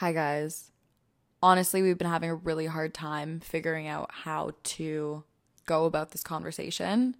Hi, 0.00 0.14
guys. 0.14 0.70
Honestly, 1.42 1.82
we've 1.82 1.98
been 1.98 2.08
having 2.08 2.30
a 2.30 2.34
really 2.34 2.64
hard 2.64 2.94
time 2.94 3.38
figuring 3.38 3.86
out 3.86 4.10
how 4.10 4.52
to 4.62 5.24
go 5.66 5.84
about 5.84 6.12
this 6.12 6.22
conversation. 6.22 7.16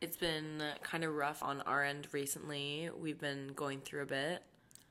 It's 0.00 0.16
been 0.16 0.60
kind 0.82 1.04
of 1.04 1.14
rough 1.14 1.40
on 1.40 1.60
our 1.60 1.84
end 1.84 2.08
recently. 2.10 2.90
We've 3.00 3.20
been 3.20 3.52
going 3.54 3.82
through 3.82 4.02
a 4.02 4.06
bit, 4.06 4.42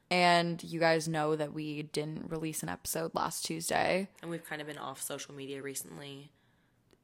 And 0.09 0.63
you 0.63 0.79
guys 0.79 1.09
know 1.09 1.35
that 1.35 1.51
we 1.51 1.83
didn't 1.83 2.31
release 2.31 2.63
an 2.63 2.69
episode 2.69 3.13
last 3.13 3.43
Tuesday. 3.43 4.07
and 4.21 4.31
we've 4.31 4.45
kind 4.45 4.61
of 4.61 4.67
been 4.67 4.77
off 4.77 5.01
social 5.01 5.35
media 5.35 5.61
recently. 5.61 6.31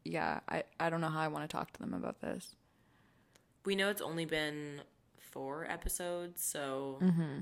Yeah, 0.06 0.40
I, 0.48 0.64
I 0.80 0.90
don't 0.90 1.02
know 1.02 1.10
how 1.10 1.20
I 1.20 1.28
want 1.28 1.44
to 1.44 1.54
talk 1.54 1.74
to 1.74 1.80
them 1.82 1.94
about 1.94 2.22
this. 2.22 2.56
We 3.66 3.76
know 3.76 3.90
it's 3.90 4.02
only 4.02 4.24
been 4.24 4.80
four 5.20 5.70
episodes, 5.70 6.42
so 6.42 7.00
mm-hmm. 7.02 7.40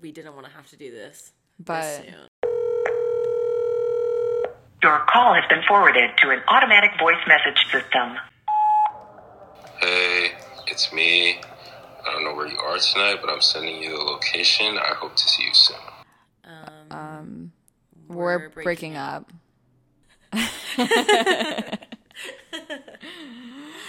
We 0.00 0.12
didn't 0.12 0.34
want 0.34 0.46
to 0.46 0.52
have 0.52 0.66
to 0.68 0.76
do 0.76 0.90
this 0.90 1.32
But 1.58 1.82
this 1.82 1.96
soon. 1.96 2.14
Your 4.82 5.04
call 5.10 5.34
has 5.34 5.44
been 5.48 5.62
forwarded 5.66 6.10
to 6.22 6.30
an 6.30 6.40
automatic 6.48 6.92
voice 7.00 7.16
message 7.26 7.58
system. 7.72 8.16
Hey, 9.80 10.32
it's 10.68 10.92
me. 10.92 11.40
I 12.06 12.12
don't 12.12 12.24
know 12.24 12.34
where 12.34 12.46
you 12.46 12.58
are 12.58 12.78
tonight, 12.78 13.18
but 13.20 13.28
I'm 13.28 13.40
sending 13.40 13.82
you 13.82 13.90
the 13.90 14.04
location. 14.04 14.78
I 14.78 14.94
hope 14.94 15.16
to 15.16 15.22
see 15.28 15.42
you 15.44 15.52
soon. 15.54 15.76
um, 16.90 17.52
we're, 18.06 18.38
We're 18.38 18.48
breaking, 18.50 18.64
breaking 18.64 18.96
up. 18.96 19.32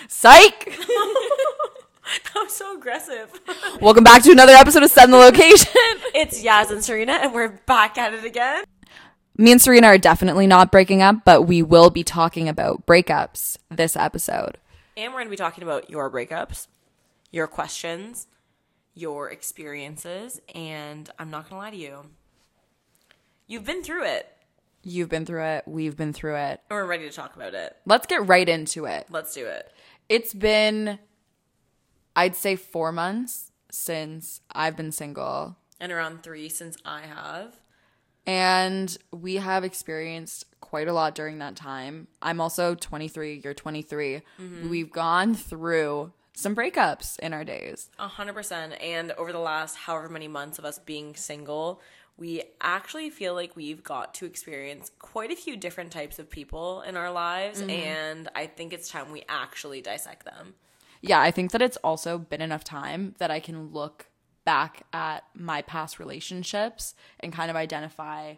Psych! 0.08 0.80
That 2.34 2.44
was 2.44 2.54
so 2.54 2.78
aggressive. 2.78 3.32
Welcome 3.82 4.04
back 4.04 4.24
to 4.24 4.32
another 4.32 4.54
episode 4.54 4.84
of 4.84 4.90
Send 4.92 5.14
the 5.14 5.18
Location. 5.18 5.72
it's 6.16 6.42
Yaz 6.44 6.72
and 6.72 6.84
Serena, 6.84 7.14
and 7.14 7.34
we're 7.34 7.50
back 7.66 7.98
at 7.98 8.14
it 8.14 8.24
again. 8.24 8.64
Me 9.38 9.52
and 9.52 9.62
Serena 9.62 9.88
are 9.88 9.98
definitely 9.98 10.48
not 10.48 10.72
breaking 10.72 11.02
up, 11.02 11.24
but 11.24 11.44
we 11.44 11.62
will 11.62 11.90
be 11.90 12.04
talking 12.04 12.50
about 12.50 12.86
breakups 12.86 13.58
this 13.70 13.96
episode. 13.96 14.58
And 14.98 15.14
we're 15.14 15.20
going 15.20 15.28
to 15.28 15.32
be 15.32 15.38
talking 15.38 15.64
about 15.64 15.90
your 15.90 16.10
breakups, 16.10 16.68
your 17.32 17.48
questions, 17.48 18.28
your 18.96 19.30
experiences, 19.30 20.42
and 20.54 21.10
I'm 21.20 21.30
not 21.30 21.50
going 21.50 21.60
to 21.62 21.66
lie 21.66 21.72
to 21.72 21.78
you. 21.78 22.06
You've 23.48 23.66
been 23.66 23.84
through 23.84 24.06
it, 24.06 24.28
You've 24.82 25.10
been 25.10 25.26
through 25.26 25.44
it, 25.44 25.64
we've 25.68 25.98
been 25.98 26.14
through 26.14 26.36
it. 26.38 26.62
and 26.70 26.78
we're 26.78 26.86
ready 26.86 27.08
to 27.08 27.16
talk 27.16 27.36
about 27.36 27.54
it. 27.54 27.76
Let's 27.86 28.08
get 28.08 28.26
right 28.28 28.48
into 28.48 28.86
it. 28.86 29.08
Let's 29.10 29.34
do 29.34 29.46
it. 29.46 29.72
It's 30.08 30.34
been, 30.34 31.00
I'd 32.20 32.36
say, 32.36 32.58
four 32.58 32.92
months 32.92 33.50
since 33.72 34.42
I've 34.52 34.76
been 34.76 34.92
single. 34.92 35.56
And 35.80 35.90
around 35.90 36.22
three 36.22 36.50
since 36.50 36.76
I 36.84 37.04
have. 37.04 37.58
And 38.26 38.98
we 39.14 39.36
have 39.36 39.64
experienced 39.64 40.44
quite 40.60 40.90
a 40.90 40.94
lot 40.94 41.16
during 41.16 41.40
that 41.40 41.56
time. 41.56 42.10
I'm 42.22 42.42
also 42.42 42.76
23, 42.76 43.40
you're 43.42 43.54
23. 43.54 44.22
Mm-hmm. 44.38 44.70
We've 44.70 44.92
gone 44.92 45.34
through 45.34 46.12
some 46.34 46.58
breakups 46.58 47.18
in 47.20 47.34
our 47.34 47.46
days. 47.46 47.90
Hundred 47.98 48.34
percent. 48.34 48.74
And 48.82 49.14
over 49.14 49.32
the 49.32 49.40
last 49.40 49.78
however 49.78 50.10
many 50.10 50.28
months 50.28 50.60
of 50.60 50.66
us 50.66 50.78
being 50.78 51.16
single, 51.16 51.80
we 52.18 52.44
actually 52.60 53.12
feel 53.12 53.34
like 53.34 53.56
we've 53.56 53.82
got 53.82 54.14
to 54.16 54.26
experience 54.26 54.92
quite 55.00 55.32
a 55.32 55.38
few 55.38 55.56
different 55.56 55.94
types 55.94 56.20
of 56.20 56.30
people 56.30 56.82
in 56.82 56.98
our 56.98 57.14
lives. 57.14 57.62
Mm-hmm. 57.62 57.70
And 57.70 58.30
I 58.36 58.48
think 58.48 58.74
it's 58.74 58.90
time 58.90 59.10
we 59.14 59.24
actually 59.30 59.82
dissect 59.82 60.26
them. 60.26 60.56
Yeah, 61.02 61.22
I 61.22 61.32
think 61.32 61.52
that 61.52 61.62
it's 61.62 61.78
also 61.78 62.18
been 62.18 62.42
enough 62.42 62.64
time 62.64 63.16
that 63.20 63.32
I 63.32 63.40
can 63.40 63.72
look 63.72 64.08
back 64.46 64.84
at 64.94 65.24
my 65.34 65.62
past 65.62 66.00
relationships 66.00 66.96
and 67.20 67.32
kind 67.32 67.50
of 67.50 67.56
identify 67.56 68.36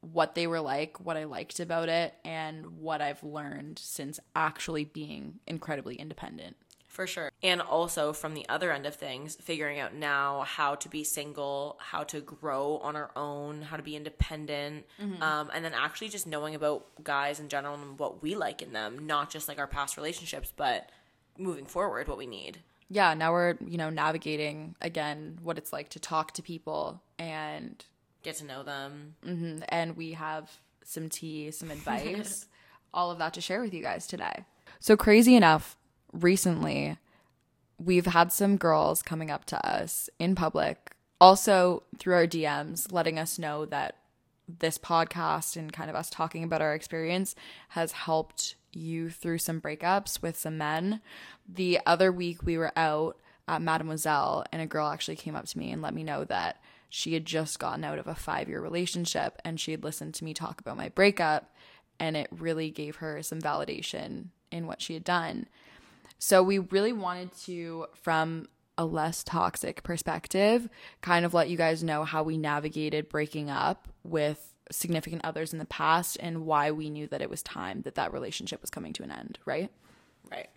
what 0.00 0.34
they 0.34 0.46
were 0.46 0.60
like, 0.60 1.00
what 1.00 1.16
I 1.16 1.24
liked 1.24 1.60
about 1.60 1.88
it, 1.88 2.14
and 2.24 2.78
what 2.78 3.00
I've 3.00 3.22
learned 3.22 3.78
since 3.78 4.20
actually 4.36 4.84
being 4.84 5.40
incredibly 5.46 5.94
independent. 5.94 6.56
For 6.88 7.08
sure. 7.08 7.32
And 7.42 7.60
also 7.60 8.12
from 8.12 8.34
the 8.34 8.48
other 8.48 8.70
end 8.70 8.86
of 8.86 8.94
things, 8.94 9.34
figuring 9.40 9.80
out 9.80 9.94
now 9.94 10.42
how 10.42 10.76
to 10.76 10.88
be 10.88 11.02
single, 11.02 11.76
how 11.80 12.04
to 12.04 12.20
grow 12.20 12.78
on 12.78 12.94
our 12.94 13.10
own, 13.16 13.62
how 13.62 13.76
to 13.76 13.82
be 13.82 13.96
independent, 13.96 14.84
um, 15.20 15.50
and 15.52 15.64
then 15.64 15.72
actually 15.74 16.08
just 16.08 16.26
knowing 16.26 16.54
about 16.54 16.86
guys 17.02 17.40
in 17.40 17.48
general 17.48 17.74
and 17.74 17.98
what 17.98 18.22
we 18.22 18.36
like 18.36 18.62
in 18.62 18.72
them, 18.72 19.06
not 19.06 19.28
just 19.28 19.48
like 19.48 19.58
our 19.58 19.66
past 19.66 19.96
relationships, 19.96 20.52
but 20.54 20.88
moving 21.38 21.66
forward, 21.66 22.08
what 22.08 22.18
we 22.18 22.26
need. 22.26 22.58
Yeah, 22.88 23.14
now 23.14 23.32
we're, 23.32 23.56
you 23.66 23.78
know, 23.78 23.90
navigating 23.90 24.76
again 24.80 25.38
what 25.42 25.58
it's 25.58 25.72
like 25.72 25.88
to 25.90 26.00
talk 26.00 26.32
to 26.32 26.42
people 26.42 27.02
and 27.18 27.84
Get 28.24 28.36
to 28.36 28.44
know 28.46 28.62
them. 28.62 29.16
Mm-hmm, 29.24 29.64
and 29.68 29.98
we 29.98 30.12
have 30.12 30.50
some 30.82 31.10
tea, 31.10 31.50
some 31.50 31.70
advice, 31.70 32.46
all 32.92 33.10
of 33.10 33.18
that 33.18 33.34
to 33.34 33.40
share 33.42 33.60
with 33.60 33.74
you 33.74 33.82
guys 33.82 34.06
today. 34.06 34.44
So, 34.80 34.96
crazy 34.96 35.36
enough, 35.36 35.76
recently 36.12 36.96
we've 37.78 38.06
had 38.06 38.32
some 38.32 38.56
girls 38.56 39.02
coming 39.02 39.30
up 39.30 39.44
to 39.46 39.68
us 39.68 40.08
in 40.18 40.34
public, 40.34 40.94
also 41.20 41.82
through 41.98 42.14
our 42.14 42.26
DMs, 42.26 42.90
letting 42.92 43.18
us 43.18 43.38
know 43.38 43.66
that 43.66 43.96
this 44.46 44.78
podcast 44.78 45.56
and 45.56 45.72
kind 45.72 45.90
of 45.90 45.96
us 45.96 46.08
talking 46.08 46.44
about 46.44 46.62
our 46.62 46.74
experience 46.74 47.34
has 47.70 47.92
helped 47.92 48.54
you 48.78 49.10
through 49.10 49.38
some 49.38 49.60
breakups 49.60 50.22
with 50.22 50.36
some 50.36 50.58
men. 50.58 51.00
The 51.48 51.80
other 51.86 52.10
week 52.10 52.42
we 52.42 52.58
were 52.58 52.72
out 52.76 53.18
at 53.46 53.62
Mademoiselle 53.62 54.44
and 54.52 54.62
a 54.62 54.66
girl 54.66 54.88
actually 54.88 55.16
came 55.16 55.36
up 55.36 55.46
to 55.46 55.58
me 55.58 55.70
and 55.70 55.82
let 55.82 55.94
me 55.94 56.02
know 56.02 56.24
that 56.24 56.62
she 56.88 57.14
had 57.14 57.24
just 57.24 57.58
gotten 57.58 57.84
out 57.84 57.98
of 57.98 58.06
a 58.06 58.14
five 58.14 58.48
year 58.48 58.60
relationship 58.60 59.40
and 59.44 59.58
she 59.58 59.72
had 59.72 59.84
listened 59.84 60.14
to 60.14 60.24
me 60.24 60.32
talk 60.32 60.60
about 60.60 60.76
my 60.76 60.88
breakup 60.88 61.54
and 61.98 62.16
it 62.16 62.28
really 62.30 62.70
gave 62.70 62.96
her 62.96 63.22
some 63.22 63.40
validation 63.40 64.26
in 64.50 64.66
what 64.66 64.80
she 64.80 64.94
had 64.94 65.04
done. 65.04 65.46
So 66.18 66.42
we 66.42 66.58
really 66.58 66.92
wanted 66.92 67.36
to, 67.42 67.86
from 67.94 68.48
a 68.78 68.84
less 68.84 69.22
toxic 69.22 69.82
perspective, 69.82 70.68
kind 71.02 71.24
of 71.24 71.34
let 71.34 71.48
you 71.48 71.56
guys 71.56 71.84
know 71.84 72.04
how 72.04 72.22
we 72.22 72.38
navigated 72.38 73.08
breaking 73.08 73.50
up 73.50 73.88
with 74.02 74.53
significant 74.70 75.22
others 75.24 75.52
in 75.52 75.58
the 75.58 75.64
past 75.64 76.16
and 76.20 76.46
why 76.46 76.70
we 76.70 76.90
knew 76.90 77.06
that 77.08 77.22
it 77.22 77.30
was 77.30 77.42
time 77.42 77.82
that 77.82 77.94
that 77.96 78.12
relationship 78.12 78.60
was 78.60 78.70
coming 78.70 78.92
to 78.94 79.02
an 79.02 79.10
end, 79.10 79.38
right? 79.44 79.70
Right. 80.30 80.48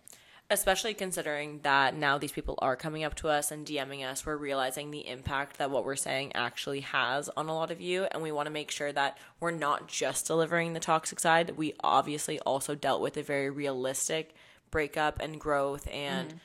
Especially 0.50 0.94
considering 0.94 1.60
that 1.62 1.94
now 1.94 2.16
these 2.16 2.32
people 2.32 2.58
are 2.62 2.74
coming 2.74 3.04
up 3.04 3.14
to 3.16 3.28
us 3.28 3.50
and 3.50 3.66
DMing 3.66 4.02
us, 4.02 4.24
we're 4.24 4.36
realizing 4.36 4.90
the 4.90 5.06
impact 5.06 5.58
that 5.58 5.70
what 5.70 5.84
we're 5.84 5.94
saying 5.94 6.32
actually 6.34 6.80
has 6.80 7.28
on 7.36 7.48
a 7.48 7.54
lot 7.54 7.70
of 7.70 7.82
you. 7.82 8.04
And 8.04 8.22
we 8.22 8.32
want 8.32 8.46
to 8.46 8.52
make 8.52 8.70
sure 8.70 8.90
that 8.90 9.18
we're 9.40 9.50
not 9.50 9.88
just 9.88 10.26
delivering 10.26 10.72
the 10.72 10.80
toxic 10.80 11.20
side. 11.20 11.58
We 11.58 11.74
obviously 11.80 12.40
also 12.40 12.74
dealt 12.74 13.02
with 13.02 13.18
a 13.18 13.22
very 13.22 13.50
realistic 13.50 14.34
breakup 14.70 15.20
and 15.20 15.38
growth 15.38 15.86
and 15.92 16.28
mm-hmm. 16.28 16.38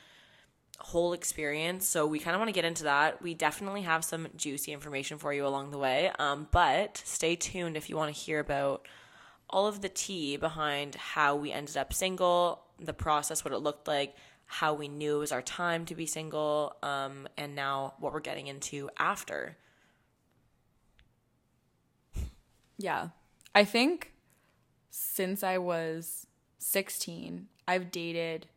Whole 0.83 1.13
experience. 1.13 1.87
So 1.87 2.05
we 2.05 2.19
kind 2.19 2.35
of 2.35 2.41
want 2.41 2.49
to 2.49 2.53
get 2.53 2.65
into 2.65 2.83
that. 2.83 3.21
We 3.21 3.33
definitely 3.33 3.83
have 3.83 4.03
some 4.03 4.27
juicy 4.35 4.73
information 4.73 5.17
for 5.17 5.33
you 5.33 5.47
along 5.47 5.71
the 5.71 5.77
way. 5.77 6.11
Um, 6.19 6.49
but 6.51 7.01
stay 7.05 7.37
tuned 7.37 7.77
if 7.77 7.89
you 7.89 7.95
want 7.95 8.13
to 8.13 8.21
hear 8.21 8.39
about 8.39 8.85
all 9.49 9.65
of 9.65 9.81
the 9.81 9.87
tea 9.87 10.35
behind 10.35 10.95
how 10.95 11.37
we 11.37 11.53
ended 11.53 11.77
up 11.77 11.93
single, 11.93 12.63
the 12.79 12.93
process, 12.93 13.45
what 13.45 13.53
it 13.53 13.59
looked 13.59 13.87
like, 13.87 14.13
how 14.45 14.73
we 14.73 14.89
knew 14.89 15.15
it 15.15 15.19
was 15.19 15.31
our 15.31 15.41
time 15.41 15.85
to 15.85 15.95
be 15.95 16.05
single, 16.05 16.75
um, 16.83 17.29
and 17.37 17.55
now 17.55 17.93
what 17.99 18.11
we're 18.11 18.19
getting 18.19 18.47
into 18.47 18.89
after. 18.97 19.55
Yeah. 22.77 23.09
I 23.55 23.63
think 23.63 24.11
since 24.89 25.43
I 25.43 25.59
was 25.59 26.27
16, 26.57 27.47
I've 27.69 27.89
dated 27.89 28.47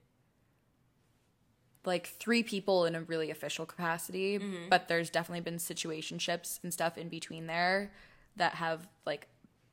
like 1.86 2.06
three 2.06 2.42
people 2.42 2.84
in 2.84 2.94
a 2.94 3.02
really 3.02 3.30
official 3.30 3.66
capacity, 3.66 4.38
mm-hmm. 4.38 4.68
but 4.68 4.88
there's 4.88 5.10
definitely 5.10 5.40
been 5.40 5.58
situationships 5.58 6.58
and 6.62 6.72
stuff 6.72 6.98
in 6.98 7.08
between 7.08 7.46
there 7.46 7.92
that 8.36 8.54
have 8.54 8.86
like 9.04 9.28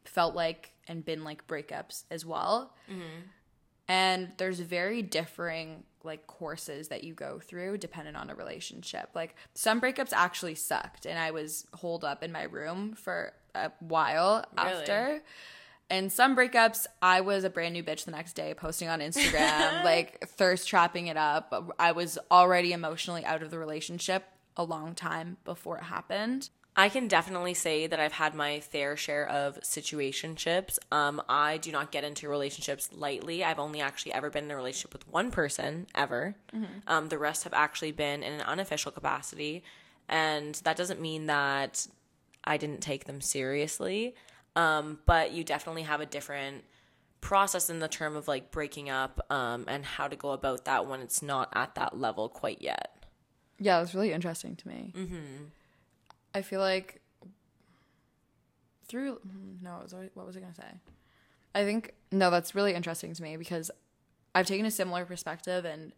felt 0.06 0.36
like 0.36 0.72
and 0.88 1.04
been 1.06 1.24
like 1.24 1.48
breakups 1.48 2.04
as 2.12 2.26
well. 2.26 2.74
Mm-hmm. 2.90 3.28
And 3.88 4.32
there's 4.38 4.60
very 4.60 5.02
differing 5.02 5.84
like 6.04 6.28
courses 6.28 6.90
that 6.90 7.04
you 7.04 7.14
go 7.14 7.40
through 7.40 7.78
depending 7.78 8.16
on 8.16 8.30
a 8.30 8.36
relationship. 8.36 9.10
Like 9.14 9.36
some 9.54 9.80
breakups 9.80 10.14
actually 10.14 10.56
sucked 10.56 11.06
and 11.06 11.18
I 11.18 11.32
was 11.32 11.68
holed 11.74 12.04
up 12.04 12.24
in 12.24 12.32
my 12.32 12.44
room 12.44 12.94
for 12.94 13.34
a 13.56 13.72
while 13.80 14.46
Really? 14.58 14.72
after. 14.72 15.22
And 15.90 16.12
some 16.12 16.36
breakups, 16.36 16.88
I 17.02 17.22
was 17.22 17.44
a 17.44 17.50
brand 17.50 17.74
new 17.74 17.84
bitch 17.84 18.06
the 18.06 18.12
next 18.12 18.34
day, 18.34 18.54
posting 18.54 18.88
on 18.90 19.00
Instagram, 19.00 19.84
like 19.86 20.26
thirst 20.28 20.68
trapping 20.68 21.08
it 21.08 21.18
up. 21.18 21.74
I 21.78 21.92
was 21.92 22.18
already 22.32 22.74
emotionally 22.74 23.24
out 23.26 23.44
of 23.44 23.52
the 23.52 23.60
relationship 23.60 24.24
a 24.58 24.64
long 24.64 24.96
time 24.96 25.38
before 25.46 25.78
it 25.78 25.84
happened. 25.84 26.50
I 26.76 26.90
can 26.90 27.08
definitely 27.08 27.54
say 27.54 27.86
that 27.86 28.00
I've 28.00 28.14
had 28.14 28.34
my 28.34 28.60
fair 28.60 28.98
share 28.98 29.28
of 29.30 29.60
situationships. 29.62 30.80
Um, 30.92 31.22
I 31.30 31.58
do 31.58 31.72
not 31.72 31.92
get 31.92 32.04
into 32.04 32.28
relationships 32.28 32.90
lightly. 32.92 33.44
I've 33.44 33.60
only 33.60 33.80
actually 33.80 34.14
ever 34.14 34.32
been 34.32 34.46
in 34.46 34.52
a 34.52 34.56
relationship 34.56 34.92
with 34.94 35.08
one 35.08 35.30
person 35.30 35.86
ever. 35.94 36.36
Um, 36.88 37.10
the 37.10 37.20
rest 37.20 37.44
have 37.44 37.54
actually 37.54 37.92
been 37.92 38.24
in 38.24 38.34
an 38.34 38.42
unofficial 38.42 38.92
capacity. 38.92 39.64
And 40.10 40.56
that 40.64 40.76
doesn't 40.76 41.00
mean 41.00 41.28
that 41.28 41.86
I 42.44 42.58
didn't 42.58 42.82
take 42.82 43.06
them 43.06 43.22
seriously. 43.22 44.16
Um, 44.56 45.00
but 45.06 45.32
you 45.32 45.44
definitely 45.44 45.84
have 45.84 46.00
a 46.02 46.06
different 46.06 46.64
process 47.22 47.70
in 47.70 47.80
the 47.80 47.88
term 47.88 48.16
of 48.16 48.28
like 48.28 48.52
breaking 48.52 48.90
up 48.90 49.26
um, 49.32 49.66
and 49.68 49.86
how 49.86 50.08
to 50.08 50.16
go 50.16 50.32
about 50.32 50.66
that 50.66 50.86
when 50.88 51.00
it's 51.00 51.22
not 51.22 51.50
at 51.54 51.76
that 51.76 51.98
level 51.98 52.30
quite 52.30 52.62
yet. 52.62 53.06
Yeah, 53.60 53.82
it's 53.82 53.96
really 53.96 54.12
interesting 54.12 54.56
to 54.58 54.68
me. 54.68 54.94
Mm-hmm. 54.96 55.44
I 56.36 56.42
feel 56.42 56.60
like 56.60 57.02
through 58.88 59.20
no, 59.62 59.78
it 59.78 59.84
was, 59.84 59.94
always- 59.94 60.10
what 60.14 60.26
was 60.26 60.38
I 60.38 60.42
gonna 60.42 60.56
say? 60.56 60.80
I 61.56 61.64
think 61.64 61.94
no, 62.12 62.30
that's 62.30 62.56
really 62.56 62.74
interesting 62.74 63.14
to 63.14 63.24
me 63.24 63.38
because 63.38 63.72
I've 64.36 64.48
taken 64.48 64.66
a 64.66 64.72
similar 64.72 65.06
perspective, 65.06 65.64
and 65.64 65.94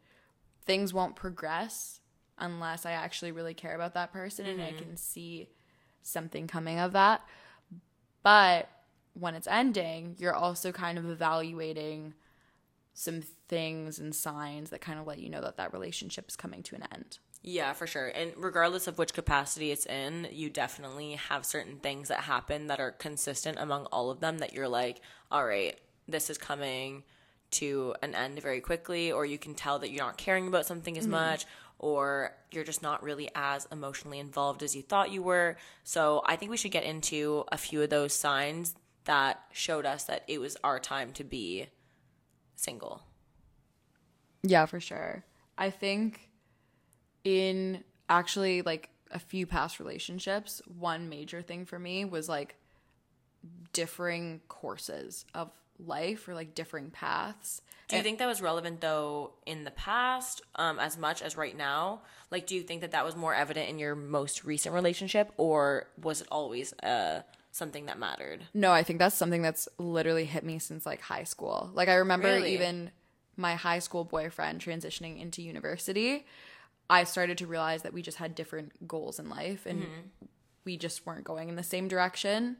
things 0.65 0.93
won't 0.93 1.15
progress 1.15 2.01
unless 2.37 2.85
I 2.85 2.91
actually 2.91 3.31
really 3.31 3.53
care 3.53 3.73
about 3.75 3.93
that 3.93 4.11
person 4.11 4.45
and 4.45 4.61
I 4.61 4.73
can 4.73 4.97
see 4.97 5.47
something 6.01 6.47
coming 6.47 6.79
of 6.79 6.91
that. 6.91 7.21
But 8.25 8.69
when 9.13 9.35
it's 9.35 9.45
ending, 9.45 10.15
you're 10.17 10.33
also 10.33 10.71
kind 10.71 10.97
of 10.97 11.07
evaluating 11.07 12.15
some 12.95 13.21
things 13.47 13.99
and 13.99 14.15
signs 14.15 14.71
that 14.71 14.81
kind 14.81 14.99
of 14.99 15.05
let 15.05 15.19
you 15.19 15.29
know 15.29 15.41
that 15.41 15.57
that 15.57 15.71
relationship 15.73 16.25
is 16.27 16.35
coming 16.35 16.63
to 16.63 16.75
an 16.75 16.85
end. 16.91 17.19
Yeah, 17.43 17.73
for 17.73 17.85
sure. 17.85 18.07
And 18.07 18.33
regardless 18.35 18.87
of 18.87 18.97
which 18.97 19.13
capacity 19.13 19.69
it's 19.69 19.85
in, 19.85 20.27
you 20.31 20.49
definitely 20.49 21.11
have 21.29 21.45
certain 21.45 21.77
things 21.77 22.07
that 22.07 22.21
happen 22.21 22.65
that 22.65 22.79
are 22.79 22.93
consistent 22.93 23.59
among 23.59 23.85
all 23.91 24.09
of 24.09 24.21
them 24.21 24.39
that 24.39 24.53
you're 24.53 24.67
like, 24.67 25.01
all 25.31 25.45
right, 25.45 25.79
this 26.07 26.31
is 26.31 26.39
coming 26.39 27.03
to 27.51 27.95
an 28.01 28.15
end 28.15 28.41
very 28.41 28.61
quickly, 28.61 29.11
or 29.11 29.25
you 29.25 29.37
can 29.37 29.55
tell 29.55 29.79
that 29.79 29.91
you're 29.91 30.03
not 30.03 30.17
caring 30.17 30.47
about 30.47 30.65
something 30.65 30.97
as 30.97 31.05
mm-hmm. 31.05 31.11
much, 31.11 31.45
or 31.79 32.33
you're 32.51 32.63
just 32.63 32.81
not 32.81 33.03
really 33.03 33.29
as 33.35 33.67
emotionally 33.71 34.19
involved 34.19 34.63
as 34.63 34.75
you 34.75 34.81
thought 34.81 35.11
you 35.11 35.21
were. 35.21 35.57
So 35.83 36.21
I 36.25 36.35
think 36.35 36.51
we 36.51 36.57
should 36.57 36.71
get 36.71 36.83
into 36.83 37.45
a 37.51 37.57
few 37.57 37.81
of 37.81 37.89
those 37.89 38.13
signs 38.13 38.75
that 39.05 39.43
showed 39.51 39.85
us 39.85 40.05
that 40.05 40.23
it 40.27 40.39
was 40.39 40.57
our 40.63 40.79
time 40.79 41.11
to 41.13 41.23
be 41.23 41.67
single. 42.55 43.03
Yeah, 44.43 44.65
for 44.65 44.79
sure. 44.79 45.23
I 45.57 45.69
think 45.69 46.29
in 47.23 47.83
actually 48.09 48.61
like 48.61 48.89
a 49.11 49.19
few 49.19 49.45
past 49.45 49.79
relationships, 49.79 50.61
one 50.65 51.09
major 51.09 51.41
thing 51.41 51.65
for 51.65 51.79
me 51.79 52.05
was 52.05 52.27
like 52.27 52.55
differing 53.73 54.41
courses 54.47 55.25
of 55.33 55.51
life 55.79 56.27
or 56.27 56.33
like 56.33 56.55
differing 56.55 56.89
paths. 56.91 57.61
Do 57.87 57.97
you 57.97 58.01
think 58.01 58.17
that 58.17 58.25
was 58.25 58.41
relevant 58.41 58.81
though 58.81 59.33
in 59.45 59.63
the 59.63 59.71
past, 59.71 60.41
um, 60.55 60.79
as 60.79 60.97
much 60.97 61.21
as 61.21 61.37
right 61.37 61.55
now? 61.55 62.01
Like, 62.31 62.47
do 62.47 62.55
you 62.55 62.63
think 62.63 62.81
that 62.81 62.91
that 62.91 63.05
was 63.05 63.15
more 63.15 63.35
evident 63.35 63.69
in 63.69 63.77
your 63.77 63.95
most 63.95 64.43
recent 64.43 64.73
relationship, 64.73 65.31
or 65.37 65.87
was 66.01 66.21
it 66.21 66.27
always 66.31 66.73
uh, 66.81 67.21
something 67.51 67.85
that 67.85 67.99
mattered? 67.99 68.41
No, 68.55 68.71
I 68.71 68.81
think 68.81 68.97
that's 68.97 69.15
something 69.15 69.43
that's 69.43 69.67
literally 69.77 70.25
hit 70.25 70.43
me 70.43 70.57
since 70.57 70.85
like 70.85 70.99
high 71.01 71.25
school. 71.25 71.69
Like 71.73 71.87
I 71.87 71.95
remember 71.95 72.27
Really? 72.27 72.55
even 72.55 72.89
my 73.37 73.53
high 73.55 73.79
school 73.79 74.03
boyfriend 74.03 74.61
transitioning 74.61 75.21
into 75.21 75.43
university, 75.43 76.25
I 76.89 77.03
started 77.03 77.37
to 77.39 77.47
realize 77.47 77.83
that 77.83 77.93
we 77.93 78.01
just 78.01 78.17
had 78.17 78.33
different 78.33 78.87
goals 78.87 79.19
in 79.19 79.29
life 79.29 79.65
and 79.67 79.85
we 80.63 80.77
just 80.77 81.05
weren't 81.05 81.23
going 81.23 81.49
in 81.49 81.55
the 81.55 81.63
same 81.63 81.87
direction. 81.87 82.57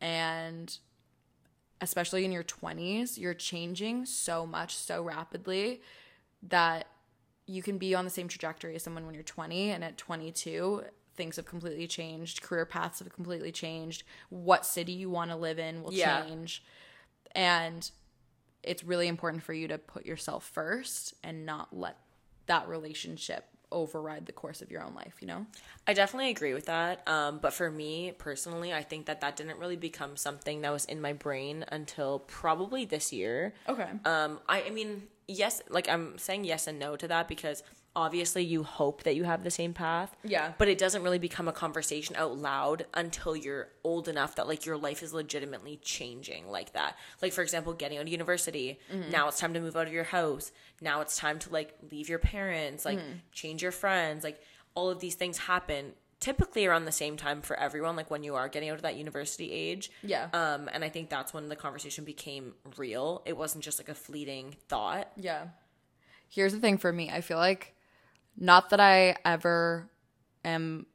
And 0.00 0.76
especially 1.80 2.24
in 2.24 2.32
your 2.32 2.44
20s, 2.44 3.18
you're 3.18 3.34
changing 3.34 4.04
so 4.06 4.46
much 4.46 4.76
so 4.76 5.02
rapidly 5.02 5.80
that 6.42 6.86
you 7.46 7.62
can 7.62 7.78
be 7.78 7.94
on 7.94 8.04
the 8.04 8.10
same 8.10 8.28
trajectory 8.28 8.74
as 8.74 8.82
someone 8.82 9.06
when 9.06 9.14
you're 9.14 9.22
20 9.22 9.70
and 9.70 9.82
at 9.82 9.96
22 9.96 10.82
things 11.16 11.34
have 11.36 11.46
completely 11.46 11.88
changed 11.88 12.42
career 12.42 12.64
paths 12.64 13.00
have 13.00 13.12
completely 13.12 13.50
changed 13.50 14.04
what 14.28 14.64
city 14.64 14.92
you 14.92 15.10
want 15.10 15.30
to 15.30 15.36
live 15.36 15.58
in 15.58 15.82
will 15.82 15.92
Yeah. 15.92 16.22
change 16.26 16.62
and 17.34 17.90
it's 18.62 18.84
really 18.84 19.08
important 19.08 19.42
for 19.42 19.52
you 19.52 19.66
to 19.68 19.78
put 19.78 20.04
yourself 20.06 20.44
first 20.48 21.14
and 21.24 21.44
not 21.46 21.74
let 21.76 21.96
that 22.46 22.68
relationship 22.68 23.44
override 23.70 24.26
the 24.26 24.32
course 24.32 24.62
of 24.62 24.70
your 24.70 24.82
own 24.82 24.94
life 24.94 25.14
you 25.20 25.26
know 25.26 25.46
I 25.88 25.94
definitely 25.94 26.28
agree 26.28 26.52
with 26.52 26.66
that. 26.66 27.08
Um, 27.08 27.38
but 27.38 27.54
for 27.54 27.70
me 27.70 28.12
personally, 28.18 28.74
I 28.74 28.82
think 28.82 29.06
that 29.06 29.22
that 29.22 29.36
didn't 29.36 29.58
really 29.58 29.76
become 29.76 30.18
something 30.18 30.60
that 30.60 30.70
was 30.70 30.84
in 30.84 31.00
my 31.00 31.14
brain 31.14 31.64
until 31.72 32.18
probably 32.18 32.84
this 32.84 33.10
year. 33.10 33.54
okay 33.66 33.88
Um, 34.04 34.38
I, 34.46 34.64
I 34.64 34.70
mean, 34.70 35.04
yes, 35.26 35.62
like 35.70 35.88
I'm 35.88 36.18
saying 36.18 36.44
yes 36.44 36.66
and 36.66 36.78
no 36.78 36.94
to 36.96 37.08
that 37.08 37.26
because 37.26 37.62
obviously 37.98 38.44
you 38.44 38.62
hope 38.62 39.02
that 39.02 39.16
you 39.16 39.24
have 39.24 39.42
the 39.42 39.50
same 39.50 39.72
path. 39.74 40.14
Yeah. 40.22 40.52
But 40.56 40.68
it 40.68 40.78
doesn't 40.78 41.02
really 41.02 41.18
become 41.18 41.48
a 41.48 41.52
conversation 41.52 42.14
out 42.14 42.36
loud 42.38 42.86
until 42.94 43.34
you're 43.34 43.70
old 43.82 44.06
enough 44.06 44.36
that 44.36 44.46
like 44.46 44.64
your 44.64 44.76
life 44.76 45.02
is 45.02 45.12
legitimately 45.12 45.80
changing 45.82 46.48
like 46.48 46.74
that. 46.74 46.96
Like 47.20 47.32
for 47.32 47.42
example, 47.42 47.72
getting 47.72 47.98
out 47.98 48.02
of 48.02 48.08
university. 48.08 48.78
Now 49.10 49.26
it's 49.26 49.40
time 49.40 49.52
to 49.54 49.60
move 49.60 49.74
out 49.76 49.88
of 49.88 49.92
your 49.92 50.04
house. 50.04 50.52
Now 50.80 51.00
it's 51.00 51.16
time 51.16 51.40
to 51.40 51.52
like 51.52 51.74
leave 51.90 52.08
your 52.08 52.20
parents, 52.20 52.84
like 52.84 53.00
change 53.32 53.62
your 53.62 53.72
friends, 53.72 54.22
like 54.22 54.40
all 54.76 54.88
of 54.90 55.00
these 55.00 55.16
things 55.16 55.38
happen 55.38 55.92
typically 56.20 56.66
around 56.66 56.84
the 56.84 56.92
same 56.92 57.16
time 57.16 57.42
for 57.42 57.56
everyone 57.58 57.94
like 57.96 58.10
when 58.10 58.22
you 58.24 58.34
are 58.36 58.48
getting 58.48 58.68
out 58.70 58.76
of 58.76 58.82
that 58.82 58.96
university 58.96 59.52
age 59.52 59.88
Yeah. 60.02 60.26
um 60.32 60.68
and 60.72 60.82
i 60.84 60.88
think 60.88 61.10
that's 61.10 61.32
when 61.32 61.48
the 61.48 61.54
conversation 61.54 62.04
became 62.04 62.54
real 62.76 63.22
it 63.24 63.36
wasn't 63.36 63.62
just 63.62 63.78
like 63.78 63.88
a 63.88 63.94
fleeting 63.94 64.56
thought 64.68 65.12
Yeah. 65.16 65.44
Here's 66.28 66.52
the 66.52 66.58
thing 66.60 66.76
for 66.76 66.92
me. 66.92 67.08
I 67.08 67.20
feel 67.22 67.38
like 67.38 67.74
not 68.38 68.70
that 68.70 68.80
I 68.80 69.16
ever 69.24 69.90
am 70.44 70.86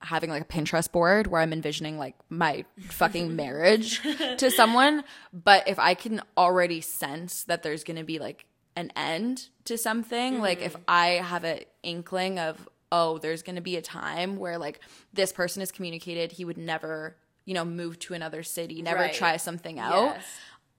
having 0.00 0.30
like 0.30 0.42
a 0.42 0.46
Pinterest 0.46 0.90
board 0.90 1.26
where 1.26 1.40
I'm 1.40 1.52
envisioning 1.52 1.98
like 1.98 2.16
my 2.28 2.64
fucking 2.88 3.34
marriage 3.36 4.00
to 4.38 4.50
someone, 4.50 5.04
but 5.32 5.68
if 5.68 5.78
I 5.78 5.94
can 5.94 6.22
already 6.36 6.80
sense 6.80 7.44
that 7.44 7.62
there's 7.62 7.84
going 7.84 7.98
to 7.98 8.04
be 8.04 8.18
like 8.18 8.46
an 8.76 8.92
end 8.96 9.48
to 9.66 9.78
something, 9.78 10.40
like 10.40 10.60
if 10.60 10.72
mm-hmm. 10.72 10.82
I 10.88 11.06
have 11.06 11.44
an 11.44 11.60
inkling 11.82 12.38
of 12.38 12.68
oh, 12.94 13.16
there's 13.16 13.42
going 13.42 13.56
to 13.56 13.62
be 13.62 13.76
a 13.76 13.82
time 13.82 14.36
where 14.36 14.58
like 14.58 14.78
this 15.14 15.32
person 15.32 15.62
is 15.62 15.72
communicated 15.72 16.30
he 16.30 16.44
would 16.44 16.58
never, 16.58 17.16
you 17.46 17.54
know, 17.54 17.64
move 17.64 17.98
to 17.98 18.12
another 18.12 18.42
city, 18.42 18.82
never 18.82 19.00
Right. 19.00 19.14
try 19.14 19.38
something 19.38 19.78
out. 19.78 20.16
Yes. 20.16 20.24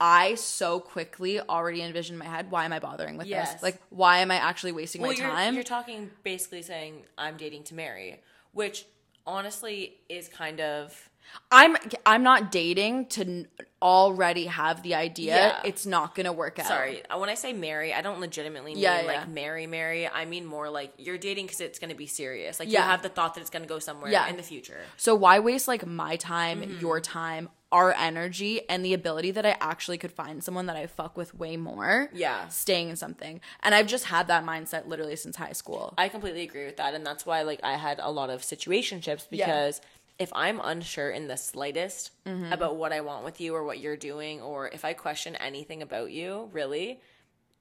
I 0.06 0.36
so 0.36 0.82
quickly 0.82 1.40
already 1.40 1.82
envisioned 1.82 2.16
in 2.16 2.20
my 2.20 2.26
head, 2.36 2.52
why 2.52 2.66
am 2.66 2.74
I 2.74 2.80
bothering 2.80 3.16
with 3.18 3.28
Yes. 3.28 3.54
this? 3.54 3.64
Like, 3.64 3.78
why 3.90 4.18
am 4.18 4.32
I 4.32 4.36
actually 4.36 4.74
wasting 4.74 5.02
my 5.02 5.12
you're, 5.12 5.30
time? 5.30 5.54
you're 5.56 5.64
talking 5.64 6.12
basically 6.24 6.62
saying 6.62 6.94
i'm 7.18 7.38
dating 7.38 7.64
to 7.64 7.74
marry 7.76 8.22
which 8.52 8.86
honestly 9.26 9.96
is 10.10 10.28
kind 10.28 10.60
of 10.60 11.10
I'm 11.50 11.78
I'm 12.06 12.22
not 12.22 12.52
dating 12.52 13.06
to 13.16 13.46
already 13.82 14.46
have 14.48 14.84
the 14.84 14.96
idea 14.96 15.36
Yeah. 15.36 15.62
it's 15.64 15.86
not 15.86 16.16
gonna 16.16 16.34
work 16.34 16.60
out. 16.60 16.66
sorry 16.68 17.06
uh, 17.10 17.18
when 17.18 17.30
i 17.30 17.34
say 17.36 17.54
marry 17.54 17.94
i 17.94 18.02
don't 18.02 18.20
legitimately 18.20 18.74
mean 18.74 18.84
Yeah, 18.84 19.02
like 19.14 19.28
marry 19.30 19.66
marry 19.68 20.08
i 20.08 20.26
mean 20.26 20.46
more 20.46 20.70
like 20.70 20.92
you're 20.98 21.18
dating 21.18 21.46
because 21.46 21.62
it's 21.62 21.80
going 21.80 21.90
to 21.92 21.96
be 21.96 22.08
serious 22.08 22.60
like 22.60 22.68
you 22.68 22.74
Yeah. 22.76 22.86
have 22.94 23.02
the 23.02 23.10
thought 23.10 23.36
that 23.36 23.42
it's 23.42 23.50
going 23.50 23.64
to 23.64 23.70
go 23.70 23.80
somewhere 23.80 24.12
Yeah. 24.12 24.28
in 24.30 24.36
the 24.38 24.44
future 24.44 24.82
So 24.98 25.16
why 25.16 25.40
waste 25.40 25.68
like 25.68 25.86
my 25.86 26.18
time, 26.18 26.62
Mm-hmm. 26.62 26.80
your 26.80 27.00
time, 27.02 27.50
our 27.74 27.92
energy, 27.94 28.62
and 28.70 28.86
the 28.86 28.94
ability 28.94 29.32
that 29.32 29.46
I 29.46 29.58
actually 29.60 29.98
could 29.98 30.12
find 30.12 30.42
someone 30.44 30.68
that 30.68 30.78
I 30.78 30.86
fuck 30.88 31.18
with 31.18 31.34
way 31.36 31.58
more? 31.58 32.10
Yeah. 32.14 32.48
staying 32.48 32.88
in 32.90 32.96
something, 32.96 33.42
and 33.64 33.76
I've 33.76 33.88
just 33.88 34.06
had 34.06 34.28
that 34.28 34.46
mindset 34.46 34.88
literally 34.88 35.18
since 35.18 35.36
high 35.36 35.52
school. 35.54 35.94
I 35.98 36.08
completely 36.08 36.44
agree 36.44 36.66
with 36.66 36.78
that, 36.78 36.94
and 36.94 37.06
that's 37.06 37.26
why 37.26 37.42
like 37.42 37.60
I 37.64 37.74
had 37.76 38.00
a 38.02 38.12
lot 38.12 38.30
of 38.30 38.42
situationships 38.42 39.30
because 39.30 39.82
if 40.20 40.32
I'm 40.34 40.62
unsure 40.64 41.10
in 41.10 41.28
the 41.28 41.36
slightest 41.38 42.12
Mm-hmm. 42.26 42.54
about 42.54 42.78
what 42.78 42.94
I 42.94 43.02
want 43.02 43.26
with 43.26 43.42
you 43.42 43.54
or 43.54 43.64
what 43.66 43.80
you're 43.80 43.98
doing, 43.98 44.40
or 44.40 44.68
if 44.70 44.86
I 44.86 44.94
question 44.94 45.36
anything 45.36 45.82
about 45.82 46.12
you, 46.12 46.50
really, 46.54 47.02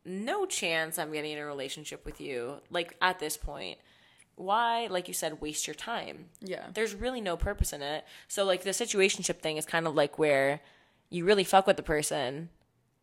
no 0.05 0.47
chance 0.47 0.99
I'm 0.99 1.13
getting 1.13 1.33
in 1.33 1.39
a 1.39 1.47
relationship 1.47 2.05
with 2.05 2.21
you. 2.21 2.61
Like 2.71 2.95
at 3.01 3.19
this 3.19 3.37
point, 3.37 3.79
why, 4.37 4.87
like 4.91 5.09
you 5.09 5.15
said, 5.15 5.41
waste 5.41 5.67
your 5.67 5.75
time? 5.75 6.27
Yeah. 6.41 6.67
there's 6.75 6.95
really 6.95 7.21
no 7.21 7.37
purpose 7.37 7.73
in 7.73 7.83
it. 7.83 8.05
So 8.29 8.45
like 8.45 8.63
the 8.63 8.71
situationship 8.71 9.39
thing 9.41 9.57
is 9.57 9.67
kind 9.67 9.87
of 9.87 9.95
like 9.95 10.19
where 10.19 10.61
you 11.11 11.25
really 11.25 11.45
fuck 11.45 11.67
with 11.67 11.77
the 11.77 11.83
person. 11.83 12.49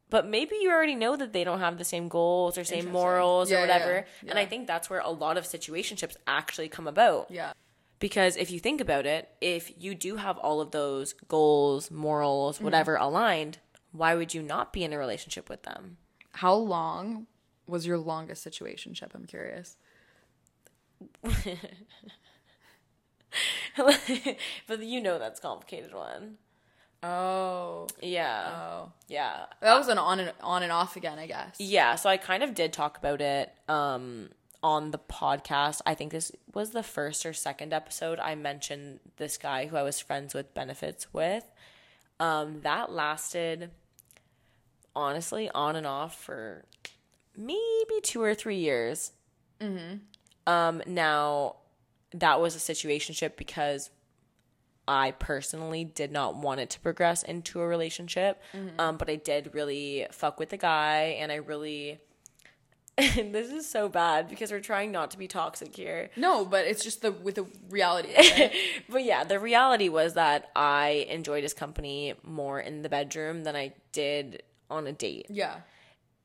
But 0.10 0.28
maybe 0.28 0.56
you 0.60 0.72
already 0.72 0.96
know 0.96 1.16
that 1.16 1.34
they 1.34 1.44
don't 1.44 1.60
have 1.60 1.78
the 1.78 1.84
same 1.84 2.08
goals 2.08 2.58
or 2.58 2.64
same 2.64 2.90
morals 2.92 3.52
Yeah, 3.52 3.58
or 3.60 3.62
whatever. 3.62 4.06
yeah. 4.24 4.30
And 4.32 4.40
I 4.40 4.46
think 4.46 4.66
that's 4.66 4.90
where 4.90 5.02
a 5.02 5.10
lot 5.12 5.38
of 5.38 5.44
situationships 5.44 6.16
actually 6.26 6.68
come 6.68 6.88
about. 6.88 7.30
yeah, 7.30 7.54
Because 8.00 8.36
if 8.36 8.50
you 8.50 8.60
think 8.60 8.82
about 8.82 9.06
it, 9.06 9.30
if 9.40 9.72
you 9.78 9.94
do 9.94 10.16
have 10.16 10.38
all 10.40 10.62
of 10.62 10.72
those 10.72 11.14
goals, 11.28 11.92
morals, 11.92 12.56
mm-hmm. 12.56 12.66
whatever 12.66 12.96
aligned, 12.96 13.60
why 13.92 14.16
would 14.16 14.34
you 14.34 14.42
not 14.42 14.74
be 14.74 14.84
in 14.84 14.94
a 14.94 14.98
relationship 14.98 15.48
with 15.50 15.64
them? 15.64 15.98
how 16.34 16.54
long 16.54 17.28
was 17.68 17.86
your 17.86 17.98
longest 17.98 18.46
situationship? 18.48 19.10
I'm 19.14 19.26
curious. 19.26 19.78
but 24.68 24.84
you 24.84 25.02
know 25.02 25.20
that's 25.20 25.40
a 25.40 25.42
complicated 25.42 25.94
one. 25.94 26.38
Oh, 27.02 27.88
Yeah. 28.02 28.52
oh, 28.54 28.92
Yeah. 29.08 29.46
that 29.62 29.78
was 29.78 29.88
an 29.88 29.98
on 29.98 30.20
and 30.20 30.34
on 30.42 30.64
and 30.64 30.72
off 30.72 30.98
again, 30.98 31.18
I 31.18 31.28
guess. 31.28 31.56
Yeah, 31.60 31.96
so 31.96 32.10
I 32.10 32.18
kind 32.18 32.44
of 32.44 32.54
did 32.54 32.74
talk 32.74 32.98
about 32.98 33.22
it 33.22 33.54
um 33.68 34.30
on 34.62 34.92
the 34.92 35.00
podcast. 35.00 35.80
I 35.86 35.96
think 35.96 36.12
this 36.12 36.32
was 36.54 36.72
the 36.72 36.84
first 36.84 37.26
or 37.26 37.32
second 37.32 37.72
episode. 37.74 38.20
I 38.20 38.36
mentioned 38.36 39.00
this 39.16 39.38
guy 39.38 39.68
who 39.68 39.78
I 39.78 39.84
was 39.84 40.02
friends 40.02 40.34
with 40.34 40.54
benefits 40.54 41.14
with. 41.14 41.46
Um, 42.20 42.60
that 42.64 42.92
lasted 42.92 43.72
honestly 44.94 45.50
on 45.56 45.78
and 45.78 45.88
off 45.88 46.22
for 46.22 46.66
maybe 47.38 48.02
two 48.04 48.22
or 48.22 48.36
three 48.36 48.58
years. 48.58 49.14
Um, 50.50 50.82
now 50.86 51.56
that 52.14 52.42
was 52.42 52.56
a 52.56 52.74
situationship 52.74 53.38
because 53.38 53.90
I 54.88 55.12
personally 55.12 55.84
did 55.84 56.12
not 56.12 56.36
want 56.36 56.60
it 56.60 56.70
to 56.72 56.80
progress 56.80 57.22
into 57.22 57.62
a 57.62 57.68
relationship. 57.68 58.42
Um, 58.80 58.98
but 58.98 59.10
I 59.10 59.16
did 59.16 59.54
really 59.54 60.08
fuck 60.12 60.40
with 60.40 60.50
the 60.50 60.58
guy 60.58 61.18
and 61.20 61.32
I 61.32 61.36
really 61.36 62.00
and 63.18 63.34
this 63.34 63.50
is 63.50 63.70
so 63.70 63.88
bad 63.88 64.28
because 64.28 64.52
we're 64.52 64.60
trying 64.60 64.92
not 64.92 65.12
to 65.12 65.18
be 65.18 65.28
toxic 65.28 65.76
here. 65.76 66.10
No, 66.18 66.44
but 66.44 66.66
it's 66.66 66.84
just 66.84 67.02
the 67.02 67.12
with 67.12 67.36
the 67.36 67.46
reality. 67.70 68.10
But 68.90 69.04
yeah, 69.06 69.24
the 69.24 69.40
reality 69.40 69.88
was 69.88 70.16
that 70.16 70.50
I 70.56 71.06
enjoyed 71.10 71.44
his 71.44 71.54
company 71.54 72.16
more 72.24 72.60
in 72.60 72.82
the 72.82 72.90
bedroom 72.90 73.44
than 73.44 73.56
I 73.56 73.74
did 73.92 74.44
on 74.70 74.88
a 74.88 74.92
date. 74.92 75.28
yeah. 75.30 75.58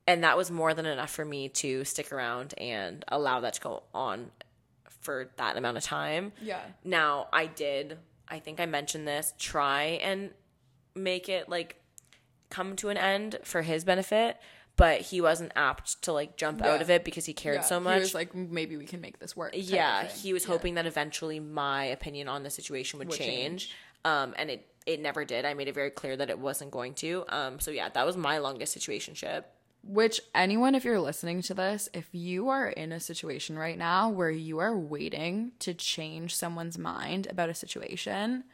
And 0.07 0.23
that 0.23 0.37
was 0.37 0.51
more 0.51 0.73
than 0.73 0.85
enough 0.85 1.09
for 1.11 1.25
me 1.25 1.49
to 1.49 1.83
stick 1.83 2.11
around 2.11 2.53
and 2.59 3.03
allow 3.07 3.39
that 3.39 3.55
to 3.55 3.61
go 3.61 3.83
on 3.93 4.29
for 5.01 5.31
that 5.37 5.57
amount 5.57 5.77
of 5.77 5.83
time. 5.83 6.31
Yeah. 6.41 6.61
Now, 6.83 7.27
I 7.33 7.47
did, 7.47 7.97
I 8.27 8.39
think 8.39 8.59
I 8.59 8.65
mentioned 8.67 9.07
this, 9.07 9.33
try 9.39 9.99
and 10.03 10.29
make 10.95 11.27
it 11.27 11.49
like 11.49 11.77
come 12.49 12.75
to 12.77 12.89
an 12.89 12.97
end 12.97 13.39
for 13.43 13.63
his 13.63 13.83
benefit, 13.83 14.37
but 14.77 15.01
he 15.01 15.21
wasn't 15.21 15.51
apt 15.55 16.01
to 16.03 16.13
like 16.13 16.37
jump 16.37 16.61
out 16.61 16.81
of 16.81 16.89
it 16.91 17.03
because 17.03 17.25
he 17.25 17.33
cared 17.33 17.55
Yeah. 17.55 17.61
so 17.61 17.79
He 17.79 17.83
much. 17.83 17.99
was 18.01 18.13
like, 18.13 18.35
maybe 18.35 18.77
we 18.77 18.85
can 18.85 19.01
make 19.01 19.17
this 19.19 19.35
work. 19.35 19.51
yeah, 19.55 20.05
he 20.07 20.33
was 20.33 20.43
Yeah. 20.43 20.49
hoping 20.51 20.75
that 20.75 20.85
eventually 20.85 21.39
my 21.39 21.85
opinion 21.85 22.27
on 22.27 22.43
the 22.43 22.49
situation 22.51 22.99
would, 22.99 23.09
Would 23.09 23.17
change. 23.17 23.71
Um, 24.03 24.35
and 24.37 24.51
it 24.51 24.67
it 24.85 25.01
never 25.01 25.25
did. 25.25 25.45
I 25.45 25.55
made 25.55 25.67
it 25.67 25.73
very 25.73 25.89
clear 25.89 26.15
that 26.15 26.29
it 26.29 26.37
wasn't 26.37 26.69
going 26.69 26.93
to. 26.95 27.25
Um, 27.29 27.59
so 27.59 27.71
yeah, 27.71 27.89
that 27.89 28.05
was 28.05 28.15
my 28.15 28.37
longest 28.37 28.77
situationship. 28.77 29.45
Which 29.87 30.19
anyone, 30.33 30.73
if 30.73 30.83
you're 30.83 30.99
listening 30.99 31.41
to 31.43 31.53
this, 31.53 31.89
if 31.93 32.07
you 32.11 32.49
are 32.49 32.67
in 32.67 32.91
a 32.91 32.99
situation 32.99 33.55
right 33.57 33.77
now 33.77 34.09
where 34.09 34.31
you 34.31 34.57
are 34.57 34.75
waiting 34.75 35.51
to 35.59 35.75
change 35.75 36.35
someone's 36.35 36.77
mind 36.77 37.27
about 37.29 37.49
a 37.49 37.53
situation, 37.53 38.45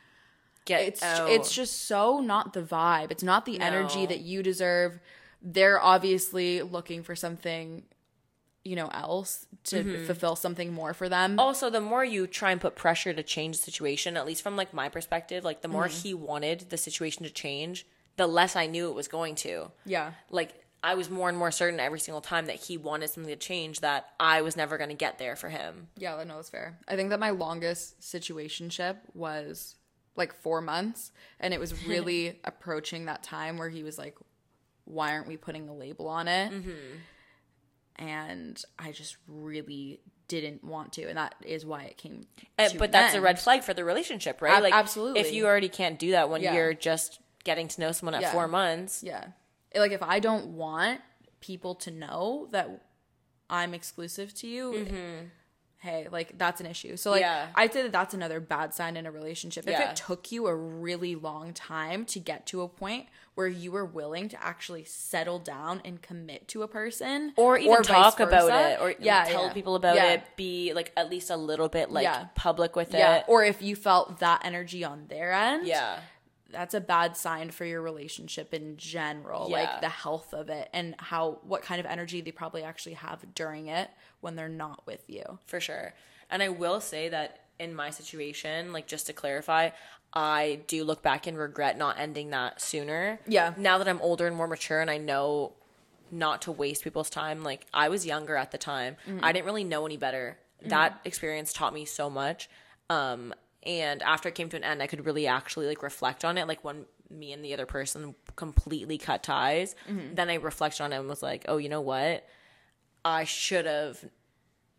Get 0.66 0.82
it's 0.82 1.02
out. 1.02 1.30
it's 1.30 1.54
just 1.56 1.88
so 1.88 2.20
not 2.20 2.52
the 2.54 2.62
vibe. 2.62 3.12
It's 3.12 3.24
not 3.24 3.46
the 3.46 3.60
energy 3.62 4.06
that 4.06 4.20
you 4.20 4.44
deserve. 4.44 5.00
They're 5.42 5.82
obviously 5.82 6.62
looking 6.62 7.02
for 7.02 7.16
something, 7.16 7.84
you 8.66 8.76
know, 8.76 8.90
else 8.94 9.48
to 9.66 9.84
Mm-hmm. 9.84 10.06
fulfill 10.06 10.36
something 10.36 10.74
more 10.74 10.94
for 10.94 11.08
them. 11.08 11.40
also 11.40 11.70
the 11.70 11.80
more 11.82 12.04
you 12.04 12.28
try 12.28 12.52
and 12.52 12.60
put 12.60 12.76
pressure 12.76 13.14
to 13.14 13.24
change 13.24 13.58
the 13.58 13.64
situation 13.64 14.18
at 14.18 14.26
least 14.26 14.42
from 14.44 14.56
like 14.58 14.74
my 14.74 14.90
perspective 14.90 15.44
like 15.46 15.62
the 15.62 15.68
more 15.68 15.86
Mm-hmm. 15.88 16.02
he 16.02 16.14
wanted 16.14 16.70
the 16.70 16.78
situation 16.78 17.24
to 17.24 17.30
change 17.32 17.86
the 18.18 18.28
less 18.28 18.56
i 18.56 18.66
knew 18.66 18.90
it 18.90 18.96
was 18.96 19.08
going 19.08 19.36
to 19.36 19.72
yeah. 19.86 20.12
like 20.30 20.61
i 20.84 20.96
was 20.96 21.10
more 21.10 21.30
and 21.30 21.38
more 21.38 21.52
certain 21.52 21.80
every 21.80 22.00
single 22.00 22.22
time 22.22 22.46
that 22.48 22.56
he 22.56 22.78
wanted 22.78 23.10
something 23.10 23.32
to 23.32 23.36
change 23.36 23.80
that 23.82 24.10
i 24.20 24.42
was 24.42 24.56
never 24.58 24.78
going 24.78 24.90
to 24.90 24.96
get 24.96 25.18
there 25.20 25.36
for 25.36 25.50
him 25.50 25.88
Yeah, 25.98 26.16
that 26.18 26.28
no, 26.28 26.36
that's 26.38 26.50
fair. 26.50 26.80
I 26.88 26.96
think 26.96 27.10
that 27.12 27.20
my 27.20 27.30
longest 27.32 28.00
situationship 28.02 28.98
was 29.14 29.76
like 30.16 30.34
four 30.34 30.60
months, 30.62 31.12
and 31.40 31.54
it 31.54 31.60
was 31.60 31.86
really 31.88 32.40
approaching 32.44 33.06
that 33.06 33.24
time 33.24 33.58
where 33.58 33.70
he 33.70 33.82
was 33.84 33.98
like, 33.98 34.18
"Why 34.84 35.14
aren't 35.14 35.28
we 35.28 35.38
putting 35.38 35.70
a 35.70 35.74
label 35.74 36.08
on 36.10 36.28
it?" 36.28 36.52
And 37.98 38.62
I 38.80 38.92
just 38.92 39.18
really 39.28 40.02
didn't 40.28 40.64
want 40.64 40.94
to, 40.94 41.04
and 41.08 41.18
that 41.18 41.36
is 41.44 41.66
why 41.66 41.84
it 41.84 41.98
came. 41.98 42.26
Uh, 42.58 42.70
but 42.78 42.92
that's 42.92 43.14
a 43.16 43.22
red 43.22 43.40
flag 43.40 43.64
for 43.64 43.74
the 43.74 43.84
relationship 43.84 44.42
right 44.42 44.54
Ab- 44.58 44.64
like 44.64 44.74
absolutely. 44.74 45.20
if 45.22 45.32
you 45.34 45.46
already 45.46 45.70
can't 45.70 46.00
do 46.00 46.12
that 46.12 46.30
when 46.30 46.42
Yeah. 46.42 46.54
you're 46.56 46.74
just 46.74 47.20
getting 47.44 47.68
to 47.68 47.82
know 47.82 47.92
someone 47.92 48.16
at 48.16 48.22
Yeah. 48.22 48.32
four 48.32 48.48
months 48.48 49.04
Yeah, 49.04 49.28
like 49.76 49.92
if 49.92 50.04
I 50.04 50.20
don't 50.20 50.48
want 50.56 51.02
people 51.40 51.76
to 51.76 51.92
know 51.92 52.48
that 52.52 52.70
I'm 53.50 53.74
exclusive 53.74 54.34
to 54.36 54.48
you. 54.48 54.72
Mm-hmm. 54.72 55.26
Hey, 55.78 56.08
like 56.12 56.38
that's 56.38 56.62
an 56.62 56.68
issue. 56.68 56.96
So 56.96 57.10
like 57.12 57.22
Yeah. 57.22 57.48
I'd 57.56 57.74
say 57.74 57.82
that 57.82 57.92
that's 57.92 58.14
another 58.14 58.40
bad 58.40 58.72
sign 58.74 58.96
in 58.96 59.08
a 59.08 59.12
relationship. 59.12 59.66
If 59.66 59.72
Yeah. 59.72 59.90
it 59.90 59.96
took 59.96 60.32
you 60.32 60.46
a 60.46 60.56
really 60.56 61.16
long 61.16 61.54
time 61.56 62.06
to 62.06 62.20
get 62.20 62.46
to 62.48 62.62
a 62.62 62.68
point 62.68 63.08
where 63.34 63.48
you 63.48 63.72
were 63.72 63.86
willing 63.86 64.30
to 64.30 64.44
actually 64.44 64.84
settle 64.84 65.40
down 65.40 65.82
and 65.84 66.00
commit 66.00 66.48
to 66.50 66.62
a 66.62 66.68
person, 66.68 67.34
or 67.36 67.58
even 67.58 67.78
vice 67.78 67.88
talk 67.88 68.20
about 68.20 68.44
versa, 68.44 68.74
it 68.74 68.80
or 68.80 68.94
yeah, 69.00 69.24
tell 69.24 69.48
yeah. 69.48 69.54
people 69.54 69.74
about 69.74 69.98
it 69.98 70.22
be 70.36 70.72
like 70.74 70.92
at 70.96 71.10
least 71.10 71.32
a 71.32 71.38
little 71.38 71.68
bit 71.70 71.90
like 71.90 72.36
public 72.36 72.76
with 72.76 72.94
Yeah, 72.94 73.16
it 73.18 73.26
or 73.28 73.44
if 73.44 73.64
you 73.64 73.76
felt 73.76 74.20
that 74.20 74.42
energy 74.46 74.84
on 74.84 75.08
their 75.08 75.32
end, 75.32 75.66
yeah 75.66 76.00
that's 76.52 76.74
a 76.74 76.82
bad 76.82 77.16
sign 77.18 77.52
for 77.52 77.66
your 77.66 77.82
relationship 77.82 78.54
in 78.54 78.78
general 78.78 79.48
Yeah. 79.50 79.62
like 79.62 79.82
the 79.82 79.90
health 79.90 80.34
of 80.34 80.50
it 80.50 80.70
and 80.74 80.96
how 81.00 81.40
what 81.44 81.62
kind 81.62 81.80
of 81.80 81.86
energy 81.86 82.22
they 82.22 82.32
probably 82.32 82.64
actually 82.64 82.94
have 82.96 83.24
during 83.36 83.68
it 83.68 83.90
when 84.20 84.36
they're 84.36 84.50
not 84.50 84.86
with 84.86 85.04
you 85.08 85.40
for 85.46 85.60
sure. 85.60 85.94
And 86.30 86.42
I 86.44 86.50
will 86.50 86.80
say 86.82 87.10
that 87.10 87.40
in 87.60 87.76
my 87.76 87.90
situation, 87.90 88.72
like 88.74 88.88
just 88.88 89.06
to 89.08 89.14
clarify, 89.14 89.70
I 90.14 90.62
do 90.68 90.84
look 90.84 91.02
back 91.02 91.28
and 91.28 91.38
regret 91.38 91.78
not 91.78 91.98
ending 92.00 92.30
that 92.32 92.62
sooner. 92.62 93.20
Yeah. 93.28 93.54
Now 93.58 93.78
that 93.78 93.88
I'm 93.88 94.02
older 94.02 94.28
and 94.28 94.36
more 94.36 94.48
mature 94.48 94.82
and 94.82 94.90
I 94.90 94.98
know 94.98 95.54
not 96.12 96.42
to 96.44 96.52
waste 96.52 96.84
people's 96.84 97.10
time, 97.10 97.44
like 97.44 97.66
I 97.74 97.88
was 97.90 98.06
younger 98.06 98.36
at 98.36 98.52
the 98.52 98.58
time. 98.58 98.98
I 99.22 99.32
didn't 99.32 99.46
really 99.46 99.64
know 99.64 99.86
any 99.86 99.98
better. 99.98 100.38
That 100.64 101.00
experience 101.06 101.54
taught 101.54 101.74
me 101.74 101.86
so 101.86 102.10
much. 102.10 102.50
Um 102.90 103.34
and 103.64 104.02
after 104.04 104.30
it 104.30 104.36
came 104.36 104.50
to 104.50 104.58
an 104.58 104.64
end, 104.64 104.82
I 104.82 104.88
could 104.88 105.06
really 105.06 105.28
actually 105.28 105.68
like 105.68 105.84
reflect 105.84 106.26
on 106.26 106.38
it. 106.38 106.48
Like 106.48 106.64
when 106.64 106.86
me 107.10 107.32
and 107.34 107.44
the 107.44 107.54
other 107.54 107.66
person 107.66 108.16
completely 108.36 108.98
cut 108.98 109.22
ties, 109.24 109.76
then 109.88 110.30
I 110.30 110.36
reflected 110.36 110.84
on 110.84 110.94
it 110.94 110.98
and 111.00 111.08
was 111.10 111.22
like, 111.22 111.46
oh, 111.48 111.58
you 111.58 111.70
know 111.70 111.82
what? 111.82 112.26
I 113.04 113.24
should 113.26 113.66
have 113.66 114.04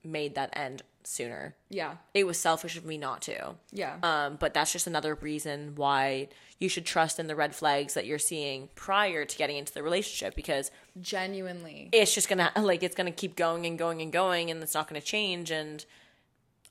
made 0.04 0.34
that 0.34 0.50
end 0.54 0.82
sooner. 1.04 1.56
yeah 1.68 1.96
It 2.14 2.24
was 2.26 2.38
selfish 2.38 2.76
of 2.76 2.84
me 2.84 2.96
not 2.96 3.22
to. 3.22 3.54
yeah 3.72 3.96
Um, 4.04 4.36
but 4.38 4.54
that's 4.54 4.72
just 4.72 4.86
another 4.86 5.16
reason 5.16 5.72
why 5.74 6.28
you 6.60 6.68
should 6.68 6.86
trust 6.86 7.18
in 7.18 7.26
the 7.26 7.34
red 7.34 7.54
flags 7.56 7.94
that 7.94 8.06
you're 8.06 8.20
seeing 8.20 8.68
prior 8.76 9.24
to 9.24 9.36
getting 9.36 9.56
into 9.56 9.72
the 9.74 9.82
relationship 9.82 10.36
because 10.36 10.70
genuinely 11.00 11.88
it's 11.92 12.14
just 12.14 12.28
gonna 12.28 12.50
like 12.56 12.82
it's 12.82 12.94
gonna 12.94 13.10
keep 13.10 13.34
going 13.36 13.66
and 13.66 13.78
going 13.78 14.00
and 14.00 14.12
going 14.12 14.50
and 14.50 14.62
it's 14.62 14.74
not 14.74 14.88
gonna 14.88 15.00
change 15.00 15.50
and 15.50 15.84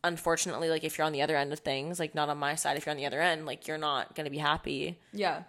unfortunately 0.03 0.69
like 0.69 0.83
if 0.83 0.97
you're 0.97 1.05
on 1.05 1.13
the 1.13 1.21
other 1.21 1.35
end 1.35 1.53
of 1.53 1.59
things 1.59 1.99
like 1.99 2.15
not 2.15 2.29
on 2.29 2.37
my 2.37 2.55
side 2.55 2.75
if 2.75 2.85
you're 2.85 2.91
on 2.91 2.97
the 2.97 3.05
other 3.05 3.21
end 3.21 3.45
like 3.45 3.67
you're 3.67 3.77
not 3.77 4.15
gonna 4.15 4.29
be 4.29 4.37
happy. 4.37 4.99
Yeah. 5.13 5.43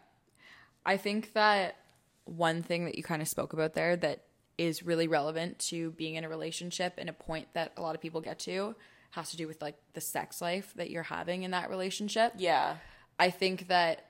I 0.85 0.97
think 0.97 1.33
that 1.35 1.77
one 2.25 2.63
thing 2.63 2.85
that 2.85 2.97
you 2.97 3.03
kind 3.03 3.23
of 3.23 3.29
spoke 3.29 3.53
about 3.53 3.75
there 3.75 3.97
that 3.97 4.25
is 4.59 4.83
really 4.83 5.09
relevant 5.09 5.59
to 5.59 5.93
being 5.93 6.15
in 6.15 6.25
a 6.25 6.29
relationship 6.29 6.95
and 6.99 7.09
a 7.09 7.13
point 7.13 7.49
that 7.55 7.73
a 7.77 7.83
lot 7.83 7.95
of 7.95 8.01
people 8.01 8.21
get 8.21 8.39
to 8.41 8.75
has 9.13 9.31
to 9.31 9.37
do 9.37 9.47
with 9.47 9.61
like 9.63 9.77
the 9.95 10.01
sex 10.01 10.41
life 10.41 10.73
that 10.77 10.91
you're 10.91 11.03
having 11.03 11.43
in 11.43 11.51
that 11.53 11.71
relationship. 11.71 12.33
Yeah. 12.37 12.77
I 13.19 13.31
think 13.31 13.69
that 13.69 14.07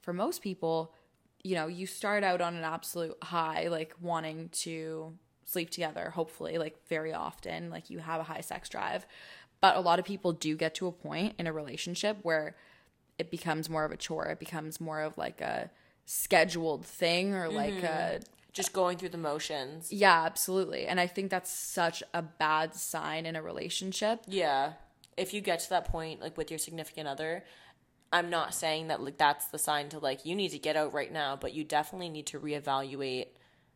for 0.00 0.12
most 0.12 0.42
people, 0.42 0.94
you 1.42 1.54
know, 1.54 1.66
you 1.66 1.86
start 1.86 2.22
out 2.22 2.40
on 2.40 2.54
an 2.54 2.64
absolute 2.64 3.16
high, 3.22 3.68
like 3.68 3.94
wanting 4.00 4.48
to 4.50 5.14
sleep 5.44 5.70
together, 5.70 6.10
hopefully, 6.10 6.58
like 6.58 6.76
very 6.88 7.12
often, 7.12 7.70
like 7.70 7.90
you 7.90 7.98
have 7.98 8.20
a 8.20 8.24
high 8.24 8.40
sex 8.40 8.68
drive. 8.68 9.06
But 9.62 9.76
a 9.76 9.80
lot 9.80 9.98
of 9.98 10.04
people 10.04 10.32
do 10.32 10.56
get 10.56 10.74
to 10.74 10.88
a 10.88 10.92
point 10.92 11.36
in 11.38 11.46
a 11.46 11.52
relationship 11.52 12.18
where 12.22 12.56
it 13.16 13.30
becomes 13.30 13.70
more 13.70 13.84
of 13.84 13.92
a 13.92 13.96
chore. 13.96 14.26
It 14.26 14.40
becomes 14.40 14.80
more 14.80 15.00
of 15.00 15.16
like 15.16 15.40
a 15.40 15.70
scheduled 16.04 16.84
thing 16.84 17.32
or 17.32 17.48
like 17.48 17.82
a 17.82 18.18
mm-hmm. 18.18 18.22
just 18.52 18.72
going 18.72 18.98
through 18.98 19.10
the 19.10 19.18
motions 19.18 19.92
yeah, 19.92 20.24
absolutely. 20.24 20.86
And 20.86 20.98
I 20.98 21.06
think 21.06 21.30
that's 21.30 21.50
such 21.50 22.02
a 22.12 22.22
bad 22.22 22.74
sign 22.74 23.24
in 23.24 23.36
a 23.36 23.42
relationship. 23.42 24.24
Yeah. 24.26 24.72
If 25.16 25.32
you 25.32 25.40
get 25.40 25.60
to 25.60 25.70
that 25.70 25.86
point 25.86 26.20
like 26.20 26.36
with 26.36 26.50
your 26.50 26.58
significant 26.58 27.06
other, 27.06 27.44
I'm 28.12 28.30
not 28.30 28.54
saying 28.54 28.88
that 28.88 29.00
like 29.00 29.16
that's 29.16 29.46
the 29.46 29.58
sign 29.58 29.90
to 29.90 30.00
like 30.00 30.26
you 30.26 30.34
need 30.34 30.50
to 30.50 30.58
get 30.58 30.76
out 30.76 30.92
right 30.92 31.12
now, 31.12 31.36
but 31.36 31.54
you 31.54 31.62
definitely 31.62 32.08
need 32.08 32.26
to 32.26 32.40
reevaluate 32.40 33.28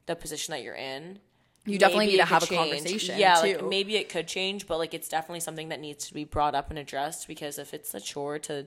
the 0.06 0.16
position 0.16 0.52
that 0.52 0.62
you're 0.62 0.74
in. 0.74 1.20
You 1.66 1.78
definitely 1.78 2.06
Maybe 2.06 2.12
need 2.18 2.18
to 2.22 2.24
have 2.26 2.42
a 2.42 2.46
change. 2.46 2.70
conversation. 2.70 3.18
Yeah, 3.18 3.34
too. 3.42 3.46
like 3.58 3.64
maybe 3.64 3.96
it 3.96 4.08
could 4.08 4.28
change, 4.28 4.66
but 4.66 4.78
like 4.78 4.94
it's 4.94 5.08
definitely 5.08 5.40
something 5.40 5.68
that 5.70 5.80
needs 5.80 6.06
to 6.08 6.14
be 6.14 6.24
brought 6.24 6.54
up 6.54 6.70
and 6.70 6.78
addressed 6.78 7.26
because 7.28 7.58
if 7.58 7.74
it's 7.74 7.92
a 7.94 8.00
chore 8.00 8.38
to 8.40 8.66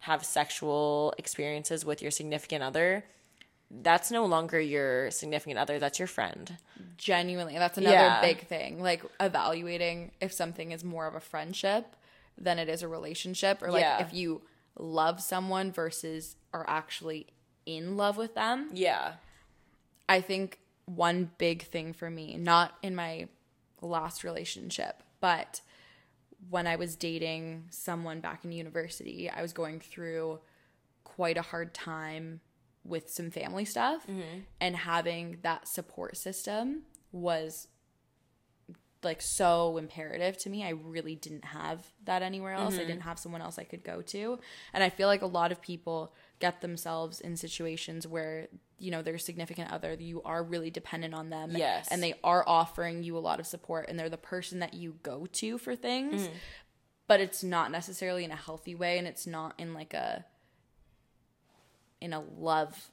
have 0.00 0.24
sexual 0.24 1.12
experiences 1.18 1.84
with 1.84 2.00
your 2.00 2.10
significant 2.12 2.62
other, 2.62 3.04
that's 3.70 4.10
no 4.10 4.24
longer 4.24 4.58
your 4.60 5.10
significant 5.10 5.58
other, 5.58 5.78
that's 5.78 5.98
your 5.98 6.08
friend. 6.08 6.56
genuinely 6.96 7.54
that's 7.58 7.76
another 7.78 7.94
Yeah. 7.96 8.20
big 8.20 8.46
thing 8.46 8.80
like 8.80 9.02
evaluating 9.20 10.10
if 10.20 10.32
something 10.32 10.72
is 10.72 10.82
more 10.84 11.06
of 11.06 11.14
a 11.14 11.20
friendship 11.20 11.94
than 12.36 12.58
it 12.58 12.68
is 12.68 12.82
a 12.82 12.88
relationship 12.88 13.62
or 13.62 13.70
like 13.70 13.82
Yeah. 13.82 14.00
if 14.00 14.12
you 14.14 14.42
love 14.78 15.20
someone 15.20 15.70
versus 15.72 16.36
are 16.52 16.64
actually 16.68 17.26
in 17.66 17.96
love 17.96 18.16
with 18.16 18.34
them 18.34 18.70
Yeah. 18.72 19.14
i 20.08 20.20
think 20.20 20.58
one 20.88 21.30
big 21.38 21.62
thing 21.62 21.92
for 21.92 22.08
me 22.10 22.36
not 22.36 22.72
in 22.82 22.94
my 22.94 23.28
last 23.80 24.24
relationship 24.24 25.02
But 25.20 25.60
when 26.48 26.66
I 26.66 26.76
was 26.76 26.96
dating 26.96 27.64
someone 27.70 28.20
back 28.20 28.44
in 28.44 28.52
university, 28.52 29.28
I 29.28 29.42
was 29.42 29.52
going 29.52 29.80
through 29.80 30.40
quite 31.04 31.36
a 31.36 31.42
hard 31.42 31.74
time 31.74 32.40
with 32.84 33.10
some 33.10 33.30
family 33.30 33.64
stuff 33.64 34.06
mm-hmm. 34.06 34.40
and 34.60 34.76
having 34.76 35.38
that 35.42 35.66
support 35.66 36.16
system 36.16 36.82
was 37.12 37.66
like 39.02 39.20
so 39.20 39.76
imperative 39.78 40.38
to 40.38 40.50
me. 40.50 40.64
I 40.64 40.70
really 40.70 41.14
didn't 41.14 41.44
have 41.44 41.86
that 42.04 42.22
anywhere 42.22 42.52
else. 42.52 42.74
I 42.74 42.78
mm-hmm. 42.78 42.88
didn't 42.88 43.02
have 43.02 43.18
someone 43.18 43.42
else 43.42 43.58
I 43.58 43.64
could 43.64 43.84
go 43.84 44.00
to. 44.02 44.38
And 44.72 44.82
I 44.82 44.90
feel 44.90 45.08
like 45.08 45.22
a 45.22 45.26
lot 45.26 45.52
of 45.52 45.60
people 45.60 46.14
get 46.40 46.60
themselves 46.60 47.20
in 47.20 47.36
situations 47.36 48.06
where, 48.06 48.48
you 48.78 48.90
know, 48.90 49.02
their 49.02 49.18
significant 49.18 49.72
other, 49.72 49.94
you 49.94 50.22
are 50.22 50.42
really 50.42 50.70
dependent 50.70 51.14
on 51.14 51.30
them. 51.30 51.52
Yes. 51.56 51.88
And 51.90 52.02
they 52.02 52.14
are 52.22 52.44
offering 52.46 53.02
you 53.02 53.16
a 53.16 53.20
lot 53.20 53.40
of 53.40 53.46
support 53.46 53.86
and 53.88 53.98
they're 53.98 54.08
the 54.08 54.16
person 54.16 54.60
that 54.60 54.74
you 54.74 54.96
go 55.02 55.26
to 55.32 55.58
for 55.58 55.74
things. 55.74 56.28
Mm. 56.28 56.30
But 57.06 57.20
it's 57.20 57.42
not 57.42 57.70
necessarily 57.70 58.24
in 58.24 58.30
a 58.30 58.36
healthy 58.36 58.74
way 58.74 58.98
and 58.98 59.06
it's 59.06 59.26
not 59.26 59.54
in 59.58 59.74
like 59.74 59.94
a 59.94 60.24
in 62.00 62.12
a 62.12 62.20
love 62.20 62.90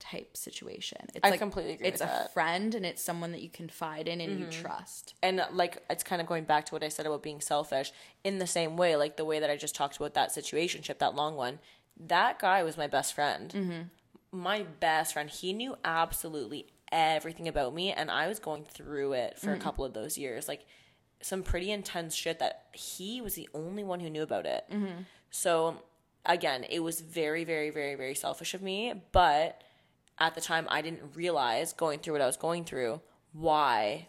type 0.00 0.36
situation. 0.36 0.98
It's 1.14 1.20
I 1.22 1.30
like 1.30 1.38
completely 1.38 1.74
agree 1.74 1.88
It's 1.88 2.00
a 2.00 2.06
that. 2.06 2.32
friend 2.32 2.74
and 2.74 2.84
it's 2.84 3.02
someone 3.02 3.32
that 3.32 3.42
you 3.42 3.50
confide 3.50 4.08
in 4.08 4.20
and 4.20 4.40
you 4.40 4.46
mm-hmm. 4.46 4.62
trust. 4.62 5.14
and 5.22 5.44
like 5.52 5.84
it's 5.88 6.02
kind 6.02 6.20
of 6.20 6.26
going 6.26 6.44
back 6.44 6.64
to 6.66 6.74
what 6.74 6.82
I 6.82 6.88
said 6.88 7.06
about 7.06 7.22
being 7.22 7.40
selfish 7.40 7.92
in 8.24 8.38
the 8.38 8.46
same 8.46 8.76
way, 8.76 8.96
like 8.96 9.16
the 9.16 9.24
way 9.24 9.38
that 9.38 9.50
I 9.50 9.56
just 9.56 9.74
talked 9.74 9.96
about 9.98 10.14
that 10.14 10.30
situationship, 10.30 10.98
that 10.98 11.14
long 11.14 11.36
one. 11.36 11.60
That 11.98 12.38
guy 12.38 12.62
was 12.62 12.76
my 12.76 12.86
best 12.86 13.14
friend. 13.14 13.50
Mm-hmm. 13.50 14.38
My 14.38 14.64
best 14.80 15.14
friend. 15.14 15.28
He 15.28 15.52
knew 15.52 15.76
absolutely 15.84 16.66
everything 16.92 17.48
about 17.48 17.74
me, 17.74 17.92
and 17.92 18.10
I 18.10 18.28
was 18.28 18.38
going 18.38 18.64
through 18.64 19.12
it 19.14 19.38
for 19.38 19.50
a 19.50 19.54
mm-hmm. 19.54 19.62
couple 19.62 19.84
of 19.84 19.92
those 19.92 20.18
years, 20.18 20.48
like 20.48 20.66
some 21.22 21.42
pretty 21.42 21.70
intense 21.70 22.14
shit 22.14 22.38
that 22.38 22.66
he 22.72 23.20
was 23.20 23.34
the 23.34 23.48
only 23.54 23.84
one 23.84 24.00
who 24.00 24.10
knew 24.10 24.22
about 24.22 24.46
it. 24.46 24.64
Mm-hmm. 24.70 25.02
So 25.30 25.82
again, 26.24 26.64
it 26.68 26.80
was 26.80 27.00
very, 27.00 27.44
very, 27.44 27.70
very, 27.70 27.94
very 27.94 28.14
selfish 28.14 28.54
of 28.54 28.62
me, 28.62 28.94
but 29.12 29.62
at 30.18 30.34
the 30.34 30.40
time 30.40 30.66
I 30.70 30.82
didn't 30.82 31.14
realize 31.14 31.72
going 31.72 32.00
through 32.00 32.14
what 32.14 32.22
I 32.22 32.26
was 32.26 32.36
going 32.36 32.64
through 32.64 33.00
why 33.32 34.08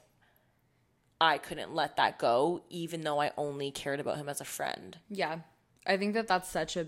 I 1.19 1.37
couldn't 1.37 1.75
let 1.75 1.97
that 1.97 2.17
go, 2.17 2.63
even 2.69 3.01
though 3.01 3.21
I 3.21 3.31
only 3.37 3.71
cared 3.71 3.99
about 3.99 4.17
him 4.17 4.27
as 4.27 4.41
a 4.41 4.45
friend. 4.45 4.97
Yeah. 5.09 5.39
I 5.85 5.97
think 5.97 6.13
that 6.15 6.27
that's 6.27 6.49
such 6.49 6.75
a 6.75 6.87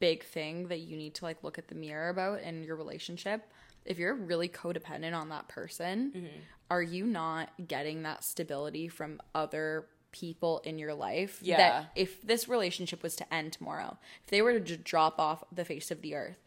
big 0.00 0.24
thing 0.24 0.68
that 0.68 0.80
you 0.80 0.96
need 0.96 1.14
to 1.14 1.24
like 1.24 1.42
look 1.42 1.58
at 1.58 1.68
the 1.68 1.74
mirror 1.74 2.08
about 2.08 2.40
in 2.40 2.62
your 2.62 2.76
relationship. 2.76 3.50
If 3.84 3.98
you're 3.98 4.14
really 4.14 4.48
codependent 4.48 5.14
on 5.14 5.30
that 5.30 5.48
person, 5.48 6.12
mm-hmm. 6.14 6.26
are 6.70 6.82
you 6.82 7.06
not 7.06 7.50
getting 7.66 8.02
that 8.02 8.22
stability 8.22 8.88
from 8.88 9.20
other 9.34 9.86
people 10.12 10.60
in 10.64 10.78
your 10.78 10.94
life? 10.94 11.38
Yeah. 11.42 11.56
That 11.56 11.92
if 11.94 12.22
this 12.22 12.48
relationship 12.48 13.02
was 13.02 13.16
to 13.16 13.34
end 13.34 13.52
tomorrow, 13.52 13.98
if 14.24 14.30
they 14.30 14.42
were 14.42 14.52
to 14.52 14.60
just 14.60 14.84
drop 14.84 15.18
off 15.18 15.42
the 15.50 15.64
face 15.64 15.90
of 15.90 16.02
the 16.02 16.14
earth, 16.14 16.42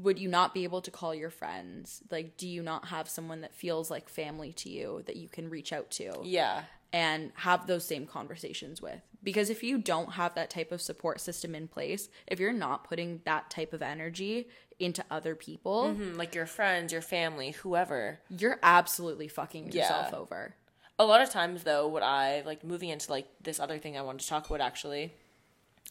would 0.00 0.18
you 0.18 0.28
not 0.28 0.54
be 0.54 0.64
able 0.64 0.80
to 0.82 0.90
call 0.90 1.14
your 1.14 1.30
friends? 1.30 2.02
Like, 2.10 2.36
do 2.36 2.48
you 2.48 2.62
not 2.62 2.86
have 2.86 3.08
someone 3.08 3.42
that 3.42 3.54
feels 3.54 3.90
like 3.90 4.08
family 4.08 4.52
to 4.54 4.70
you 4.70 5.02
that 5.06 5.16
you 5.16 5.28
can 5.28 5.50
reach 5.50 5.72
out 5.72 5.90
to? 5.92 6.20
Yeah. 6.22 6.62
And 6.92 7.32
have 7.36 7.66
those 7.66 7.84
same 7.84 8.06
conversations 8.06 8.82
with. 8.82 9.00
Because 9.22 9.50
if 9.50 9.62
you 9.62 9.78
don't 9.78 10.12
have 10.12 10.34
that 10.34 10.50
type 10.50 10.72
of 10.72 10.82
support 10.82 11.20
system 11.20 11.54
in 11.54 11.68
place, 11.68 12.08
if 12.26 12.38
you're 12.40 12.52
not 12.52 12.84
putting 12.84 13.20
that 13.24 13.50
type 13.50 13.72
of 13.72 13.80
energy 13.82 14.48
into 14.78 15.04
other 15.10 15.34
people, 15.34 15.94
Mm, 15.96 16.16
Like 16.16 16.34
your 16.34 16.46
friends, 16.46 16.92
your 16.92 17.02
family, 17.02 17.52
whoever. 17.52 18.20
you're 18.28 18.58
absolutely 18.62 19.28
fucking 19.28 19.72
yourself 19.72 20.08
Yeah. 20.12 20.18
over. 20.18 20.56
A 20.98 21.04
lot 21.06 21.20
of 21.22 21.30
times, 21.30 21.62
though, 21.64 21.86
what 21.88 22.02
I 22.02 22.42
like 22.42 22.62
moving 22.64 22.88
into 22.90 23.10
like 23.10 23.26
this 23.40 23.58
other 23.60 23.78
thing 23.78 23.96
I 23.96 24.02
wanted 24.02 24.20
to 24.22 24.28
talk 24.28 24.46
about 24.48 24.60
actually 24.60 25.14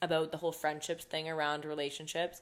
about 0.02 0.32
the 0.32 0.38
whole 0.38 0.52
friendships 0.52 1.06
thing 1.06 1.30
around 1.30 1.64
relationships, 1.66 2.42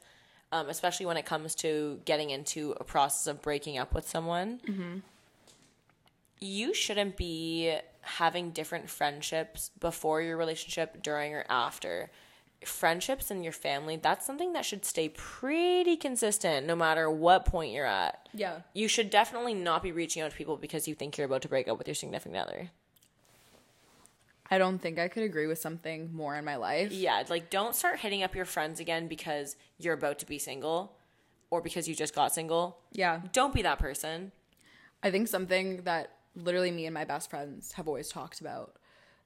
um, 0.52 0.70
especially 0.70 1.06
when 1.06 1.18
it 1.18 1.26
comes 1.26 1.54
to 1.56 2.02
getting 2.06 2.30
into 2.32 2.72
a 2.80 2.84
process 2.84 3.28
of 3.28 3.42
breaking 3.42 3.78
up 3.78 3.94
with 3.94 4.08
someone. 4.08 5.02
You 6.40 6.74
shouldn't 6.74 7.18
be 7.18 7.78
having 8.02 8.52
different 8.52 8.90
friendships 8.90 9.72
before 9.80 10.22
your 10.22 10.38
relationship, 10.38 11.04
during, 11.04 11.34
or 11.34 11.46
after. 11.50 12.12
Friendships 12.66 13.32
in 13.32 13.44
your 13.44 13.54
family, 13.54 13.96
that's 13.96 14.26
something 14.26 14.54
that 14.54 14.66
should 14.66 14.84
stay 14.84 15.10
pretty 15.10 15.96
consistent 15.96 16.68
no 16.68 16.76
matter 16.76 17.10
what 17.10 17.46
point 17.46 17.72
you're 17.72 17.86
at. 17.86 18.28
Yeah. 18.34 18.62
You 18.74 18.88
should 18.88 19.10
definitely 19.10 19.54
not 19.54 19.82
be 19.82 19.92
reaching 19.92 20.22
out 20.22 20.32
to 20.32 20.38
people 20.38 20.58
because 20.58 20.88
you 20.88 20.96
think 20.96 21.18
you're 21.18 21.26
about 21.26 21.42
to 21.44 21.48
break 21.48 21.68
up 21.68 21.78
with 21.78 21.88
your 21.88 21.96
significant 21.96 22.36
other. 22.38 22.70
I 24.52 24.58
don't 24.58 24.80
think 24.80 24.98
I 24.98 25.08
could 25.08 25.24
agree 25.24 25.48
with 25.48 25.60
something 25.60 26.14
more 26.14 26.36
in 26.36 26.44
my 26.44 26.56
life. 26.56 26.92
Yeah, 26.92 27.24
like 27.30 27.50
don't 27.50 27.76
start 27.76 28.00
hitting 28.00 28.24
up 28.24 28.36
your 28.36 28.46
friends 28.46 28.80
again 28.80 29.08
because 29.08 29.56
you're 29.78 29.94
about 29.94 30.20
to 30.20 30.26
be 30.26 30.40
single 30.40 30.98
or 31.52 31.62
because 31.62 31.88
you 31.88 31.96
just 31.96 32.16
got 32.16 32.34
single. 32.34 32.80
Yeah. 32.92 33.22
Don't 33.32 33.54
be 33.54 33.62
that 33.62 33.80
person. 33.80 34.32
I 35.04 35.12
think 35.12 35.28
something 35.28 35.84
that 35.84 36.12
literally 36.44 36.72
me 36.72 36.86
and 36.86 36.94
my 36.94 37.06
best 37.06 37.30
friends 37.30 37.74
have 37.74 37.88
always 37.88 38.10
talked 38.10 38.42
about 38.42 38.76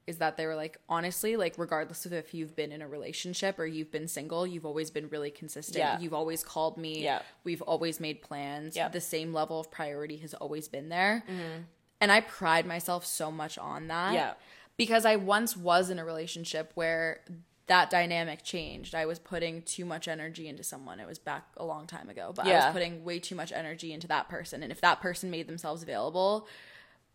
is 0.06 0.18
that 0.18 0.36
they 0.36 0.46
were 0.46 0.56
like, 0.56 0.78
honestly, 0.90 1.38
like, 1.38 1.56
regardless 1.58 2.06
of 2.06 2.12
if 2.12 2.34
you've 2.34 2.56
been 2.58 2.74
in 2.74 2.82
a 2.82 2.88
relationship 2.88 3.58
or 3.58 3.66
you've 3.66 3.90
been 3.90 4.08
single, 4.08 4.46
you've 4.46 4.66
always 4.66 4.92
been 4.92 5.08
really 5.08 5.32
consistent. 5.32 5.78
Yeah. 5.78 5.98
You've 6.00 6.14
always 6.14 6.44
called 6.44 6.78
me. 6.78 7.04
Yeah. 7.04 7.22
We've 7.46 7.62
always 7.62 8.02
made 8.02 8.22
plans. 8.22 8.76
Yeah. 8.76 8.90
The 8.90 9.00
same 9.00 9.34
level 9.34 9.62
of 9.62 9.72
priority 9.72 10.18
has 10.18 10.34
always 10.34 10.68
been 10.68 10.90
there. 10.90 11.24
Mm-hmm. 11.26 11.62
And 12.02 12.12
I 12.12 12.20
pride 12.20 12.66
myself 12.66 13.06
so 13.06 13.32
much 13.32 13.58
on 13.58 13.88
that. 13.88 14.14
Yeah. 14.14 14.34
Because 14.76 15.06
I 15.06 15.16
once 15.16 15.56
was 15.56 15.90
in 15.90 16.00
a 16.00 16.04
relationship 16.04 16.72
where 16.76 17.22
that 17.68 17.90
dynamic 17.90 18.44
changed. 18.44 18.94
I 18.94 19.06
was 19.06 19.20
putting 19.20 19.62
too 19.62 19.86
much 19.86 20.10
energy 20.10 20.50
into 20.50 20.64
someone. 20.64 21.00
It 21.00 21.08
was 21.08 21.18
back 21.18 21.48
a 21.56 21.64
long 21.64 21.88
time 21.88 22.10
ago, 22.10 22.34
but 22.36 22.46
I 22.46 22.56
was 22.56 22.74
putting 22.74 23.06
way 23.06 23.20
too 23.20 23.36
much 23.36 23.54
energy 23.54 23.94
into 23.94 24.08
that 24.10 24.28
person. 24.28 24.64
And 24.64 24.72
if 24.72 24.82
that 24.82 25.00
person 25.00 25.32
made 25.32 25.48
themselves 25.48 25.82
available, 25.82 26.46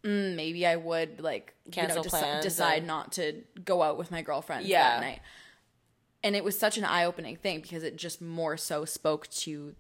mm, 0.05 0.35
maybe 0.37 0.67
I 0.67 0.77
would 0.77 1.21
like 1.21 1.55
Cancel 1.71 1.99
you 1.99 2.03
know, 2.03 2.09
deci- 2.09 2.21
plans 2.21 2.45
decide 2.45 2.79
and- 2.79 2.87
not 2.87 3.13
to 3.13 3.43
go 3.65 3.83
out 3.83 3.99
with 3.99 4.11
my 4.11 4.23
girlfriend 4.23 4.67
Yeah. 4.67 4.83
that 4.83 5.01
night. 5.01 5.21
And 6.23 6.35
it 6.35 6.43
was 6.43 6.59
such 6.59 6.77
an 6.79 6.85
eye 6.85 7.05
opening 7.05 7.37
thing 7.37 7.61
because 7.61 7.83
it 7.85 7.97
just 7.97 8.21
more 8.21 8.57
so 8.57 8.85
spoke 8.85 9.29
to 9.29 9.75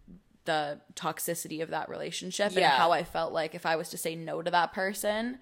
the 0.44 0.80
toxicity 0.94 1.62
of 1.62 1.70
that 1.70 1.88
relationship 1.88 2.56
and 2.56 2.64
how 2.64 2.90
I 2.92 3.02
felt 3.04 3.32
like 3.32 3.54
if 3.54 3.66
I 3.66 3.76
was 3.76 3.90
to 3.90 3.98
say 3.98 4.14
no 4.14 4.40
to 4.40 4.50
that 4.50 4.72
person, 4.72 5.38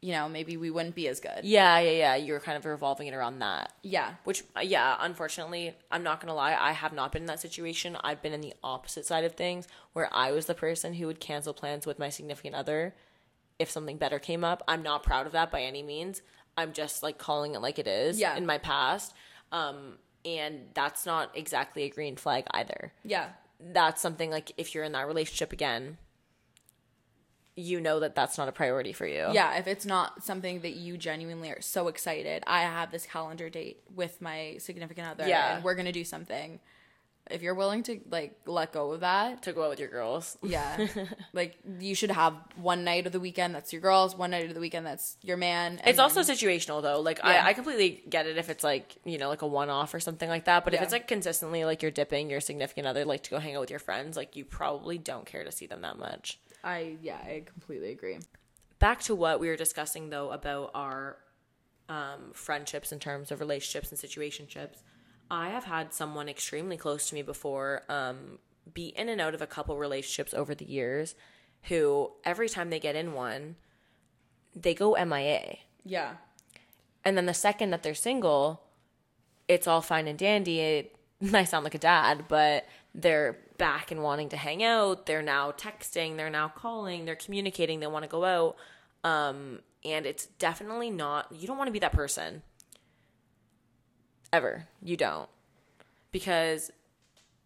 you 0.00 0.12
know, 0.12 0.28
maybe 0.28 0.56
we 0.56 0.70
wouldn't 0.70 0.94
be 0.94 1.06
as 1.08 1.20
good. 1.20 1.40
Yeah, 1.44 1.78
yeah, 1.80 1.90
yeah. 1.90 2.14
You're 2.16 2.40
kind 2.40 2.56
of 2.56 2.64
revolving 2.64 3.08
it 3.08 3.14
around 3.14 3.40
that. 3.40 3.72
Yeah. 3.82 4.14
Which, 4.24 4.42
uh, 4.56 4.60
yeah, 4.60 4.96
unfortunately, 5.00 5.74
I'm 5.90 6.02
not 6.02 6.20
gonna 6.20 6.34
lie, 6.34 6.54
I 6.58 6.72
have 6.72 6.92
not 6.92 7.12
been 7.12 7.22
in 7.22 7.26
that 7.26 7.40
situation. 7.40 7.96
I've 8.02 8.22
been 8.22 8.32
in 8.32 8.40
the 8.40 8.54
opposite 8.64 9.04
side 9.06 9.24
of 9.24 9.32
things 9.34 9.68
where 9.92 10.08
I 10.12 10.30
was 10.32 10.46
the 10.46 10.54
person 10.54 10.94
who 10.94 11.06
would 11.08 11.20
cancel 11.20 11.52
plans 11.52 11.84
with 11.86 11.98
my 11.98 12.08
significant 12.08 12.54
other 12.54 12.94
if 13.58 13.70
something 13.70 13.96
better 13.96 14.18
came 14.18 14.44
up. 14.44 14.62
I'm 14.68 14.82
not 14.82 15.02
proud 15.02 15.26
of 15.26 15.32
that 15.32 15.50
by 15.50 15.62
any 15.62 15.82
means. 15.82 16.22
I'm 16.56 16.72
just 16.72 17.02
like 17.02 17.18
calling 17.18 17.54
it 17.54 17.60
like 17.60 17.78
it 17.78 17.86
is 17.86 18.18
Yeah. 18.18 18.36
in 18.36 18.44
my 18.46 18.58
past. 18.58 19.14
Um, 19.52 19.98
and 20.24 20.68
that's 20.74 21.04
not 21.06 21.30
exactly 21.36 21.82
a 21.84 21.88
green 21.90 22.16
flag 22.16 22.44
either. 22.52 22.92
Yeah. 23.04 23.30
That's 23.60 24.00
something 24.00 24.30
like 24.30 24.52
if 24.56 24.74
you're 24.74 24.84
in 24.84 24.92
that 24.92 25.06
relationship 25.06 25.52
again, 25.52 25.98
you 27.54 27.80
know 27.80 28.00
that 28.00 28.14
that's 28.14 28.38
not 28.38 28.48
a 28.48 28.52
priority 28.52 28.92
for 28.94 29.06
you. 29.06 29.28
Yeah, 29.32 29.58
if 29.58 29.66
it's 29.66 29.84
not 29.84 30.24
something 30.24 30.60
that 30.60 30.72
you 30.74 30.96
genuinely 30.96 31.50
are 31.50 31.60
so 31.60 31.88
excited, 31.88 32.42
I 32.46 32.62
have 32.62 32.90
this 32.90 33.04
calendar 33.04 33.50
date 33.50 33.82
with 33.94 34.22
my 34.22 34.56
significant 34.58 35.06
other 35.08 35.28
Yeah. 35.28 35.56
and 35.56 35.64
we're 35.64 35.74
going 35.74 35.84
to 35.86 35.92
do 35.92 36.04
something. 36.04 36.60
If 37.30 37.40
you're 37.40 37.54
willing 37.54 37.82
to 37.84 38.00
like 38.10 38.34
let 38.46 38.72
go 38.72 38.92
of 38.92 39.00
that, 39.00 39.42
To 39.44 39.52
go 39.52 39.62
out 39.64 39.70
with 39.70 39.78
your 39.80 39.88
girls. 39.88 40.36
yeah. 40.42 40.86
like 41.32 41.56
you 41.80 41.94
should 41.94 42.10
have 42.10 42.34
one 42.56 42.84
night 42.84 43.06
of 43.06 43.12
the 43.12 43.20
weekend 43.20 43.54
that's 43.54 43.72
your 43.72 43.80
girls, 43.80 44.16
one 44.16 44.32
night 44.32 44.46
of 44.48 44.54
the 44.54 44.60
weekend 44.60 44.84
that's 44.84 45.16
your 45.22 45.36
man. 45.36 45.80
It's 45.84 45.98
also 45.98 46.20
situational 46.20 46.82
though. 46.82 47.00
Like 47.00 47.18
Yeah. 47.18 47.44
I, 47.44 47.48
I 47.48 47.52
completely 47.52 48.02
get 48.08 48.26
it 48.26 48.36
if 48.38 48.50
it's 48.50 48.64
like 48.64 48.96
you 49.04 49.18
know 49.18 49.28
like 49.28 49.42
a 49.42 49.46
one 49.46 49.70
off 49.70 49.94
or 49.94 50.00
something 50.00 50.28
like 50.28 50.46
that. 50.46 50.64
But 50.64 50.74
if 50.74 50.82
it's 50.82 50.92
like 50.92 51.06
consistently 51.08 51.64
like 51.64 51.80
you're 51.80 51.90
dipping 51.92 52.28
your 52.28 52.40
significant 52.40 52.86
other 52.86 53.04
like 53.04 53.22
to 53.22 53.30
go 53.30 53.38
hang 53.38 53.54
out 53.54 53.60
with 53.60 53.70
your 53.70 53.78
friends, 53.78 54.16
like 54.16 54.34
you 54.36 54.44
probably 54.44 54.98
don't 54.98 55.24
care 55.24 55.44
to 55.44 55.52
see 55.52 55.66
them 55.66 55.82
that 55.82 55.98
much. 55.98 56.40
I 56.64 56.96
yeah, 57.02 57.16
I 57.16 57.44
completely 57.46 57.92
agree. 57.92 58.18
Back 58.78 59.00
to 59.02 59.14
what 59.14 59.38
we 59.38 59.46
were 59.48 59.56
discussing 59.56 60.10
though 60.10 60.30
about 60.30 60.72
our 60.74 61.18
um, 61.88 62.32
friendships 62.32 62.90
in 62.92 62.98
terms 62.98 63.30
of 63.30 63.40
relationships 63.40 63.90
and 63.90 63.98
situationships. 64.00 64.82
I 65.32 65.48
have 65.48 65.64
had 65.64 65.94
someone 65.94 66.28
extremely 66.28 66.76
close 66.76 67.08
to 67.08 67.14
me 67.14 67.22
before 67.22 67.84
um, 67.88 68.38
be 68.72 68.88
in 68.88 69.08
and 69.08 69.18
out 69.18 69.34
of 69.34 69.40
a 69.40 69.46
couple 69.46 69.78
relationships 69.78 70.34
over 70.34 70.54
the 70.54 70.66
years, 70.66 71.14
who 71.62 72.12
every 72.22 72.50
time 72.50 72.68
they 72.68 72.78
get 72.78 72.94
in 72.96 73.14
one, 73.14 73.56
they 74.54 74.74
go 74.74 74.94
MIA. 75.02 75.56
Yeah. 75.86 76.16
And 77.02 77.16
then 77.16 77.24
the 77.24 77.32
second 77.32 77.70
that 77.70 77.82
they're 77.82 77.94
single, 77.94 78.62
it's 79.48 79.66
all 79.66 79.80
fine 79.80 80.06
and 80.06 80.18
dandy. 80.18 80.60
It, 80.60 80.96
I 81.32 81.44
sound 81.44 81.64
like 81.64 81.74
a 81.74 81.78
dad, 81.78 82.26
but 82.28 82.66
they're 82.94 83.38
back 83.56 83.90
and 83.90 84.02
wanting 84.02 84.28
to 84.28 84.36
hang 84.36 84.62
out. 84.62 85.06
They're 85.06 85.22
now 85.22 85.50
texting. 85.52 86.18
They're 86.18 86.28
now 86.28 86.48
calling. 86.48 87.06
They're 87.06 87.16
communicating. 87.16 87.80
They 87.80 87.86
want 87.86 88.02
to 88.02 88.08
go 88.08 88.24
out. 88.26 88.56
Um, 89.02 89.60
And 89.82 90.04
it's 90.04 90.26
definitely 90.26 90.90
not, 90.90 91.32
you 91.32 91.46
don't 91.46 91.56
want 91.56 91.68
to 91.68 91.72
be 91.72 91.78
that 91.78 91.92
person. 91.92 92.42
Ever. 94.32 94.66
You 94.82 94.96
don't. 94.96 95.28
Because 96.10 96.70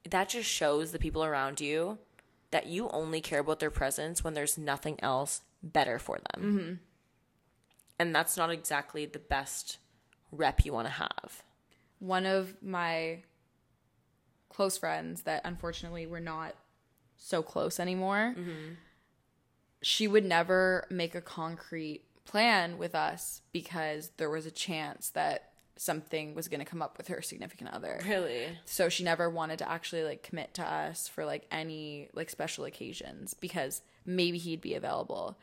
that 0.09 0.29
just 0.29 0.49
shows 0.49 0.92
the 0.92 0.99
people 0.99 1.25
around 1.25 1.61
you 1.61 1.99
that 2.51 2.66
you 2.66 2.88
only 2.90 3.20
care 3.20 3.40
about 3.40 3.59
their 3.61 3.70
presence 3.70 4.22
when 4.22 4.35
there's 4.35 4.57
nothing 4.57 4.99
else 5.03 5.40
better 5.62 5.99
for 5.99 6.18
them. 6.33 6.42
Mm-hmm. 6.42 6.75
And 7.99 8.14
that's 8.14 8.37
not 8.37 8.51
exactly 8.51 9.07
the 9.07 9.18
best 9.18 9.79
rep 10.31 10.64
you 10.64 10.72
want 10.72 10.87
to 10.87 10.92
have. 10.92 11.42
one 11.99 12.27
of 12.27 12.55
my 12.62 13.22
close 14.51 14.77
friends 14.79 15.22
that 15.22 15.40
unfortunately 15.44 16.07
we're 16.07 16.18
not 16.20 16.55
so 17.16 17.42
close 17.42 17.81
anymore 17.81 18.35
mm-hmm. 18.38 18.75
she 19.83 20.07
would 20.07 20.25
never 20.25 20.87
make 20.90 21.14
a 21.14 21.20
concrete 21.20 22.03
plan 22.25 22.77
with 22.77 22.94
us 22.94 23.40
because 23.53 24.11
there 24.18 24.29
was 24.29 24.44
a 24.46 24.51
chance 24.51 25.11
that 25.11 25.53
something 25.77 26.35
was 26.35 26.49
going 26.49 26.61
to 26.61 26.67
come 26.67 26.83
up 26.83 26.97
with 26.97 27.09
her 27.09 27.21
significant 27.21 27.71
other 27.73 28.01
Really? 28.07 28.47
so 28.65 28.89
she 28.89 29.05
never 29.05 29.29
wanted 29.29 29.59
to 29.59 29.71
actually 29.71 30.03
like 30.03 30.23
commit 30.23 30.55
to 30.55 30.62
us 30.62 31.09
for 31.09 31.25
like 31.25 31.47
any 31.51 32.09
like 32.15 32.31
special 32.31 32.65
occasions 32.65 33.35
because 33.35 33.83
maybe 34.05 34.39
he'd 34.39 34.61
be 34.61 34.75
available 34.75 35.39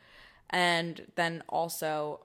and 0.50 1.06
then 1.14 1.42
also 1.48 2.20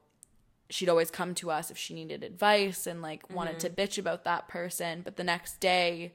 she'd 0.70 0.90
always 0.90 1.10
come 1.10 1.34
to 1.36 1.50
us 1.52 1.72
if 1.72 1.78
she 1.78 1.94
needed 1.94 2.24
advice 2.24 2.86
and 2.88 3.02
like 3.02 3.30
wanted 3.34 3.60
to 3.60 3.70
mm-hmm. 3.70 3.82
bitch 3.82 3.98
about 3.98 4.24
that 4.24 4.48
person 4.48 5.02
but 5.04 5.16
the 5.16 5.24
next 5.24 5.60
day 5.60 6.14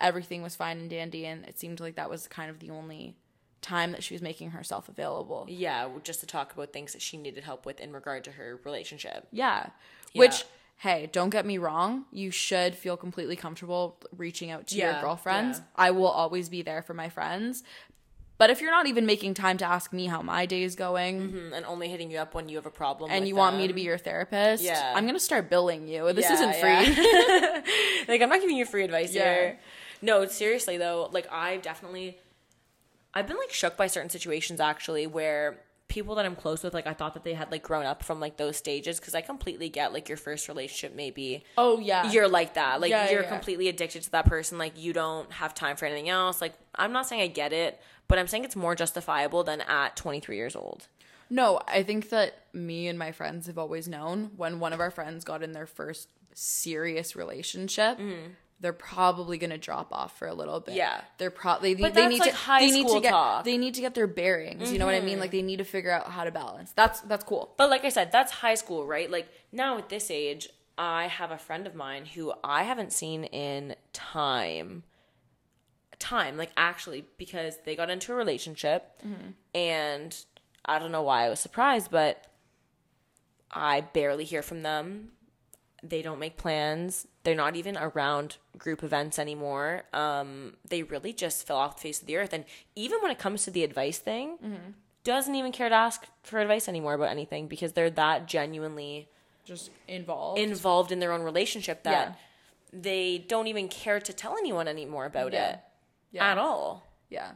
everything 0.00 0.42
was 0.42 0.56
fine 0.56 0.78
and 0.78 0.90
dandy 0.90 1.26
and 1.26 1.44
it 1.44 1.58
seemed 1.58 1.80
like 1.80 1.96
that 1.96 2.10
was 2.10 2.26
kind 2.26 2.50
of 2.50 2.58
the 2.58 2.70
only 2.70 3.16
time 3.62 3.92
that 3.92 4.02
she 4.02 4.12
was 4.12 4.20
making 4.20 4.50
herself 4.50 4.88
available 4.88 5.46
Yeah, 5.48 5.88
just 6.02 6.20
to 6.20 6.26
talk 6.26 6.52
about 6.52 6.72
things 6.72 6.92
that 6.92 7.00
she 7.00 7.16
needed 7.16 7.44
help 7.44 7.64
with 7.64 7.80
in 7.80 7.92
regard 7.92 8.24
to 8.24 8.32
her 8.32 8.60
relationship. 8.64 9.28
Yeah. 9.30 9.68
Yeah. 10.12 10.18
Which, 10.18 10.44
hey, 10.82 11.08
don't 11.12 11.30
get 11.30 11.46
me 11.46 11.58
wrong. 11.58 12.04
You 12.10 12.30
should 12.32 12.74
feel 12.74 12.96
completely 12.96 13.36
comfortable 13.36 13.98
reaching 14.16 14.50
out 14.50 14.66
to 14.68 14.76
your 14.76 15.00
girlfriends. 15.00 15.58
yeah. 15.58 15.64
I 15.76 15.90
will 15.92 16.08
always 16.08 16.48
be 16.48 16.62
there 16.62 16.82
for 16.82 16.92
my 16.94 17.08
friends. 17.08 17.62
But 18.36 18.50
if 18.50 18.60
you're 18.60 18.72
not 18.72 18.86
even 18.88 19.06
making 19.06 19.34
time 19.34 19.58
to 19.58 19.64
ask 19.64 19.92
me 19.92 20.06
how 20.06 20.20
my 20.22 20.46
day 20.46 20.64
is 20.64 20.74
going 20.74 21.14
Mm, 21.30 21.52
And 21.56 21.64
only 21.66 21.88
hitting 21.88 22.10
you 22.10 22.18
up 22.18 22.34
when 22.34 22.48
you 22.48 22.56
have 22.56 22.66
a 22.66 22.70
problem. 22.70 23.12
and 23.12 23.28
you 23.28 23.36
want 23.36 23.56
me 23.56 23.68
to 23.68 23.72
be 23.74 23.82
your 23.82 23.98
therapist, 23.98 24.64
Yeah. 24.64 24.92
I'm 24.96 25.04
going 25.04 25.14
to 25.14 25.20
start 25.30 25.48
billing 25.48 25.86
you. 25.86 26.12
This 26.12 26.24
Yeah, 26.28 26.34
isn't 26.34 26.54
free. 26.56 27.04
yeah. 27.04 27.62
like 28.08 28.20
I'm 28.20 28.28
not 28.28 28.40
giving 28.40 28.56
you 28.56 28.64
free 28.66 28.82
advice 28.82 29.14
Yeah. 29.14 29.22
here. 29.34 29.58
No, 30.00 30.26
seriously 30.26 30.78
though, 30.78 31.08
like 31.12 31.28
I've 31.30 31.62
definitely 31.62 32.18
I've 33.14 33.28
been 33.28 33.36
like 33.36 33.52
shook 33.52 33.76
by 33.76 33.86
certain 33.86 34.10
situations 34.10 34.58
actually 34.58 35.06
where 35.06 35.60
people 35.92 36.14
that 36.14 36.24
I'm 36.24 36.34
close 36.34 36.62
with 36.62 36.72
like 36.72 36.86
I 36.86 36.94
thought 36.94 37.12
that 37.12 37.22
they 37.22 37.34
had 37.34 37.50
like 37.50 37.62
grown 37.62 37.84
up 37.84 38.02
from 38.02 38.18
like 38.18 38.38
those 38.38 38.56
stages 38.56 38.98
cuz 38.98 39.14
I 39.14 39.20
completely 39.20 39.68
get 39.68 39.92
like 39.92 40.08
your 40.08 40.16
first 40.16 40.48
relationship 40.48 40.96
maybe 40.96 41.44
oh, 41.58 41.78
yeah. 41.78 42.10
you're 42.10 42.28
like 42.28 42.54
that. 42.54 42.80
Like 42.80 42.88
Yeah, 42.88 43.10
you're 43.10 43.24
yeah. 43.24 43.28
completely 43.28 43.68
addicted 43.68 44.02
to 44.04 44.10
that 44.12 44.24
person 44.24 44.56
like 44.56 44.72
you 44.78 44.94
don't 44.94 45.30
have 45.32 45.54
time 45.54 45.76
for 45.76 45.84
anything 45.84 46.08
else. 46.08 46.40
Like 46.40 46.54
I'm 46.74 46.92
not 46.92 47.06
saying 47.06 47.20
I 47.20 47.26
get 47.26 47.52
it, 47.52 47.78
but 48.08 48.18
I'm 48.18 48.26
saying 48.26 48.44
it's 48.44 48.56
more 48.56 48.74
justifiable 48.74 49.44
than 49.44 49.60
at 49.60 49.94
23 49.94 50.34
years 50.34 50.56
old. 50.56 50.88
No, 51.28 51.60
I 51.68 51.82
think 51.82 52.08
that 52.08 52.46
me 52.54 52.88
and 52.88 52.98
my 52.98 53.12
friends 53.12 53.46
have 53.46 53.58
always 53.58 53.86
known 53.86 54.30
when 54.36 54.60
one 54.60 54.72
of 54.72 54.80
our 54.80 54.90
friends 54.90 55.24
got 55.24 55.42
in 55.42 55.52
their 55.52 55.66
first 55.66 56.08
serious 56.32 57.14
relationship, 57.14 57.98
mm-hmm. 57.98 58.32
They're 58.62 58.72
probably 58.72 59.38
going 59.38 59.50
to 59.50 59.58
drop 59.58 59.92
off 59.92 60.16
for 60.16 60.28
a 60.28 60.32
little 60.32 60.60
bit. 60.60 60.70
Mm-hmm. 60.70 60.78
Yeah. 60.78 61.00
They're 61.18 61.30
probably 61.30 61.74
they, 61.74 61.90
they 61.90 62.06
need 62.06 62.20
like 62.20 62.30
to 62.30 62.36
high 62.36 62.60
they 62.60 62.70
need 62.70 62.86
to 62.86 63.00
get 63.00 63.10
talk. 63.10 63.40
Mm-hmm. 63.40 63.44
they 63.44 63.58
need 63.58 63.74
to 63.74 63.80
get 63.80 63.94
their 63.94 64.06
bearings. 64.06 64.72
You 64.72 64.78
know 64.78 64.86
what 64.86 64.94
I 64.94 65.00
mean? 65.00 65.18
Like 65.18 65.32
they 65.32 65.42
need 65.42 65.58
to 65.58 65.64
figure 65.64 65.90
out 65.90 66.06
how 66.06 66.24
to 66.24 66.30
balance. 66.30 66.72
That's 66.72 67.00
that's 67.00 67.24
cool. 67.24 67.54
But 67.58 67.68
like 67.68 67.84
I 67.84 67.88
said, 67.88 68.12
that's 68.12 68.32
high 68.32 68.54
school, 68.54 68.86
right? 68.86 69.10
Like 69.10 69.28
now 69.50 69.78
at 69.78 69.88
this 69.88 70.10
age, 70.10 70.48
I 70.78 71.08
have 71.08 71.32
a 71.32 71.38
friend 71.38 71.66
of 71.66 71.74
mine 71.74 72.06
who 72.06 72.32
I 72.42 72.62
haven't 72.62 72.92
seen 72.92 73.24
in 73.24 73.74
time. 73.92 74.84
Time, 75.98 76.36
like 76.36 76.50
actually, 76.56 77.04
because 77.18 77.58
they 77.64 77.76
got 77.76 77.90
into 77.90 78.12
a 78.12 78.16
relationship 78.16 79.00
and 79.54 80.16
I 80.64 80.78
don't 80.78 80.90
know 80.90 81.02
why 81.02 81.26
I 81.26 81.28
was 81.28 81.38
surprised, 81.38 81.90
but 81.90 82.26
I 83.52 83.82
barely 83.82 84.24
hear 84.24 84.42
from 84.42 84.62
them. 84.62 85.12
They 85.82 86.02
don't 86.02 86.18
make 86.18 86.36
plans. 86.36 87.06
They're 87.24 87.34
not 87.36 87.54
even 87.56 87.76
around 87.76 88.36
group 88.58 88.82
events 88.82 89.18
anymore. 89.18 89.84
Um, 89.92 90.54
they 90.68 90.82
really 90.82 91.12
just 91.12 91.46
fell 91.46 91.56
off 91.58 91.76
the 91.76 91.82
face 91.82 92.00
of 92.00 92.06
the 92.06 92.16
earth. 92.16 92.32
And 92.32 92.44
even 92.74 93.00
when 93.00 93.10
it 93.12 93.18
comes 93.18 93.44
to 93.44 93.50
the 93.50 93.62
advice 93.62 93.98
thing, 93.98 94.38
doesn't 95.04 95.34
even 95.34 95.52
care 95.52 95.68
to 95.68 95.74
ask 95.74 96.06
for 96.22 96.40
advice 96.40 96.68
anymore 96.68 96.94
about 96.94 97.08
anything 97.10 97.46
because 97.48 97.72
they're 97.74 97.90
that 97.90 98.26
genuinely 98.26 99.08
Just 99.44 99.70
involved. 99.88 100.38
involved 100.40 100.90
in 100.92 100.98
their 101.00 101.12
own 101.12 101.22
relationship 101.22 101.82
that 101.84 102.18
they 102.72 103.18
don't 103.28 103.46
even 103.48 103.68
care 103.68 104.00
to 104.00 104.12
tell 104.12 104.36
anyone 104.36 104.66
anymore 104.66 105.04
about 105.04 105.32
Yeah. 105.32 105.50
it 105.54 105.60
yeah. 106.12 106.30
at 106.32 106.38
all. 106.38 106.86
Yeah. 107.10 107.32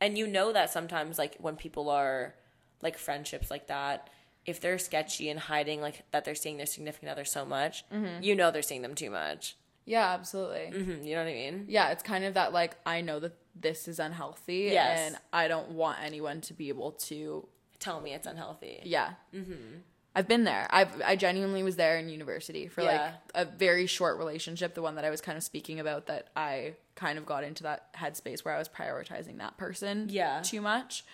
And 0.00 0.16
you 0.18 0.26
know 0.26 0.52
that 0.52 0.70
sometimes, 0.70 1.18
like 1.18 1.36
when 1.38 1.56
people 1.56 1.90
are 1.90 2.34
like 2.82 2.96
friendships 2.96 3.50
like 3.50 3.66
that, 3.68 4.08
if 4.46 4.60
they're 4.60 4.78
sketchy 4.78 5.28
and 5.28 5.38
hiding 5.38 5.80
like 5.80 6.02
that 6.12 6.24
they're 6.24 6.34
seeing 6.34 6.56
their 6.56 6.66
significant 6.66 7.10
other 7.10 7.24
so 7.24 7.44
much, 7.44 7.84
you 8.20 8.34
know 8.34 8.50
they're 8.50 8.62
seeing 8.62 8.82
them 8.82 8.94
too 8.94 9.10
much. 9.10 9.56
Yeah, 9.86 10.10
absolutely. 10.12 10.66
hmm 10.82 11.02
you 11.04 11.14
know 11.14 11.22
what 11.24 11.30
I 11.30 11.34
mean? 11.34 11.64
Yeah, 11.68 11.90
it's 11.90 12.02
kind 12.02 12.24
of 12.24 12.34
that 12.34 12.52
like 12.52 12.76
I 12.86 13.00
know 13.00 13.18
that 13.20 13.34
this 13.54 13.88
is 13.88 13.98
unhealthy 13.98 14.68
Yes. 14.72 14.98
and 14.98 15.16
I 15.32 15.48
don't 15.48 15.70
want 15.72 15.98
anyone 16.02 16.40
to 16.42 16.54
be 16.54 16.68
able 16.68 16.92
to 16.92 17.46
Tell 17.80 18.00
me 18.02 18.12
it's 18.12 18.26
unhealthy. 18.26 18.80
Yeah. 18.84 19.14
Mm-hmm. 19.34 19.78
I've 20.14 20.28
been 20.28 20.44
there. 20.44 20.66
I've 20.70 21.00
I 21.02 21.16
genuinely 21.16 21.62
was 21.62 21.76
there 21.76 21.96
in 21.98 22.08
university 22.10 22.68
for 22.68 22.82
Yeah. 22.82 23.12
like 23.34 23.46
a 23.46 23.50
very 23.50 23.86
short 23.86 24.18
relationship, 24.18 24.74
the 24.74 24.82
one 24.82 24.96
that 24.96 25.04
I 25.04 25.10
was 25.10 25.20
kind 25.22 25.38
of 25.38 25.42
speaking 25.42 25.80
about 25.80 26.06
that 26.08 26.28
I 26.36 26.74
kind 26.94 27.16
of 27.18 27.24
got 27.24 27.42
into 27.42 27.62
that 27.62 27.92
headspace 27.94 28.44
where 28.44 28.54
I 28.54 28.58
was 28.58 28.68
prioritizing 28.68 29.38
that 29.38 29.56
person 29.56 30.08
Yeah. 30.10 30.42
too 30.42 30.60
much. 30.60 31.04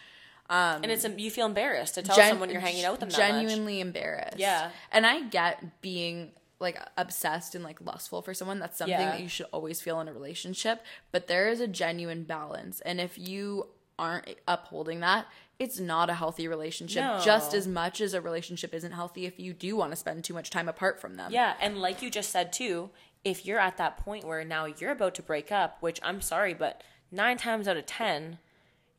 Um, 0.49 0.83
and 0.83 0.93
it's 0.93 1.05
you 1.17 1.31
feel 1.31 1.47
embarrassed 1.47 1.95
to 1.97 2.03
tell 2.03 2.17
Gen- 2.17 2.31
someone 2.31 2.51
you're 2.51 2.61
hanging 2.61 2.85
out 2.85 2.93
with 2.93 3.01
them 3.01 3.09
that 3.11 3.17
genuinely 3.17 3.81
embarrassed. 3.81 4.39
Yeah. 4.39 4.71
And 4.93 5.07
I 5.07 5.23
get 5.23 5.81
being 5.83 6.33
like 6.61 6.81
obsessed 6.97 7.55
and 7.55 7.63
like 7.65 7.81
lustful 7.81 8.23
for 8.23 8.33
someone. 8.33 8.59
That's 8.59 8.79
something 8.79 8.99
Yeah. 8.99 9.11
that 9.11 9.21
you 9.21 9.29
should 9.29 9.47
always 9.53 9.81
feel 9.81 10.01
in 10.01 10.09
a 10.09 10.13
relationship. 10.13 10.83
But 11.13 11.27
there 11.27 11.49
is 11.49 11.61
a 11.61 11.67
genuine 11.67 12.23
balance. 12.25 12.81
And 12.81 13.01
if 13.01 13.19
you 13.19 13.69
aren't 13.99 14.29
upholding 14.47 15.01
that, 15.01 15.27
it's 15.59 15.81
not 15.81 16.11
a 16.11 16.15
healthy 16.15 16.47
relationship. 16.49 17.03
No. 17.03 17.21
Just 17.25 17.55
as 17.55 17.67
much 17.67 18.01
as 18.01 18.15
a 18.15 18.21
relationship 18.21 18.75
isn't 18.75 18.93
healthy 18.93 19.25
if 19.27 19.41
you 19.41 19.53
do 19.55 19.75
want 19.77 19.93
to 19.93 19.97
spend 19.97 20.23
too 20.23 20.35
much 20.35 20.51
time 20.51 20.69
apart 20.69 21.01
from 21.01 21.17
them. 21.17 21.33
Yeah, 21.33 21.55
and 21.61 21.79
like 21.81 22.03
you 22.03 22.11
just 22.11 22.31
said 22.31 22.53
too, 22.53 22.91
if 23.25 23.47
you're 23.47 23.59
at 23.59 23.79
that 23.79 23.97
point 23.97 24.25
where 24.25 24.45
now 24.45 24.67
you're 24.67 24.93
about 24.93 25.15
to 25.17 25.23
break 25.23 25.51
up, 25.51 25.79
which 25.81 25.99
I'm 26.03 26.21
sorry, 26.21 26.53
but 26.53 26.83
nine 27.11 27.39
times 27.39 27.67
out 27.67 27.79
of 27.79 27.87
ten, 27.87 28.39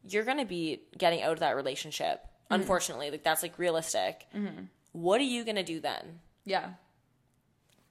you're 0.08 0.24
gonna 0.24 0.46
be 0.46 0.82
getting 0.98 1.22
out 1.22 1.34
of 1.34 1.40
that 1.40 1.56
relationship. 1.56 2.24
Mm-hmm. 2.24 2.56
Unfortunately, 2.56 3.12
like 3.12 3.24
that's 3.24 3.44
like 3.44 3.58
realistic. 3.60 4.26
Mm-hmm. 4.36 4.66
What 4.94 5.22
are 5.22 5.26
you 5.26 5.46
gonna 5.46 5.64
do 5.64 5.80
then? 5.80 6.20
Yeah. 6.46 6.72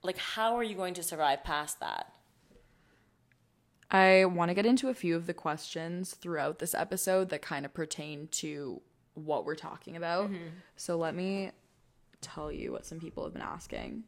Like, 0.03 0.19
how 0.19 0.57
are 0.57 0.63
you 0.63 0.77
going 0.77 0.95
to 0.95 1.03
survive 1.03 1.43
past 1.43 1.81
that? 1.81 2.13
I 3.91 4.25
want 4.25 4.51
to 4.51 4.55
get 4.55 4.67
into 4.67 4.89
a 4.89 4.95
few 4.95 5.15
of 5.17 5.27
the 5.27 5.35
questions 5.35 6.15
throughout 6.15 6.59
this 6.59 6.75
episode 6.75 7.29
that 7.31 7.43
kind 7.43 7.65
of 7.65 7.75
pertain 7.75 8.29
to 8.33 8.81
what 9.15 9.45
we're 9.45 9.55
talking 9.55 9.97
about. 9.97 10.27
Mm-hmm. 10.27 10.49
So 10.77 10.97
let 10.97 11.15
me 11.15 11.53
tell 12.21 12.51
you 12.51 12.73
what 12.73 12.87
some 12.87 12.99
people 12.99 13.25
have 13.25 13.33
been 13.33 13.43
asking. 13.43 14.05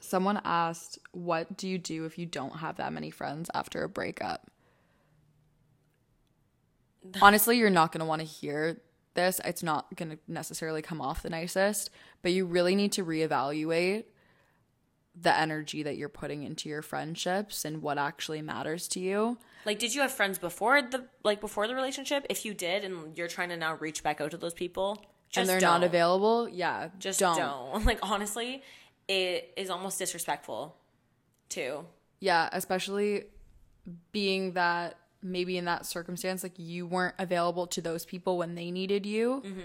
Someone 0.00 0.40
asked, 0.44 0.98
What 1.12 1.56
do 1.56 1.68
you 1.68 1.78
do 1.78 2.04
if 2.04 2.18
you 2.18 2.26
don't 2.26 2.56
have 2.56 2.76
that 2.76 2.92
many 2.92 3.10
friends 3.10 3.50
after 3.54 3.82
a 3.84 3.88
breakup? 3.88 4.50
Honestly, 7.22 7.58
you're 7.58 7.70
not 7.70 7.92
going 7.92 8.00
to 8.00 8.06
want 8.06 8.20
to 8.20 8.26
hear 8.26 8.80
this. 9.14 9.40
It's 9.44 9.62
not 9.62 9.94
going 9.96 10.10
to 10.10 10.18
necessarily 10.28 10.82
come 10.82 11.00
off 11.00 11.22
the 11.22 11.30
nicest, 11.30 11.90
but 12.22 12.32
you 12.32 12.46
really 12.46 12.74
need 12.74 12.92
to 12.92 13.04
reevaluate 13.04 14.04
the 15.20 15.36
energy 15.36 15.82
that 15.82 15.96
you're 15.96 16.08
putting 16.08 16.44
into 16.44 16.68
your 16.68 16.82
friendships 16.82 17.64
and 17.64 17.82
what 17.82 17.98
actually 17.98 18.40
matters 18.40 18.86
to 18.88 19.00
you. 19.00 19.38
Like, 19.66 19.78
did 19.78 19.94
you 19.94 20.00
have 20.02 20.12
friends 20.12 20.38
before 20.38 20.80
the 20.82 21.06
like 21.24 21.40
before 21.40 21.66
the 21.66 21.74
relationship? 21.74 22.26
If 22.30 22.44
you 22.44 22.54
did, 22.54 22.84
and 22.84 23.16
you're 23.18 23.28
trying 23.28 23.50
to 23.50 23.56
now 23.56 23.74
reach 23.74 24.02
back 24.02 24.20
out 24.20 24.30
to 24.30 24.36
those 24.36 24.54
people, 24.54 25.04
just 25.28 25.38
and 25.38 25.48
they're 25.48 25.60
don't. 25.60 25.80
not 25.80 25.86
available, 25.86 26.48
yeah, 26.48 26.88
Just 26.98 27.20
don't. 27.20 27.36
don't. 27.36 27.84
Like, 27.90 27.98
honestly, 28.02 28.62
it 29.08 29.52
is 29.56 29.70
almost 29.70 29.98
disrespectful, 29.98 30.76
too. 31.48 31.84
Yeah, 32.20 32.48
especially 32.52 33.24
being 34.12 34.52
that 34.52 34.96
maybe 35.22 35.56
in 35.58 35.64
that 35.66 35.86
circumstance, 35.86 36.42
like 36.42 36.58
you 36.58 36.86
weren't 36.86 37.14
available 37.18 37.66
to 37.68 37.80
those 37.80 38.04
people 38.04 38.38
when 38.38 38.54
they 38.54 38.70
needed 38.70 39.06
you. 39.06 39.42
Mm-hmm. 39.44 39.60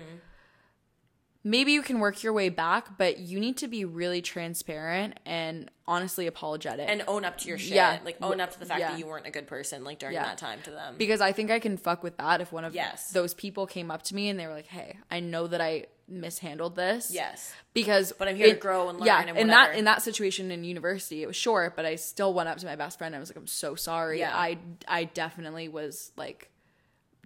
Maybe 1.47 1.71
you 1.71 1.83
can 1.83 1.99
work 1.99 2.23
your 2.23 2.33
way 2.33 2.49
back, 2.49 2.97
but 2.97 3.19
you 3.19 3.39
need 3.39 3.55
to 3.57 3.67
be 3.67 3.85
really 3.85 4.19
transparent 4.21 5.19
and 5.27 5.69
honestly 5.87 6.25
apologetic. 6.25 6.89
and 6.89 7.03
own 7.07 7.23
up 7.23 7.37
to 7.37 7.47
your 7.47 7.59
shit. 7.59 7.75
Yeah. 7.75 7.99
Like 8.03 8.17
own 8.19 8.41
up 8.41 8.51
to 8.53 8.59
the 8.59 8.65
fact 8.65 8.79
Yeah. 8.79 8.89
that 8.91 8.99
you 8.99 9.05
weren't 9.05 9.27
a 9.27 9.31
good 9.31 9.45
person 9.45 9.83
like 9.83 9.99
during 9.99 10.15
Yeah. 10.15 10.23
that 10.23 10.39
time 10.39 10.59
to 10.63 10.71
them. 10.71 10.95
because 10.97 11.21
I 11.21 11.31
think 11.31 11.51
I 11.51 11.59
can 11.59 11.77
fuck 11.77 12.01
with 12.01 12.17
that 12.17 12.41
if 12.41 12.51
one 12.51 12.65
of 12.65 12.73
Yes. 12.73 13.11
those 13.11 13.35
people 13.35 13.67
came 13.67 13.91
up 13.91 14.01
to 14.03 14.15
me 14.15 14.27
and 14.29 14.39
they 14.39 14.47
were 14.47 14.53
like, 14.53 14.65
"Hey, 14.65 14.97
I 15.11 15.19
know 15.19 15.45
that 15.45 15.61
I 15.61 15.85
mishandled 16.07 16.75
this." 16.75 17.11
yes. 17.13 17.53
because 17.73 18.11
But 18.17 18.27
I'm 18.27 18.35
here 18.35 18.47
to 18.49 18.55
grow 18.59 18.89
and 18.89 18.97
learn 18.99 19.05
Yeah, 19.05 19.21
and 19.27 19.37
in 19.37 19.47
that 19.49 19.75
in 19.75 19.85
that 19.85 20.01
situation 20.01 20.49
in 20.49 20.63
university, 20.63 21.21
it 21.21 21.27
was 21.27 21.35
short, 21.35 21.75
but 21.75 21.85
I 21.85 21.95
still 21.95 22.33
went 22.33 22.49
up 22.49 22.57
to 22.57 22.65
my 22.65 22.75
best 22.75 22.97
friend. 22.97 23.13
and 23.13 23.19
I 23.19 23.21
was 23.21 23.29
like, 23.29 23.37
"I'm 23.37 23.45
so 23.45 23.75
sorry. 23.75 24.17
Yeah. 24.19 24.35
I 24.35 24.57
I 24.87 25.03
definitely 25.03 25.67
was 25.69 26.11
like 26.17 26.49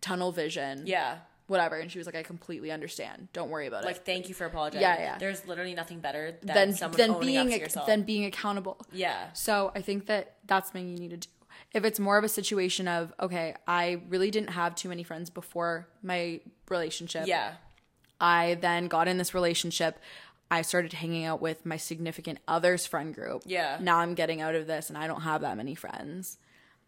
tunnel 0.01 0.33
vision. 0.33 0.83
Yeah. 0.85 1.19
Whatever." 1.49 1.75
And 1.77 1.91
she 1.91 1.97
was 1.97 2.05
like, 2.07 2.15
"I 2.15 2.23
completely 2.23 2.71
understand. 2.71 3.27
Don't 3.33 3.49
worry 3.49 3.67
about 3.67 3.83
it. 3.83 3.87
Like 3.87 4.05
thank 4.05 4.29
you 4.29 4.35
for 4.35 4.45
apologizing. 4.45 4.81
Yeah, 4.81 4.97
yeah. 4.99 5.17
There's 5.17 5.45
literally 5.47 5.73
nothing 5.75 5.99
better 5.99 6.31
than 6.41 6.53
Then 6.55 6.73
someone 6.73 7.01
up 7.09 7.19
being 7.21 7.47
to 7.47 7.53
ac- 7.53 7.61
yourself. 7.61 7.87
then 7.87 8.03
being 8.03 8.25
accountable. 8.25 8.77
yeah. 8.93 9.31
So 9.33 9.71
I 9.75 9.81
think 9.81 10.05
that 10.07 10.35
that's 10.45 10.67
something 10.69 10.89
you 10.89 10.97
need 10.97 11.09
to 11.11 11.17
do. 11.17 11.27
If 11.73 11.83
it's 11.85 11.99
more 11.99 12.17
of 12.17 12.23
a 12.23 12.29
situation 12.29 12.87
of 12.87 13.13
okay, 13.19 13.55
I 13.67 14.01
really 14.09 14.31
didn't 14.31 14.51
have 14.51 14.75
too 14.75 14.89
many 14.89 15.03
friends 15.03 15.29
before 15.29 15.87
my 16.01 16.41
relationship. 16.69 17.27
Yeah. 17.27 17.53
I 18.21 18.57
then 18.59 18.87
got 18.87 19.07
in 19.07 19.17
this 19.17 19.33
relationship. 19.33 19.99
I 20.51 20.63
started 20.63 20.93
hanging 20.93 21.25
out 21.25 21.41
with 21.41 21.65
my 21.65 21.77
significant 21.77 22.39
other's 22.47 22.85
friend 22.87 23.13
group. 23.13 23.43
Yeah. 23.45 23.77
Now 23.79 23.97
I'm 23.99 24.15
getting 24.15 24.41
out 24.41 24.55
of 24.55 24.65
this 24.67 24.89
and 24.89 24.97
I 24.97 25.05
don't 25.05 25.21
have 25.21 25.41
that 25.41 25.55
many 25.57 25.75
friends. 25.75 26.37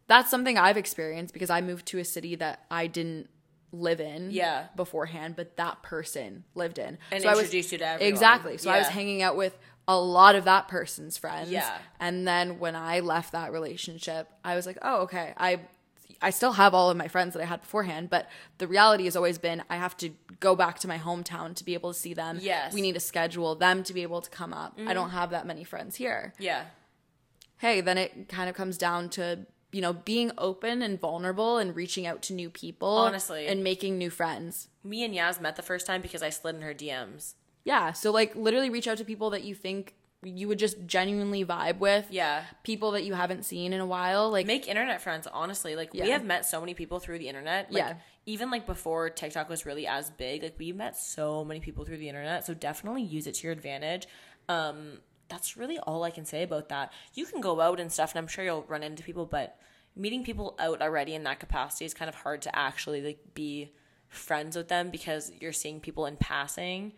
That's 0.08 0.30
something 0.32 0.58
I've 0.58 0.78
experienced 0.78 1.32
because 1.34 1.50
I 1.52 1.62
moved 1.62 1.86
to 1.88 2.00
a 2.00 2.04
city 2.06 2.36
that 2.36 2.66
I 2.72 2.88
didn't 2.88 3.30
live 3.72 4.00
in 4.02 4.32
Yeah. 4.32 4.68
beforehand, 4.76 5.36
but 5.36 5.56
that 5.58 5.82
person 5.82 6.44
lived 6.56 6.78
in. 6.78 6.98
And 7.12 7.26
I 7.26 7.32
was- 7.32 7.40
introduced 7.40 7.72
you 7.72 7.78
to 7.80 7.86
everyone. 7.88 8.14
Exactly. 8.14 8.58
So 8.58 8.70
I 8.70 8.78
was 8.80 8.88
hanging 8.88 9.22
out 9.22 9.36
with 9.36 9.58
a 9.88 9.98
lot 10.00 10.36
of 10.36 10.44
that 10.46 10.68
person's 10.68 11.18
friends. 11.18 11.50
Yeah. 11.50 11.78
And 12.00 12.28
then 12.28 12.60
when 12.60 12.76
I 12.76 13.00
left 13.00 13.32
that 13.32 13.52
relationship, 13.52 14.30
I 14.44 14.56
was 14.56 14.66
like, 14.66 14.78
oh, 14.82 15.02
okay. 15.04 15.34
I 15.38 15.62
I 16.24 16.30
still 16.30 16.52
have 16.52 16.76
all 16.76 16.92
of 16.92 16.98
my 16.98 17.08
friends 17.08 17.34
that 17.34 17.42
I 17.42 17.46
had 17.46 17.62
beforehand, 17.62 18.12
but 18.12 18.30
the 18.60 18.68
reality 18.68 19.06
has 19.06 19.16
always 19.16 19.40
been 19.40 19.64
I 19.72 19.78
have 19.78 19.98
to 19.98 20.10
go 20.40 20.56
back 20.56 20.78
to 20.80 20.88
my 20.88 21.00
hometown 21.00 21.56
to 21.56 21.64
be 21.64 21.74
able 21.74 21.94
to 21.94 22.00
see 22.00 22.14
them. 22.14 22.38
Yes. 22.40 22.68
Mm-hmm. 22.68 22.76
We 22.76 22.82
need 22.82 22.94
to 22.94 23.00
schedule 23.00 23.56
them 23.56 23.82
to 23.84 23.94
be 23.94 24.04
able 24.04 24.22
to 24.22 24.30
come 24.30 24.54
up. 24.54 24.78
I 24.86 24.94
don't 24.94 25.10
have 25.10 25.32
that 25.32 25.48
many 25.48 25.64
friends 25.64 25.96
here. 25.96 26.34
Yeah. 26.38 26.66
Hey, 27.58 27.82
then 27.82 27.98
it 27.98 28.28
kind 28.30 28.50
of 28.50 28.56
comes 28.56 28.78
down 28.78 29.10
to, 29.12 29.46
you 29.72 29.82
know, 29.82 29.94
being 29.94 30.32
open 30.38 30.82
and 30.82 31.00
vulnerable 31.00 31.58
and 31.58 31.76
reaching 31.76 32.06
out 32.06 32.22
to 32.24 32.34
new 32.34 32.50
people. 32.50 32.90
Honestly. 32.90 33.48
And 33.48 33.64
making 33.64 33.98
new 33.98 34.10
friends. 34.10 34.68
Me 34.84 35.04
and 35.04 35.14
Yaz 35.14 35.40
met 35.40 35.56
the 35.56 35.62
first 35.62 35.86
time 35.88 36.02
because 36.02 36.22
I 36.24 36.30
slid 36.30 36.56
in 36.56 36.62
her 36.62 36.74
DMs. 36.74 37.36
Yeah. 37.64 37.94
So 37.94 38.12
like 38.12 38.36
literally 38.36 38.70
reach 38.70 38.88
out 38.88 38.98
to 38.98 39.06
people 39.06 39.30
that 39.32 39.44
you 39.44 39.56
think 39.56 39.96
you 40.24 40.48
would 40.48 40.60
just 40.60 40.86
genuinely 40.86 41.44
vibe 41.46 41.80
with. 41.80 42.06
Yeah. 42.12 42.44
People 42.64 42.92
that 42.92 43.04
you 43.04 43.14
haven't 43.14 43.44
seen 43.44 43.74
in 43.74 43.80
a 43.80 43.86
while. 43.86 44.30
Like 44.30 44.46
Make 44.46 44.68
internet 44.68 45.02
friends, 45.02 45.28
honestly. 45.32 45.76
Like 45.76 45.92
Yeah. 45.94 46.04
we 46.04 46.10
have 46.12 46.24
met 46.26 46.46
so 46.46 46.60
many 46.60 46.74
people 46.74 47.00
through 47.00 47.20
the 47.20 47.28
internet. 47.28 47.72
Like, 47.72 47.84
Yeah. 47.84 47.94
Even 48.28 48.52
like 48.52 48.68
before 48.68 49.10
TikTok 49.10 49.50
was 49.50 49.66
really 49.66 49.88
as 49.88 50.12
big, 50.12 50.44
like 50.44 50.56
we 50.60 50.72
met 50.74 50.96
so 50.96 51.44
many 51.44 51.60
people 51.60 51.86
through 51.86 51.98
the 51.98 52.08
internet. 52.10 52.46
So 52.46 52.54
definitely 52.54 53.02
use 53.02 53.26
it 53.26 53.34
to 53.36 53.44
your 53.48 53.52
advantage. 53.54 54.08
Um, 54.48 55.00
that's 55.32 55.58
really 55.58 55.80
all 55.80 56.04
I 56.04 56.12
can 56.12 56.26
say 56.26 56.44
about 56.44 56.70
that. 56.70 56.94
You 57.14 57.26
can 57.26 57.42
go 57.42 57.60
out 57.60 57.80
and 57.80 57.92
stuff, 57.92 58.12
and 58.12 58.20
I'm 58.20 58.28
sure 58.28 58.44
you'll 58.44 58.66
run 58.68 58.84
into 58.84 59.02
people, 59.04 59.26
but 59.26 59.58
meeting 59.96 60.24
people 60.24 60.56
out 60.60 60.82
already 60.82 61.16
in 61.16 61.24
that 61.24 61.40
capacity 61.40 61.86
is 61.86 61.94
kind 61.94 62.10
of 62.10 62.16
hard 62.16 62.44
to 62.44 62.56
actually 62.56 63.02
like 63.02 63.20
be 63.34 63.72
friends 64.08 64.56
with 64.56 64.68
them 64.68 64.90
because 64.90 65.32
you're 65.40 65.54
seeing 65.54 65.80
people 65.80 66.06
in 66.06 66.18
passing 66.18 66.94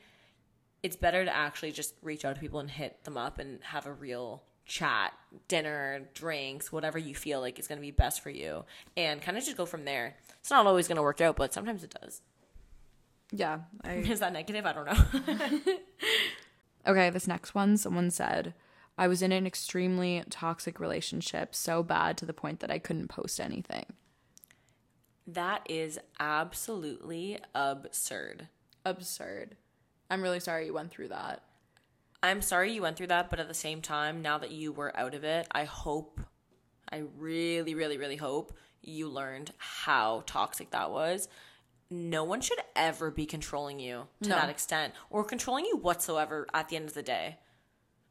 it's 0.84 0.98
better 0.98 1.24
to 1.24 1.34
actually 1.34 1.72
just 1.72 1.96
reach 2.02 2.26
out 2.26 2.36
to 2.36 2.42
people 2.42 2.60
and 2.60 2.70
hit 2.70 3.04
them 3.06 3.18
up 3.18 3.40
and 3.40 3.64
have 3.64 3.88
a 3.88 3.94
real 3.94 4.44
chat, 4.66 5.14
dinner, 5.48 6.10
drinks, 6.14 6.72
whatever 6.72 6.98
you 6.98 7.16
feel 7.16 7.40
like 7.40 7.58
is 7.58 7.68
going 7.68 7.78
to 7.78 7.82
be 7.82 7.92
best 7.92 8.22
for 8.22 8.30
you, 8.30 8.66
and 8.96 9.22
kind 9.22 9.38
of 9.38 9.44
just 9.44 9.58
go 9.58 9.66
from 9.66 9.86
there. 9.86 10.16
It's 10.42 10.52
not 10.52 10.68
always 10.68 10.90
going 10.90 10.98
to 10.98 11.02
work 11.02 11.22
out, 11.22 11.38
but 11.38 11.54
sometimes 11.54 11.84
it 11.84 11.96
does. 12.02 12.22
yeah. 13.32 13.60
I, 13.82 13.94
Is 13.96 14.20
that 14.20 14.34
negative? 14.34 14.66
I 14.66 14.74
don't 14.74 14.86
know. 14.86 15.74
okay. 16.88 17.10
This 17.10 17.28
next 17.28 17.54
one, 17.56 17.78
someone 17.78 18.12
said. 18.12 18.54
I 18.98 19.08
was 19.08 19.22
in 19.22 19.32
an 19.32 19.48
extremely 19.48 20.24
toxic 20.30 20.80
relationship, 20.80 21.56
so 21.56 21.82
bad 21.84 22.18
to 22.18 22.26
the 22.26 22.34
point 22.34 22.60
that 22.60 22.70
I 22.72 22.80
couldn't 22.80 23.08
post 23.08 23.40
anything. 23.40 23.86
that 25.26 25.66
is 25.70 25.98
absolutely 26.20 27.40
absurd. 27.56 28.50
Absurd. 28.86 29.56
I'm 30.10 30.22
really 30.22 30.40
sorry 30.42 30.66
you 30.66 30.74
went 30.74 30.92
through 30.92 31.08
that. 31.10 31.44
I'm 32.22 32.42
sorry 32.42 32.74
you 32.74 32.82
went 32.82 32.98
through 32.98 33.08
that, 33.08 33.30
but 33.30 33.40
at 33.40 33.48
the 33.48 33.54
same 33.54 33.82
time, 33.82 34.22
now 34.22 34.38
that 34.38 34.52
you 34.52 34.72
were 34.72 34.96
out 34.98 35.14
of 35.14 35.24
it, 35.24 35.48
I 35.52 35.64
hope, 35.64 36.20
I 36.92 37.04
really, 37.18 37.74
really, 37.74 37.98
really 37.98 38.18
hope 38.18 38.54
you 38.82 39.08
learned 39.08 39.54
how 39.58 40.24
toxic 40.26 40.72
that 40.72 40.92
was. 40.92 41.28
No 41.96 42.24
one 42.24 42.42
should 42.42 42.60
ever 42.76 43.12
be 43.12 43.26
controlling 43.26 43.80
you 43.80 44.08
to 44.24 44.30
No. 44.30 44.36
that 44.36 44.50
extent 44.50 44.94
or 45.10 45.24
controlling 45.24 45.66
you 45.66 45.78
whatsoever 45.78 46.48
at 46.54 46.70
the 46.70 46.76
end 46.76 46.88
of 46.88 46.94
the 46.96 47.04
day. 47.04 47.38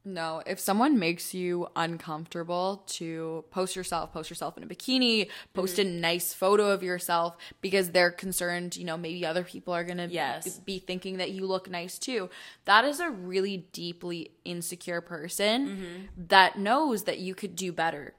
No, 0.04 0.42
if 0.46 0.58
someone 0.58 0.98
makes 0.98 1.32
you 1.32 1.68
uncomfortable 1.76 2.82
to 2.88 3.44
post 3.52 3.76
yourself, 3.76 4.12
post 4.12 4.30
yourself 4.30 4.56
in 4.56 4.64
a 4.64 4.66
bikini, 4.66 5.28
post 5.54 5.76
Mm-hmm. 5.78 5.96
a 5.96 6.00
nice 6.00 6.34
photo 6.34 6.70
of 6.70 6.82
yourself 6.82 7.36
because 7.60 7.90
they're 7.90 8.10
concerned, 8.10 8.76
you 8.76 8.84
know, 8.84 8.96
maybe 8.96 9.24
other 9.24 9.44
people 9.44 9.72
are 9.72 9.84
going 9.84 9.98
to 9.98 10.08
Yes. 10.08 10.58
be 10.58 10.80
thinking 10.80 11.18
that 11.18 11.30
you 11.30 11.46
look 11.46 11.70
nice 11.70 11.98
too. 12.00 12.30
That 12.64 12.84
is 12.84 12.98
a 12.98 13.10
really 13.10 13.68
deeply 13.72 14.32
insecure 14.44 15.00
person 15.00 15.66
Mm-hmm. 15.68 16.26
that 16.28 16.58
knows 16.58 17.04
that 17.04 17.18
you 17.18 17.34
could 17.36 17.54
do 17.54 17.72
better. 17.72 18.14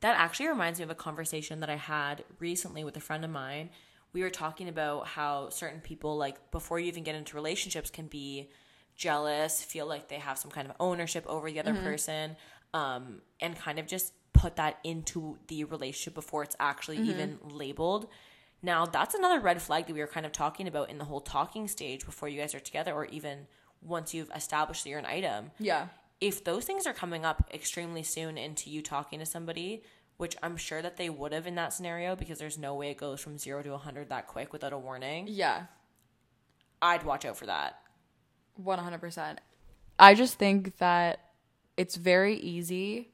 That 0.00 0.16
actually 0.16 0.46
reminds 0.48 0.78
me 0.78 0.84
of 0.84 0.90
a 0.90 0.94
conversation 0.94 1.58
that 1.60 1.68
I 1.68 1.76
had 1.76 2.24
recently 2.38 2.84
with 2.84 2.96
a 2.96 3.00
friend 3.00 3.24
of 3.24 3.30
mine. 3.30 3.70
We 4.12 4.22
were 4.22 4.30
talking 4.30 4.68
about 4.68 5.06
how 5.06 5.50
certain 5.50 5.80
people, 5.80 6.16
like 6.16 6.50
before 6.50 6.78
you 6.80 6.86
even 6.86 7.04
get 7.04 7.14
into 7.14 7.36
relationships, 7.36 7.90
can 7.90 8.06
be 8.06 8.50
jealous, 8.96 9.62
feel 9.62 9.86
like 9.86 10.08
they 10.08 10.16
have 10.16 10.36
some 10.38 10.50
kind 10.50 10.68
of 10.68 10.74
ownership 10.80 11.24
over 11.26 11.50
the 11.50 11.60
other 11.60 11.74
person, 11.74 12.36
um, 12.74 13.22
and 13.40 13.56
kind 13.56 13.78
of 13.78 13.86
just 13.86 14.12
put 14.32 14.56
that 14.56 14.78
into 14.84 15.38
the 15.48 15.64
relationship 15.64 16.14
before 16.14 16.42
it's 16.42 16.56
actually 16.60 16.98
even 16.98 17.38
labeled. 17.48 18.08
Now, 18.62 18.84
that's 18.84 19.14
another 19.14 19.40
red 19.40 19.62
flag 19.62 19.86
that 19.86 19.94
we 19.94 20.00
were 20.00 20.06
kind 20.06 20.26
of 20.26 20.32
talking 20.32 20.68
about 20.68 20.90
in 20.90 20.98
the 20.98 21.04
whole 21.04 21.20
talking 21.20 21.66
stage 21.68 22.04
before 22.04 22.28
you 22.28 22.38
guys 22.40 22.54
are 22.54 22.60
together, 22.60 22.92
or 22.92 23.06
even 23.06 23.46
once 23.80 24.12
you've 24.12 24.30
established 24.34 24.84
that 24.84 24.90
you're 24.90 24.98
an 24.98 25.06
item 25.06 25.50
Yeah. 25.58 25.86
if 26.20 26.44
those 26.44 26.64
things 26.66 26.86
are 26.86 26.92
coming 26.92 27.24
up 27.24 27.48
extremely 27.54 28.02
soon 28.02 28.36
into 28.36 28.68
you 28.70 28.82
talking 28.82 29.18
to 29.20 29.24
somebody, 29.26 29.82
which 30.20 30.36
I'm 30.42 30.58
sure 30.58 30.82
that 30.82 30.98
they 30.98 31.08
would 31.08 31.32
have 31.32 31.46
in 31.46 31.54
that 31.54 31.72
scenario 31.72 32.14
because 32.14 32.38
there's 32.38 32.58
no 32.58 32.74
way 32.74 32.90
it 32.90 32.98
goes 32.98 33.20
from 33.20 33.38
zero 33.38 33.62
to 33.62 33.70
100 33.70 34.10
that 34.10 34.26
quick 34.26 34.52
without 34.52 34.72
a 34.72 34.78
warning, 34.78 35.26
Yeah. 35.28 35.64
I'd 36.82 37.04
watch 37.04 37.24
out 37.24 37.36
for 37.38 37.46
that. 37.46 37.80
100%. 38.62 39.38
I 39.98 40.14
just 40.14 40.38
think 40.38 40.76
that 40.76 41.20
it's 41.76 41.96
very 41.96 42.36
easy 42.36 43.12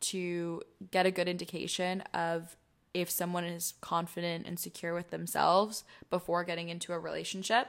to 0.00 0.62
get 0.90 1.06
a 1.06 1.10
good 1.10 1.26
indication 1.26 2.02
of 2.12 2.56
if 2.92 3.10
someone 3.10 3.44
is 3.44 3.74
confident 3.80 4.46
and 4.46 4.58
secure 4.58 4.94
with 4.94 5.10
themselves 5.10 5.84
before 6.10 6.44
getting 6.44 6.68
into 6.68 6.92
a 6.92 6.98
relationship. 6.98 7.68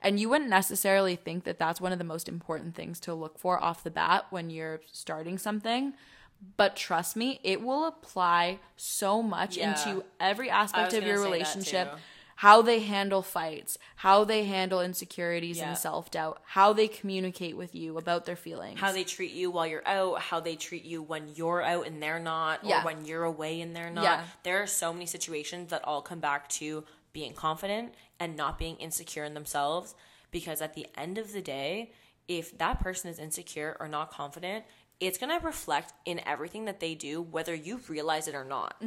And 0.00 0.20
you 0.20 0.28
wouldn't 0.28 0.50
necessarily 0.50 1.16
think 1.16 1.42
that 1.44 1.58
that's 1.58 1.80
one 1.80 1.92
of 1.92 1.98
the 1.98 2.04
most 2.04 2.28
important 2.28 2.76
things 2.76 3.00
to 3.00 3.14
look 3.14 3.38
for 3.38 3.62
off 3.62 3.82
the 3.82 3.90
bat 3.90 4.26
when 4.30 4.50
you're 4.50 4.80
starting 4.92 5.38
something. 5.38 5.94
But 6.56 6.76
trust 6.76 7.16
me, 7.16 7.40
it 7.42 7.62
will 7.62 7.86
apply 7.86 8.60
so 8.76 9.22
much 9.22 9.56
Yeah. 9.56 9.70
into 9.70 10.04
every 10.20 10.50
aspect 10.50 10.92
of 10.94 11.04
your 11.04 11.20
relationship 11.20 11.98
how 12.40 12.60
they 12.60 12.80
handle 12.80 13.22
fights, 13.22 13.78
how 13.96 14.22
they 14.22 14.44
handle 14.44 14.82
insecurities 14.82 15.56
Yeah. 15.56 15.68
and 15.68 15.78
self 15.78 16.10
doubt, 16.10 16.42
how 16.44 16.74
they 16.74 16.86
communicate 16.86 17.56
with 17.56 17.74
you 17.74 17.96
about 17.96 18.26
their 18.26 18.36
feelings. 18.36 18.78
How 18.78 18.92
they 18.92 19.04
treat 19.04 19.32
you 19.32 19.50
while 19.50 19.66
you're 19.66 19.86
out, 19.88 20.20
how 20.20 20.40
they 20.40 20.54
treat 20.54 20.84
you 20.84 21.02
when 21.02 21.28
you're 21.34 21.62
out 21.62 21.86
and 21.86 22.02
they're 22.02 22.18
not, 22.18 22.62
or 22.62 22.68
Yeah. 22.68 22.84
when 22.84 23.06
you're 23.06 23.24
away 23.24 23.62
and 23.62 23.74
they're 23.74 23.90
not. 23.90 24.24
There 24.42 24.62
are 24.62 24.66
so 24.66 24.92
many 24.92 25.06
situations 25.06 25.70
that 25.70 25.82
all 25.84 26.02
come 26.02 26.20
back 26.20 26.48
to 26.50 26.84
being 27.14 27.32
confident 27.32 27.94
and 28.20 28.36
not 28.36 28.58
being 28.58 28.76
insecure 28.76 29.24
in 29.24 29.32
themselves. 29.32 29.94
Because 30.30 30.60
at 30.60 30.74
the 30.74 30.86
end 30.94 31.16
of 31.16 31.32
the 31.32 31.40
day, 31.40 31.92
if 32.28 32.58
that 32.58 32.80
person 32.80 33.08
is 33.08 33.18
insecure 33.18 33.78
or 33.80 33.88
not 33.88 34.10
confident, 34.10 34.66
it's 35.00 35.18
going 35.18 35.38
to 35.38 35.44
reflect 35.44 35.92
in 36.04 36.20
everything 36.26 36.64
that 36.66 36.80
they 36.80 36.94
do, 36.94 37.20
whether 37.22 37.54
you 37.54 37.80
realize 37.88 38.28
it 38.28 38.34
or 38.34 38.44
not. 38.44 38.80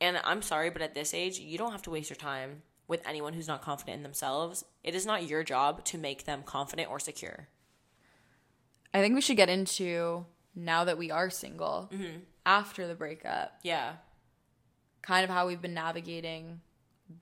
And 0.00 0.20
I'm 0.24 0.42
sorry, 0.42 0.70
but 0.70 0.82
at 0.82 0.94
this 0.94 1.14
age, 1.14 1.38
you 1.38 1.58
don't 1.58 1.72
have 1.72 1.82
to 1.82 1.90
waste 1.90 2.10
your 2.10 2.16
time 2.16 2.62
with 2.88 3.06
anyone 3.06 3.32
who's 3.34 3.48
not 3.48 3.62
confident 3.62 3.98
in 3.98 4.02
themselves. 4.02 4.64
It 4.82 4.94
is 4.94 5.06
not 5.06 5.28
your 5.28 5.44
job 5.44 5.84
to 5.86 5.98
make 5.98 6.24
them 6.24 6.42
confident 6.44 6.90
or 6.90 6.98
secure. 6.98 7.48
I 8.92 9.00
think 9.00 9.14
we 9.14 9.20
should 9.20 9.36
get 9.36 9.48
into 9.48 10.26
now 10.54 10.84
that 10.84 10.98
we 10.98 11.10
are 11.10 11.30
single 11.30 11.88
Mm-hmm. 11.92 12.18
after 12.44 12.86
the 12.88 12.94
breakup, 12.94 13.52
Yeah. 13.62 13.94
kind 15.02 15.24
of 15.24 15.30
how 15.30 15.46
we've 15.46 15.62
been 15.62 15.74
navigating 15.74 16.60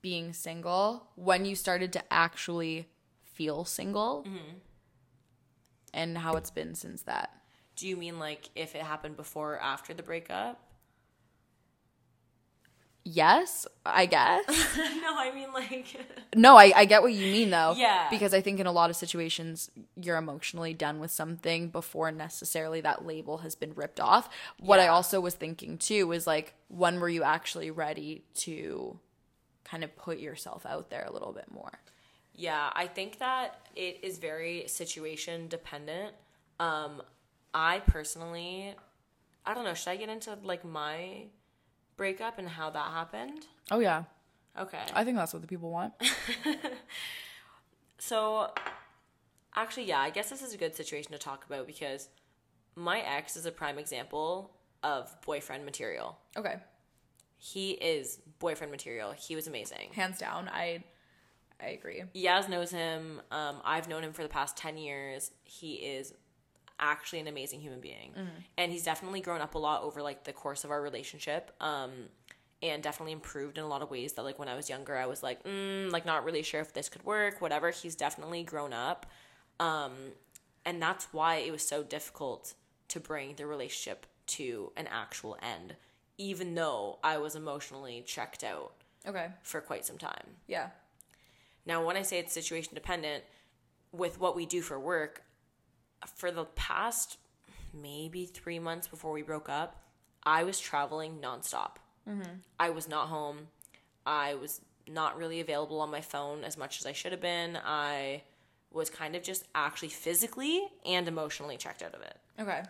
being 0.02 0.32
single 0.32 1.08
when 1.16 1.44
you 1.44 1.54
started 1.56 1.92
to 1.94 2.02
actually 2.12 2.88
feel 3.24 3.64
single 3.64 4.24
and 5.92 6.16
how 6.18 6.36
it's 6.36 6.50
been 6.50 6.74
since 6.74 7.02
that. 7.02 7.30
Do 7.80 7.88
you 7.88 7.96
mean 7.96 8.18
like 8.18 8.50
if 8.54 8.74
it 8.74 8.82
happened 8.82 9.16
before 9.16 9.54
or 9.54 9.62
after 9.62 9.94
the 9.94 10.02
breakup? 10.02 10.60
Yes, 13.04 13.66
I 13.86 14.04
guess. 14.04 14.44
no, 14.76 15.16
I 15.16 15.32
mean 15.34 15.50
like 15.54 15.96
no, 16.36 16.58
I, 16.58 16.74
I 16.76 16.84
get 16.84 17.00
what 17.00 17.14
you 17.14 17.32
mean 17.32 17.48
though. 17.48 17.72
Yeah. 17.74 18.08
Because 18.10 18.34
I 18.34 18.42
think 18.42 18.60
in 18.60 18.66
a 18.66 18.70
lot 18.70 18.90
of 18.90 18.96
situations, 18.96 19.70
you're 19.96 20.18
emotionally 20.18 20.74
done 20.74 21.00
with 21.00 21.10
something 21.10 21.70
before 21.70 22.12
necessarily 22.12 22.82
that 22.82 23.06
label 23.06 23.38
has 23.38 23.54
been 23.54 23.72
ripped 23.74 23.98
off. 23.98 24.28
What 24.58 24.78
I 24.78 24.88
also 24.88 25.18
was 25.18 25.34
thinking 25.34 25.78
too 25.78 26.06
was 26.06 26.26
like, 26.26 26.52
when 26.68 27.00
were 27.00 27.08
you 27.08 27.22
actually 27.22 27.70
ready 27.70 28.24
to 28.34 28.98
kind 29.64 29.84
of 29.84 29.96
put 29.96 30.18
yourself 30.18 30.66
out 30.66 30.90
there 30.90 31.06
a 31.08 31.12
little 31.14 31.32
bit 31.32 31.50
more? 31.50 31.80
Yeah, 32.34 32.68
I 32.74 32.88
think 32.88 33.20
that 33.20 33.58
it 33.74 34.00
is 34.02 34.18
very 34.18 34.64
situation 34.66 35.48
dependent. 35.48 36.12
Um, 36.58 37.00
I 37.54 37.80
personally, 37.80 38.74
I 39.44 39.54
don't 39.54 39.64
know. 39.64 39.74
Should 39.74 39.90
I 39.90 39.96
get 39.96 40.08
into 40.08 40.36
like 40.42 40.64
my 40.64 41.24
breakup 41.96 42.38
and 42.38 42.48
how 42.48 42.70
that 42.70 42.92
happened? 42.92 43.46
Oh, 43.70 43.80
yeah. 43.80 44.04
Okay. 44.58 44.82
I 44.94 45.04
think 45.04 45.16
that's 45.16 45.32
what 45.32 45.42
the 45.42 45.48
people 45.48 45.70
want. 45.70 45.92
So, 47.98 48.50
actually, 49.54 49.84
yeah, 49.84 50.00
I 50.00 50.10
guess 50.10 50.30
this 50.30 50.42
is 50.42 50.54
a 50.54 50.56
good 50.56 50.74
situation 50.74 51.12
to 51.12 51.18
talk 51.18 51.44
about 51.44 51.66
because 51.66 52.08
my 52.74 53.00
ex 53.00 53.36
is 53.36 53.44
a 53.44 53.52
prime 53.52 53.78
example 53.78 54.52
of 54.82 55.14
boyfriend 55.24 55.64
material. 55.64 56.18
okay. 56.36 56.56
He 57.42 57.70
is 57.72 58.20
boyfriend 58.38 58.70
material. 58.70 59.12
He 59.12 59.34
was 59.34 59.46
amazing. 59.46 59.92
Hands 59.94 60.18
down, 60.18 60.50
I 60.52 60.84
I 61.62 61.68
agree. 61.68 62.02
Yaz 62.14 62.48
knows 62.50 62.70
him. 62.70 63.20
Um, 63.30 63.56
I've 63.64 63.88
known 63.88 64.02
him 64.02 64.12
for 64.12 64.22
the 64.22 64.28
past 64.28 64.56
10 64.58 64.76
years. 64.76 65.30
He 65.42 65.74
is 65.74 66.12
actually 66.80 67.20
an 67.20 67.28
amazing 67.28 67.60
human 67.60 67.80
being. 67.80 68.14
And 68.58 68.72
he's 68.72 68.82
definitely 68.84 69.20
grown 69.20 69.40
up 69.40 69.54
a 69.54 69.58
lot 69.58 69.82
over 69.82 70.02
like 70.02 70.24
the 70.24 70.32
course 70.32 70.64
of 70.64 70.70
our 70.70 70.80
relationship. 70.82 71.50
Um, 71.60 71.90
and 72.62 72.82
definitely 72.82 73.12
improved 73.12 73.56
in 73.56 73.64
a 73.64 73.66
lot 73.66 73.80
of 73.80 73.90
ways 73.90 74.12
that 74.14 74.22
like 74.22 74.38
when 74.38 74.48
I 74.48 74.54
was 74.54 74.68
younger, 74.68 74.94
I 74.96 75.06
was 75.06 75.22
like, 75.22 75.42
mm, 75.44 75.90
like 75.90 76.04
not 76.04 76.24
really 76.24 76.42
sure 76.42 76.60
if 76.60 76.74
this 76.74 76.90
could 76.90 77.02
work, 77.04 77.40
whatever. 77.40 77.70
He's 77.70 77.96
definitely 77.96 78.42
grown 78.42 78.72
up. 78.74 79.06
Um, 79.58 79.92
and 80.66 80.80
that's 80.80 81.08
why 81.10 81.36
it 81.36 81.52
was 81.52 81.66
so 81.66 81.82
difficult 81.82 82.52
to 82.88 83.00
bring 83.00 83.34
the 83.36 83.46
relationship 83.46 84.06
to 84.26 84.72
an 84.76 84.86
actual 84.88 85.38
end, 85.42 85.76
even 86.18 86.54
though 86.54 86.98
I 87.02 87.16
was 87.16 87.34
emotionally 87.34 88.02
checked 88.06 88.44
out 88.44 88.72
Okay. 89.08 89.28
for 89.42 89.62
quite 89.62 89.86
some 89.86 89.96
time. 89.96 90.36
Yeah. 90.46 90.68
Now, 91.64 91.84
when 91.86 91.96
I 91.96 92.02
say 92.02 92.18
it's 92.18 92.32
situation 92.32 92.74
dependent, 92.74 93.24
with 93.92 94.20
what 94.20 94.36
we 94.36 94.44
do 94.44 94.60
for 94.60 94.78
work, 94.78 95.22
for 96.16 96.30
the 96.30 96.44
past 96.44 97.18
maybe 97.72 98.26
three 98.26 98.58
months 98.58 98.88
before 98.88 99.12
we 99.12 99.22
broke 99.22 99.48
up, 99.48 99.82
I 100.22 100.44
was 100.44 100.58
traveling 100.58 101.18
nonstop. 101.22 101.76
Mm-hmm. 102.08 102.40
I 102.58 102.70
was 102.70 102.88
not 102.88 103.08
home. 103.08 103.48
I 104.04 104.34
was 104.34 104.60
not 104.88 105.16
really 105.16 105.40
available 105.40 105.80
on 105.80 105.90
my 105.90 106.00
phone 106.00 106.44
as 106.44 106.56
much 106.56 106.80
as 106.80 106.86
I 106.86 106.92
should 106.92 107.12
have 107.12 107.20
been. 107.20 107.58
I 107.64 108.22
was 108.72 108.90
kind 108.90 109.16
of 109.16 109.22
just 109.22 109.46
actually 109.54 109.88
physically 109.88 110.62
and 110.84 111.06
emotionally 111.08 111.56
checked 111.56 111.82
out 111.82 111.94
of 111.94 112.02
it. 112.02 112.16
Okay. 112.38 112.62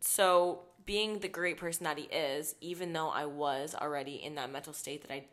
So, 0.00 0.60
being 0.84 1.18
the 1.18 1.28
great 1.28 1.56
person 1.56 1.84
that 1.84 1.98
he 1.98 2.04
is, 2.04 2.54
even 2.60 2.92
though 2.92 3.08
I 3.08 3.26
was 3.26 3.74
already 3.74 4.16
in 4.22 4.36
that 4.36 4.52
mental 4.52 4.72
state 4.72 5.02
that 5.02 5.12
I 5.12 5.24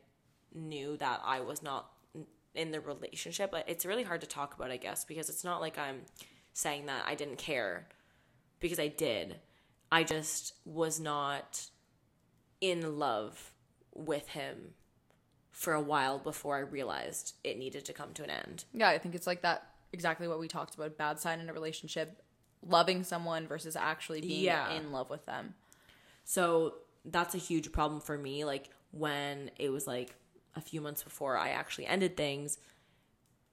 knew 0.54 0.98
that 0.98 1.22
I 1.24 1.42
was 1.42 1.62
not 1.62 1.92
in 2.56 2.72
the 2.72 2.80
relationship, 2.80 3.52
but 3.52 3.68
it's 3.68 3.86
really 3.86 4.04
hard 4.04 4.22
to 4.22 4.28
talk 4.28 4.56
about, 4.56 4.72
I 4.72 4.78
guess, 4.78 5.06
because 5.06 5.30
it's 5.30 5.44
not 5.44 5.62
like 5.62 5.78
I'm 5.78 6.02
saying 6.54 6.86
that 6.86 7.04
I 7.08 7.16
didn't 7.16 7.38
care 7.38 7.88
because 8.60 8.80
I 8.80 8.88
did. 8.88 9.39
I 9.92 10.04
just 10.04 10.54
was 10.66 11.00
not 11.00 11.68
in 12.62 12.98
love 12.98 13.52
with 13.94 14.30
him 14.30 14.74
for 15.52 15.74
a 15.74 15.82
while 15.82 16.18
before 16.18 16.56
I 16.56 16.62
realized 16.62 17.36
it 17.44 17.58
needed 17.60 17.86
to 17.86 17.94
come 17.94 18.13
to 18.13 18.24
an 18.24 18.30
end. 18.30 18.66
Yeah, 18.74 18.89
I 18.89 18.98
think 18.98 19.13
it's 19.16 19.28
like 19.28 19.42
that 19.44 19.68
exactly 19.92 20.28
what 20.28 20.39
we 20.39 20.48
talked 20.48 20.74
about 20.74 20.98
bad 20.98 21.20
sign 21.20 21.39
in 21.39 21.50
a 21.50 21.54
relationship 21.54 22.24
loving 22.66 23.04
someone 23.04 23.46
versus 23.46 23.76
actually 23.76 24.22
being 24.22 24.46
Yeah. 24.46 24.72
in 24.74 24.92
love 24.92 25.10
with 25.10 25.26
them. 25.26 25.54
So 26.24 26.76
that's 27.06 27.36
a 27.36 27.38
huge 27.38 27.72
problem 27.72 28.00
for 28.02 28.18
me. 28.18 28.46
Like 28.46 28.70
when 28.92 29.52
it 29.60 29.70
was 29.70 29.86
like 29.86 30.16
a 30.56 30.62
few 30.62 30.82
months 30.82 31.04
before 31.04 31.38
I 31.38 31.50
actually 31.50 31.86
ended 31.86 32.16
things, 32.18 32.58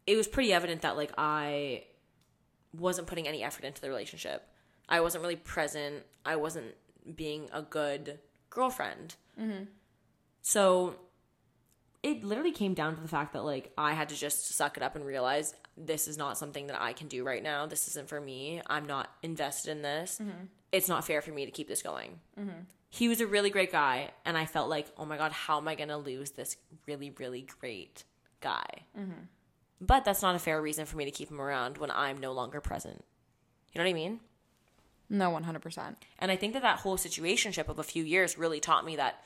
it 0.07 0.17
was 0.17 0.29
pretty 0.29 0.53
evident 0.53 0.83
that 0.83 0.97
like 0.97 1.13
I 1.19 1.85
wasn't 2.77 3.07
putting 3.07 3.27
any 3.27 3.43
effort 3.43 3.65
into 3.65 3.81
the 3.81 3.89
relationship. 3.89 4.47
I 4.89 5.01
wasn't 5.01 5.23
really 5.23 5.37
present. 5.37 6.05
I 6.25 6.37
wasn't 6.37 6.75
being 7.15 7.49
a 7.53 7.63
good 7.63 8.19
girlfriend. 8.51 9.15
Mm-hmm. 9.41 9.65
So 10.43 10.97
it 12.03 12.25
literally 12.25 12.53
came 12.53 12.75
down 12.75 12.97
to 12.97 13.01
the 13.01 13.09
fact 13.09 13.33
that 13.35 13.45
like 13.45 13.73
I 13.77 13.93
had 13.93 14.09
to 14.09 14.17
just 14.17 14.55
suck 14.55 14.77
it 14.77 14.83
up 14.83 14.97
and 14.97 15.05
realize 15.05 15.55
this 15.77 16.09
is 16.09 16.19
not 16.19 16.39
something 16.39 16.67
that 16.69 16.81
I 16.81 16.93
can 16.93 17.09
do 17.09 17.25
right 17.25 17.43
now. 17.43 17.67
This 17.67 17.89
isn't 17.89 18.09
for 18.09 18.21
me. 18.21 18.61
I'm 18.67 18.87
not 18.87 19.11
invested 19.23 19.71
in 19.71 19.83
this. 19.83 20.19
Mm-hmm. 20.21 20.45
It's 20.73 20.89
not 20.89 21.05
fair 21.05 21.21
for 21.21 21.31
me 21.31 21.47
to 21.47 21.51
keep 21.51 21.69
this 21.69 21.83
going. 21.83 22.21
Mm-hmm. 22.39 22.61
He 22.91 23.09
was 23.09 23.21
a 23.21 23.27
really 23.27 23.51
great 23.51 23.71
guy, 23.71 24.11
and 24.25 24.37
I 24.37 24.47
felt 24.47 24.69
like, 24.69 24.89
oh 24.99 25.05
my 25.05 25.17
god, 25.17 25.31
how 25.33 25.59
am 25.59 25.69
I 25.69 25.77
gonna 25.77 25.99
lose 25.99 26.33
this 26.33 26.57
really, 26.87 27.11
really 27.11 27.43
great 27.61 28.05
guy? 28.41 28.67
But 29.81 30.05
that's 30.05 30.23
not 30.23 30.35
a 30.35 30.39
fair 30.39 30.61
reason 30.61 30.85
for 30.87 30.97
me 30.97 31.05
to 31.05 31.11
keep 31.11 31.31
him 31.31 31.41
around 31.41 31.79
when 31.79 31.91
I'm 31.91 32.19
no 32.19 32.33
longer 32.33 32.61
present. 32.61 33.05
You 33.73 33.79
know 33.79 33.85
what 33.85 33.91
I 33.91 33.95
mean? 33.95 34.21
No, 35.09 35.31
100%. 35.31 35.97
And 36.19 36.31
I 36.31 36.37
think 36.37 36.53
that 36.53 36.63
that 36.63 36.81
whole 36.81 36.97
situationship 36.97 37.69
of 37.69 37.79
a 37.79 37.83
few 37.83 38.05
years 38.05 38.39
really 38.39 38.61
taught 38.61 38.85
me 38.85 38.97
that 38.97 39.23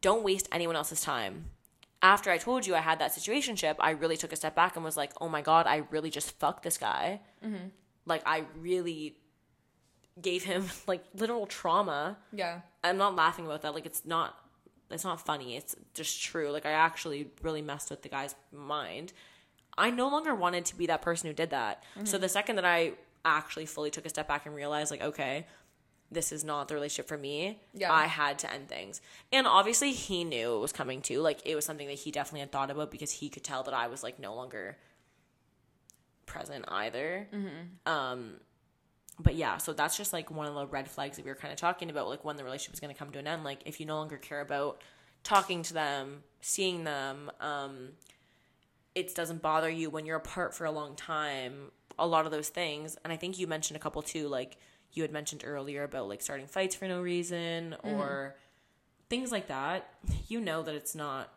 don't 0.00 0.22
waste 0.24 0.48
anyone 0.52 0.76
else's 0.76 1.00
time. 1.00 1.46
After 2.02 2.30
I 2.30 2.38
told 2.38 2.66
you 2.66 2.74
I 2.74 2.80
had 2.80 2.98
that 2.98 3.12
situationship, 3.12 3.76
I 3.80 3.90
really 3.90 4.16
took 4.16 4.32
a 4.32 4.36
step 4.36 4.54
back 4.54 4.76
and 4.76 4.84
was 4.84 4.96
like, 4.96 5.12
oh 5.20 5.28
my 5.28 5.40
God, 5.40 5.66
I 5.66 5.84
really 5.90 6.10
just 6.10 6.38
fucked 6.38 6.62
this 6.62 6.76
guy. 6.76 7.20
Like, 8.04 8.22
I 8.26 8.44
really 8.58 9.16
gave 10.20 10.44
him 10.44 10.66
like 10.86 11.04
literal 11.14 11.46
trauma. 11.46 12.18
Yeah. 12.32 12.60
I'm 12.84 12.98
not 12.98 13.16
laughing 13.16 13.46
about 13.46 13.62
that. 13.62 13.74
Like, 13.74 13.86
it's 13.86 14.04
not. 14.04 14.38
It's 14.90 15.04
not 15.04 15.24
funny. 15.24 15.56
It's 15.56 15.74
just 15.94 16.22
true. 16.22 16.50
Like 16.50 16.64
I 16.64 16.70
actually 16.70 17.28
really 17.42 17.62
messed 17.62 17.90
with 17.90 18.02
the 18.02 18.08
guy's 18.08 18.36
mind. 18.52 19.12
I 19.78 19.90
no 19.90 20.08
longer 20.08 20.34
wanted 20.34 20.64
to 20.66 20.76
be 20.76 20.86
that 20.86 21.02
person 21.02 21.28
who 21.28 21.34
did 21.34 21.50
that. 21.50 21.84
So 22.04 22.18
the 22.18 22.28
second 22.28 22.56
that 22.56 22.64
I 22.64 22.92
actually 23.24 23.66
fully 23.66 23.90
took 23.90 24.06
a 24.06 24.08
step 24.08 24.28
back 24.28 24.46
and 24.46 24.54
realized 24.54 24.90
like 24.90 25.02
okay, 25.02 25.46
this 26.10 26.32
is 26.32 26.44
not 26.44 26.68
the 26.68 26.74
relationship 26.74 27.08
for 27.08 27.18
me. 27.18 27.60
Yeah. 27.74 27.92
I 27.92 28.06
had 28.06 28.38
to 28.40 28.52
end 28.52 28.68
things. 28.68 29.00
And 29.32 29.46
obviously 29.46 29.92
he 29.92 30.24
knew 30.24 30.56
it 30.56 30.60
was 30.60 30.72
coming 30.72 31.02
too. 31.02 31.20
Like 31.20 31.40
it 31.44 31.54
was 31.54 31.64
something 31.64 31.88
that 31.88 31.98
he 31.98 32.10
definitely 32.10 32.40
had 32.40 32.52
thought 32.52 32.70
about 32.70 32.90
because 32.90 33.10
he 33.10 33.28
could 33.28 33.44
tell 33.44 33.62
that 33.64 33.74
I 33.74 33.88
was 33.88 34.02
like 34.02 34.18
no 34.18 34.34
longer 34.34 34.76
present 36.26 36.64
either. 36.68 37.28
Um 37.84 38.34
but 39.18 39.34
yeah, 39.34 39.56
so 39.56 39.72
that's 39.72 39.96
just 39.96 40.12
like 40.12 40.30
one 40.30 40.46
of 40.46 40.54
the 40.54 40.66
red 40.66 40.88
flags 40.88 41.16
that 41.16 41.24
we 41.24 41.30
were 41.30 41.36
kind 41.36 41.50
of 41.50 41.58
talking 41.58 41.88
about, 41.88 42.06
like 42.08 42.22
when 42.22 42.36
the 42.36 42.44
relationship 42.44 42.74
is 42.74 42.80
going 42.80 42.92
to 42.92 42.98
come 42.98 43.10
to 43.12 43.18
an 43.18 43.26
end. 43.26 43.44
Like 43.44 43.60
if 43.64 43.80
you 43.80 43.86
no 43.86 43.96
longer 43.96 44.18
care 44.18 44.42
about 44.42 44.82
talking 45.24 45.62
to 45.62 45.72
them, 45.74 46.22
seeing 46.42 46.84
them, 46.84 47.30
um, 47.40 47.88
it 48.96 49.14
doesn't 49.14 49.42
bother 49.42 49.68
you 49.68 49.90
when 49.90 50.06
you're 50.06 50.16
apart 50.16 50.54
for 50.54 50.64
a 50.64 50.72
long 50.72 50.96
time. 50.96 51.70
A 51.98 52.06
lot 52.06 52.26
of 52.26 52.32
those 52.32 52.48
things, 52.48 52.96
and 53.04 53.12
I 53.12 53.16
think 53.16 53.38
you 53.38 53.46
mentioned 53.46 53.76
a 53.76 53.80
couple 53.80 54.02
too. 54.02 54.26
Like 54.26 54.56
you 54.92 55.02
had 55.02 55.12
mentioned 55.12 55.42
earlier 55.46 55.84
about 55.84 56.08
like 56.08 56.22
starting 56.22 56.46
fights 56.46 56.74
for 56.74 56.88
no 56.88 57.00
reason 57.00 57.76
mm-hmm. 57.84 58.00
or 58.00 58.36
things 59.08 59.30
like 59.30 59.46
that. 59.48 59.88
You 60.26 60.40
know 60.40 60.62
that 60.62 60.74
it's 60.74 60.94
not 60.94 61.32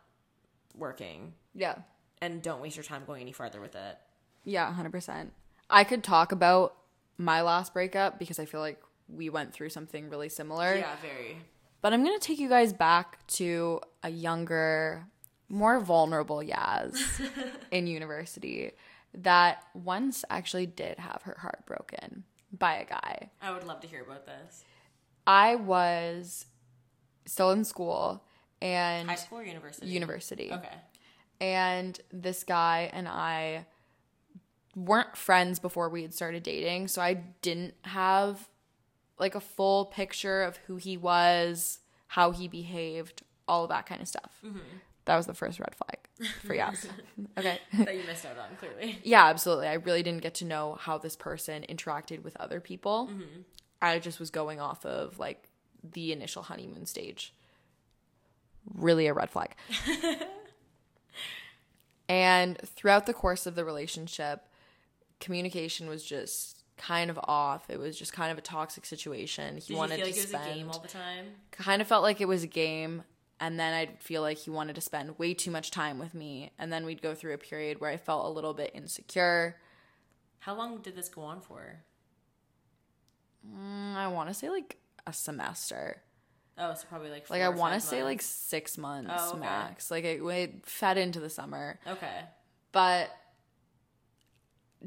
working, 0.74 1.34
Yeah. 1.54 1.76
and 2.20 2.42
don't 2.42 2.60
waste 2.60 2.76
your 2.76 2.84
time 2.84 3.02
going 3.06 3.20
any 3.22 3.32
farther 3.32 3.60
with 3.60 3.74
it. 3.74 3.98
Yeah, 4.44 4.74
100%. 4.74 5.28
I 5.68 5.84
could 5.84 6.02
talk 6.02 6.32
about 6.32 6.76
my 7.18 7.42
last 7.42 7.74
breakup 7.74 8.18
because 8.18 8.38
I 8.38 8.44
feel 8.46 8.60
like 8.60 8.82
we 9.08 9.28
went 9.28 9.52
through 9.52 9.70
something 9.70 10.08
really 10.08 10.28
similar. 10.28 10.74
Yeah, 10.74 10.96
very. 11.02 11.36
But 11.82 11.92
I'm 11.92 12.04
going 12.04 12.18
to 12.18 12.24
take 12.26 12.38
you 12.38 12.48
guys 12.48 12.72
back 12.72 13.26
to 13.28 13.80
a 14.02 14.10
younger, 14.10 15.06
more 15.50 15.80
vulnerable 15.80 16.38
Yaz 16.38 16.96
in 17.70 17.86
university 17.86 18.70
that 19.12 19.64
once 19.74 20.24
actually 20.30 20.66
did 20.66 20.98
have 20.98 21.22
her 21.22 21.36
heart 21.40 21.66
broken 21.66 22.24
by 22.56 22.76
a 22.76 22.84
guy. 22.84 23.30
I 23.42 23.52
would 23.52 23.64
love 23.66 23.80
to 23.80 23.88
hear 23.88 24.02
about 24.02 24.24
this. 24.26 24.64
I 25.26 25.56
was 25.56 26.46
still 27.26 27.50
in 27.50 27.64
school 27.64 28.24
and 28.62 29.08
High 29.08 29.16
school 29.16 29.38
or 29.38 29.44
university? 29.44 29.86
university. 29.88 30.52
Okay. 30.52 30.68
and 31.40 31.98
this 32.12 32.44
guy 32.44 32.90
and 32.92 33.08
I 33.08 33.66
weren't 34.76 35.16
friends 35.16 35.58
before 35.58 35.88
we 35.88 36.02
had 36.02 36.14
started 36.14 36.42
dating, 36.42 36.88
so 36.88 37.02
I 37.02 37.14
didn't 37.42 37.74
have 37.82 38.48
like 39.18 39.34
a 39.34 39.40
full 39.40 39.86
picture 39.86 40.42
of 40.42 40.56
who 40.66 40.76
he 40.76 40.96
was, 40.96 41.80
how 42.08 42.30
he 42.30 42.48
behaved, 42.48 43.22
all 43.48 43.64
of 43.64 43.70
that 43.70 43.86
kind 43.86 44.00
of 44.00 44.08
stuff. 44.08 44.38
Mm-hmm. 44.44 44.58
That 45.06 45.16
was 45.16 45.26
the 45.26 45.34
first 45.34 45.58
red 45.58 45.74
flag 45.74 45.98
for 46.42 46.54
Yaz. 46.54 46.86
okay. 47.38 47.58
that 47.72 47.96
you 47.96 48.02
missed 48.06 48.26
out 48.26 48.38
on 48.38 48.56
clearly. 48.58 48.98
Yeah, 49.04 49.26
absolutely. 49.26 49.66
I 49.66 49.74
really 49.74 50.02
didn't 50.02 50.22
get 50.22 50.34
to 50.36 50.44
know 50.44 50.76
how 50.80 50.98
this 50.98 51.16
person 51.16 51.64
interacted 51.68 52.22
with 52.22 52.36
other 52.36 52.60
people. 52.60 53.08
Mm-hmm. 53.10 53.40
I 53.82 53.98
just 53.98 54.20
was 54.20 54.30
going 54.30 54.60
off 54.60 54.84
of 54.84 55.18
like 55.18 55.48
the 55.82 56.12
initial 56.12 56.42
honeymoon 56.42 56.86
stage. 56.86 57.34
Really 58.74 59.06
a 59.06 59.14
red 59.14 59.30
flag. 59.30 59.54
and 62.08 62.58
throughout 62.58 63.06
the 63.06 63.14
course 63.14 63.46
of 63.46 63.54
the 63.54 63.64
relationship, 63.64 64.46
communication 65.18 65.88
was 65.88 66.04
just 66.04 66.62
kind 66.76 67.10
of 67.10 67.18
off. 67.24 67.68
It 67.68 67.78
was 67.78 67.98
just 67.98 68.12
kind 68.12 68.32
of 68.32 68.38
a 68.38 68.42
toxic 68.42 68.84
situation. 68.84 69.56
He 69.56 69.68
Did 69.68 69.76
wanted 69.76 70.00
like 70.00 70.14
to 70.14 70.20
was 70.20 70.28
spend 70.28 70.50
a 70.50 70.54
game 70.54 70.70
all 70.70 70.78
the 70.78 70.88
time? 70.88 71.26
kind 71.50 71.82
of 71.82 71.88
felt 71.88 72.02
like 72.02 72.20
it 72.20 72.28
was 72.28 72.42
a 72.42 72.48
game 72.48 73.02
and 73.40 73.58
then 73.58 73.72
I'd 73.74 74.00
feel 74.02 74.22
like 74.22 74.36
he 74.38 74.50
wanted 74.50 74.74
to 74.76 74.80
spend 74.80 75.18
way 75.18 75.32
too 75.34 75.50
much 75.50 75.70
time 75.70 75.98
with 75.98 76.14
me 76.14 76.52
and 76.58 76.70
then 76.72 76.84
we'd 76.84 77.00
go 77.02 77.14
through 77.14 77.32
a 77.34 77.38
period 77.38 77.80
where 77.80 77.90
I 77.90 77.96
felt 77.96 78.26
a 78.26 78.28
little 78.28 78.52
bit 78.54 78.70
insecure. 78.74 79.56
How 80.40 80.54
long 80.54 80.82
did 80.82 80.94
this 80.94 81.08
go 81.08 81.22
on 81.22 81.40
for? 81.40 81.80
Mm, 83.46 83.94
I 83.96 84.08
want 84.08 84.28
to 84.28 84.34
say 84.34 84.50
like 84.50 84.76
a 85.06 85.12
semester. 85.12 86.02
Oh, 86.58 86.74
so 86.74 86.84
probably 86.88 87.10
like 87.10 87.30
Like 87.30 87.42
I 87.42 87.48
want 87.48 87.74
to 87.74 87.80
say 87.80 88.02
like 88.02 88.20
6 88.20 88.78
months 88.78 89.10
Oh, 89.16 89.30
okay. 89.30 89.40
max. 89.40 89.90
Like 89.90 90.04
it, 90.04 90.22
it 90.22 90.66
fed 90.66 90.98
into 90.98 91.20
the 91.20 91.30
summer. 91.30 91.78
okay. 91.86 92.20
But 92.72 93.10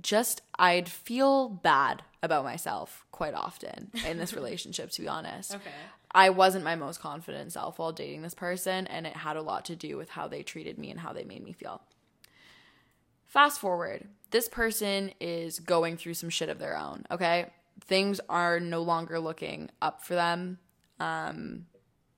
just 0.01 0.41
I'd 0.57 0.89
feel 0.89 1.49
bad 1.49 2.03
about 2.21 2.43
myself 2.43 3.05
quite 3.11 3.33
often 3.33 3.91
in 4.07 4.17
this 4.17 4.33
relationship 4.33 4.91
to 4.91 5.01
be 5.01 5.07
honest. 5.07 5.55
Okay. 5.55 5.69
I 6.15 6.29
wasn't 6.29 6.63
my 6.63 6.75
most 6.75 6.99
confident 7.01 7.51
self 7.51 7.79
while 7.79 7.91
dating 7.91 8.21
this 8.21 8.35
person, 8.35 8.85
and 8.85 9.07
it 9.07 9.15
had 9.15 9.35
a 9.35 9.41
lot 9.41 9.65
to 9.65 9.75
do 9.75 9.97
with 9.97 10.09
how 10.09 10.27
they 10.27 10.43
treated 10.43 10.77
me 10.77 10.91
and 10.91 10.99
how 10.99 11.11
they 11.11 11.23
made 11.23 11.43
me 11.43 11.53
feel. 11.53 11.81
Fast 13.25 13.59
forward, 13.59 14.07
this 14.29 14.47
person 14.47 15.11
is 15.19 15.59
going 15.59 15.97
through 15.97 16.13
some 16.13 16.29
shit 16.29 16.49
of 16.49 16.59
their 16.59 16.77
own, 16.77 17.03
okay? 17.09 17.47
Things 17.81 18.21
are 18.29 18.59
no 18.59 18.83
longer 18.83 19.19
looking 19.19 19.71
up 19.81 20.03
for 20.05 20.13
them. 20.13 20.59
Um, 20.99 21.65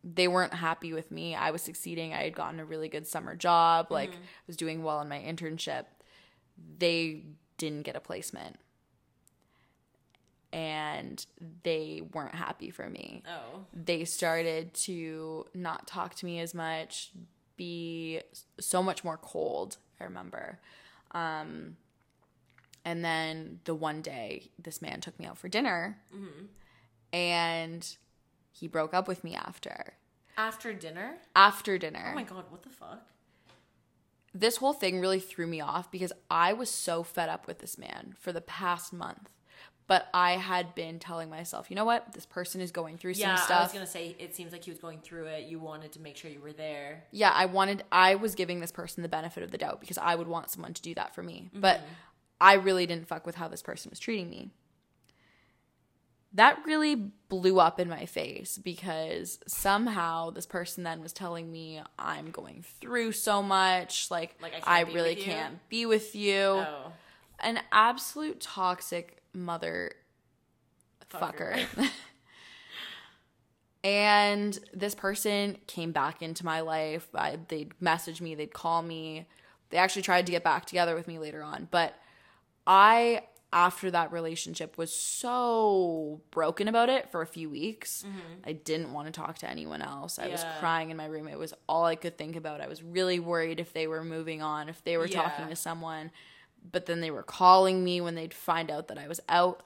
they 0.03 0.27
weren't 0.27 0.53
happy 0.53 0.91
with 0.91 1.09
me. 1.09 1.33
I 1.33 1.51
was 1.51 1.61
succeeding. 1.61 2.13
I 2.13 2.23
had 2.23 2.35
gotten 2.35 2.59
a 2.59 2.65
really 2.65 2.89
good 2.89 3.07
summer 3.07 3.33
job, 3.33 3.91
like, 3.91 4.11
I 4.11 4.43
was 4.45 4.57
doing 4.57 4.83
well 4.83 4.99
in 4.99 5.07
my 5.07 5.19
internship. 5.19 5.85
They 6.77 7.23
didn't 7.57 7.83
get 7.83 7.95
a 7.95 7.99
placement. 7.99 8.57
And 10.53 11.25
they 11.63 12.01
weren't 12.13 12.35
happy 12.35 12.69
for 12.69 12.89
me 12.89 13.23
Oh. 13.27 13.65
they 13.73 14.05
started 14.05 14.73
to 14.85 15.45
not 15.53 15.85
talk 15.85 16.15
to 16.15 16.25
me 16.25 16.39
as 16.39 16.53
much, 16.53 17.11
be 17.57 18.21
so 18.59 18.81
much 18.81 19.03
more 19.03 19.17
cold, 19.17 19.77
I 19.99 20.05
remember. 20.05 20.59
Um, 21.11 21.75
and 22.85 23.03
then 23.03 23.59
the 23.65 23.75
one 23.75 24.01
day, 24.01 24.51
this 24.57 24.81
man 24.81 25.01
took 25.01 25.19
me 25.19 25.25
out 25.25 25.37
for 25.37 25.49
dinner 25.49 25.97
and 27.11 27.97
he 28.51 28.67
broke 28.67 28.93
up 28.93 29.07
with 29.09 29.23
me 29.25 29.35
after. 29.35 29.93
After 30.37 30.71
dinner? 30.73 31.17
After 31.35 31.77
dinner. 31.77 32.09
Oh 32.11 32.15
my 32.15 32.23
god, 32.23 32.45
what 32.49 32.63
the 32.63 32.69
fuck? 32.69 33.09
This 34.35 34.57
whole 34.57 34.73
thing 34.73 34.99
really 34.99 35.21
threw 35.21 35.47
me 35.47 35.61
off 35.61 35.89
because 35.89 36.11
I 36.29 36.51
was 36.51 36.69
so 36.69 37.03
fed 37.03 37.29
up 37.29 37.47
with 37.47 37.59
this 37.59 37.77
man 37.77 38.15
for 38.19 38.33
the 38.33 38.41
past 38.41 38.91
month. 38.91 39.29
But 39.87 40.07
I 40.15 40.31
had 40.33 40.73
been 40.73 40.97
telling 40.97 41.29
myself, 41.29 41.69
you 41.69 41.75
know 41.75 41.85
what? 41.85 42.13
This 42.13 42.25
person 42.25 42.59
is 42.59 42.71
going 42.71 42.97
through 42.97 43.13
Yeah, 43.13 43.35
some 43.35 43.45
stuff. 43.45 43.59
I 43.59 43.63
was 43.63 43.71
gonna 43.71 43.87
say 43.87 44.15
it 44.17 44.35
seems 44.35 44.51
like 44.51 44.63
he 44.63 44.71
was 44.71 44.79
going 44.79 44.99
through 44.99 45.25
it. 45.27 45.45
You 45.45 45.59
wanted 45.59 45.91
to 45.93 46.01
make 46.01 46.17
sure 46.17 46.29
you 46.29 46.41
were 46.41 46.53
there. 46.53 47.03
yeah, 47.11 47.31
I 47.31 47.45
wanted, 47.45 47.83
I 47.91 48.15
was 48.15 48.33
giving 48.35 48.59
this 48.59 48.71
person 48.71 49.03
the 49.03 49.09
benefit 49.09 49.43
of 49.43 49.51
the 49.51 49.59
doubt 49.59 49.79
because 49.79 49.99
I 49.99 50.15
would 50.15 50.27
want 50.27 50.49
someone 50.49 50.73
to 50.73 50.81
do 50.81 50.95
that 50.95 51.13
for 51.13 51.21
me. 51.23 51.51
But 51.53 51.77
mm-hmm. 51.77 51.93
I 52.41 52.53
really 52.55 52.87
didn't 52.87 53.07
fuck 53.07 53.25
with 53.25 53.35
how 53.35 53.47
this 53.47 53.61
person 53.61 53.89
was 53.91 53.99
treating 53.99 54.29
me. 54.29 54.49
That 56.35 56.59
really 56.65 56.95
blew 56.95 57.59
up 57.59 57.79
in 57.79 57.89
my 57.89 58.05
face 58.05 58.57
because 58.57 59.39
somehow 59.47 60.29
this 60.29 60.45
person 60.45 60.83
then 60.83 61.01
was 61.01 61.13
telling 61.13 61.51
me 61.51 61.81
I'm 61.97 62.29
going 62.31 62.63
through 62.81 63.13
so 63.13 63.41
much. 63.41 64.11
Like, 64.11 64.35
Like, 64.41 64.53
I 64.53 64.59
can't 64.59 64.89
I, 64.89 64.93
really 64.93 65.15
can't 65.15 65.67
be 65.69 65.85
with 65.85 66.13
you. 66.15 66.37
Oh. 66.37 66.91
An 67.39 67.59
absolute 67.71 68.39
toxic 68.41 69.21
mother 69.33 69.93
fucker. 71.11 71.65
Fucker. 71.75 71.89
and 73.83 74.57
this 74.73 74.95
person 74.95 75.57
came 75.67 75.91
back 75.91 76.21
into 76.21 76.43
my 76.43 76.61
life. 76.61 77.07
I, 77.13 77.37
they'd 77.47 77.73
message 77.79 78.21
me, 78.21 78.35
they'd 78.35 78.53
call 78.53 78.81
me. 78.81 79.27
They 79.69 79.77
actually 79.77 80.01
tried 80.01 80.25
to 80.25 80.31
get 80.31 80.43
back 80.43 80.65
together 80.65 80.95
with 80.95 81.07
me 81.07 81.19
later 81.19 81.43
on. 81.43 81.67
But 81.71 81.95
I, 82.67 83.23
after 83.55 83.89
that 83.89 84.11
relationship, 84.11 84.77
was 84.77 84.93
so 84.93 86.21
broken 86.29 86.67
about 86.67 86.89
it 86.89 87.09
for 87.09 87.21
a 87.21 87.25
few 87.25 87.49
weeks. 87.49 88.03
I 88.45 88.51
didn't 88.51 88.91
want 88.93 89.07
to 89.07 89.11
talk 89.11 89.37
to 89.39 89.49
anyone 89.49 89.81
else. 89.81 90.19
I 90.19 90.27
was 90.27 90.41
Mm-hmm. 90.41 90.59
Crying 90.59 90.89
in 90.91 90.97
my 90.97 91.05
room. 91.05 91.27
It 91.29 91.39
was 91.39 91.53
all 91.67 91.85
I 91.85 91.95
could 91.95 92.17
think 92.17 92.35
about. 92.35 92.59
I 92.61 92.67
was 92.67 92.83
really 92.83 93.19
worried 93.19 93.59
if 93.61 93.71
they 93.73 93.87
were 93.87 94.03
moving 94.03 94.41
on, 94.41 94.67
if 94.69 94.83
they 94.83 94.97
were 94.97 95.07
talking 95.07 95.47
to 95.47 95.55
someone. 95.55 96.11
But 96.69 96.85
then 96.85 96.99
they 96.99 97.11
were 97.11 97.23
calling 97.23 97.83
me 97.83 98.01
when 98.01 98.15
they'd 98.15 98.33
find 98.33 98.69
out 98.69 98.89
that 98.89 98.97
I 98.97 99.07
was 99.07 99.21
out 99.29 99.63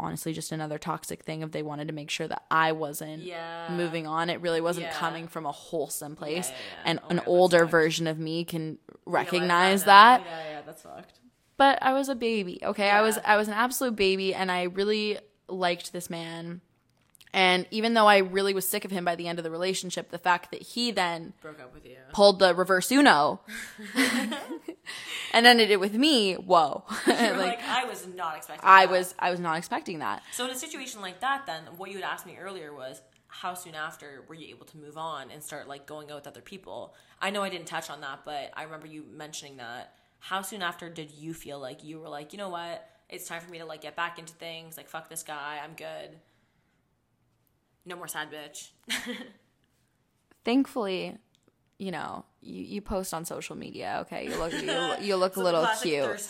honestly 0.00 0.32
just 0.32 0.52
another 0.52 0.78
toxic 0.78 1.24
thing 1.24 1.42
if 1.42 1.50
they 1.50 1.62
wanted 1.62 1.88
to 1.88 1.94
make 1.94 2.08
sure 2.08 2.28
that 2.28 2.44
I 2.50 2.70
wasn't 2.72 3.22
Yeah. 3.24 3.66
moving 3.70 4.06
on. 4.06 4.30
It 4.30 4.40
really 4.40 4.60
wasn't 4.60 4.86
Yeah. 4.86 4.92
coming 4.94 5.26
from 5.26 5.44
a 5.44 5.50
wholesome 5.52 6.14
place. 6.14 6.50
yeah, 6.50 6.54
yeah. 6.56 6.82
And 6.84 7.00
Oh 7.02 7.06
an 7.10 7.20
older 7.26 7.66
version 7.66 8.06
of 8.06 8.16
me 8.18 8.44
can 8.44 8.78
recognize 9.06 9.84
that. 9.84 10.22
Yeah, 10.24 10.50
yeah, 10.50 10.60
that's 10.64 10.82
fucked. 10.82 11.17
But 11.58 11.78
I 11.82 11.92
was 11.92 12.08
a 12.08 12.14
baby. 12.14 12.60
Okay. 12.64 12.88
I 12.88 13.02
was 13.02 13.18
I 13.24 13.36
was 13.36 13.48
an 13.48 13.54
absolute 13.54 13.96
baby 13.96 14.32
and 14.34 14.50
I 14.50 14.62
really 14.62 15.18
liked 15.48 15.92
this 15.92 16.08
man. 16.08 16.62
And 17.34 17.66
even 17.70 17.92
though 17.92 18.06
I 18.06 18.18
really 18.18 18.54
was 18.54 18.66
sick 18.66 18.86
of 18.86 18.90
him 18.90 19.04
by 19.04 19.14
the 19.14 19.28
end 19.28 19.38
of 19.38 19.42
the 19.42 19.50
relationship, 19.50 20.10
the 20.10 20.18
fact 20.18 20.50
that 20.50 20.62
he 20.62 20.90
then 20.92 21.34
Broke 21.42 21.60
up 21.60 21.74
with 21.74 21.84
you. 21.84 21.96
pulled 22.14 22.38
the 22.38 22.54
reverse 22.54 22.90
Uno 22.90 23.40
and 25.32 25.46
ended 25.46 25.70
it 25.70 25.78
with 25.78 25.92
me, 25.94 26.34
whoa. 26.34 26.84
Like 27.06 27.36
like, 27.36 27.68
I 27.68 27.84
was 27.84 28.06
not 28.06 28.36
expecting. 28.36 28.66
I 28.66 28.86
that. 28.86 28.92
was 28.92 29.14
I 29.18 29.30
was 29.30 29.40
not 29.40 29.58
expecting 29.58 29.98
that. 29.98 30.22
So 30.32 30.44
in 30.46 30.50
a 30.50 30.56
situation 30.56 31.00
like 31.02 31.20
that, 31.20 31.44
then 31.46 31.64
what 31.76 31.90
you 31.90 31.96
had 31.96 32.04
asked 32.04 32.24
me 32.26 32.36
earlier 32.40 32.72
was 32.72 33.02
how 33.26 33.52
soon 33.54 33.74
after 33.74 34.24
were 34.26 34.34
you 34.34 34.48
able 34.48 34.64
to 34.66 34.78
move 34.78 34.96
on 34.96 35.30
and 35.30 35.42
start 35.42 35.68
like 35.68 35.86
going 35.86 36.10
out 36.10 36.16
with 36.16 36.26
other 36.26 36.40
people? 36.40 36.94
I 37.20 37.30
know 37.30 37.42
I 37.42 37.50
didn't 37.50 37.66
touch 37.66 37.90
on 37.90 38.00
that, 38.00 38.20
but 38.24 38.52
I 38.56 38.62
remember 38.62 38.86
you 38.86 39.04
mentioning 39.12 39.58
that. 39.58 39.92
How 40.20 40.42
soon 40.42 40.62
after 40.62 40.88
did 40.88 41.10
you 41.10 41.32
feel 41.34 41.58
like 41.58 41.84
you 41.84 42.00
were 42.00 42.08
like, 42.08 42.32
you 42.32 42.38
know 42.38 42.48
what, 42.48 42.88
it's 43.08 43.26
time 43.26 43.40
for 43.40 43.50
me 43.50 43.58
to 43.58 43.64
like 43.64 43.80
get 43.82 43.96
back 43.96 44.18
into 44.18 44.32
things, 44.34 44.76
like 44.76 44.88
fuck 44.88 45.08
this 45.08 45.22
guy, 45.22 45.60
I'm 45.62 45.74
good. 45.74 46.18
No 47.86 47.96
more 47.96 48.08
sad 48.08 48.28
bitch. 48.30 48.70
thankfully, 50.48 51.14
you 51.78 51.90
know, 51.90 52.24
you, 52.40 52.62
you 52.62 52.80
post 52.80 53.12
on 53.12 53.26
social 53.26 53.54
media. 53.54 53.98
Okay, 54.02 54.24
you 54.28 54.36
look 54.36 54.52
you, 54.52 54.92
you 55.06 55.16
look 55.16 55.36
a 55.36 55.40
little 55.40 55.68
cute. 55.82 56.26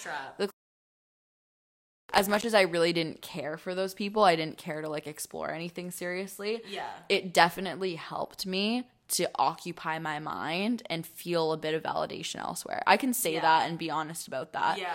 As 2.13 2.29
much 2.29 2.45
as 2.45 2.55
I 2.55 2.63
really 2.63 2.93
didn't 2.93 3.23
care 3.23 3.57
for 3.57 3.75
those 3.77 3.95
people, 3.95 4.25
I 4.25 4.35
didn't 4.35 4.59
care 4.59 4.83
to 4.83 4.89
like 4.89 5.07
explore 5.07 5.53
anything 5.53 5.93
seriously. 5.93 6.63
Yeah. 6.69 6.89
It 7.09 7.33
definitely 7.33 7.95
helped 7.95 8.45
me 8.45 8.89
to 9.09 9.29
occupy 9.37 9.99
my 9.99 10.19
mind 10.19 10.83
and 10.91 11.07
feel 11.07 11.53
a 11.53 11.57
bit 11.57 11.75
of 11.75 11.83
validation 11.83 12.37
elsewhere. 12.37 12.83
I 12.87 12.97
can 12.97 13.15
say 13.15 13.35
Yeah. 13.35 13.41
that 13.41 13.69
and 13.69 13.79
be 13.79 13.91
honest 13.91 14.29
about 14.29 14.53
that. 14.53 14.79
Yeah. 14.79 14.95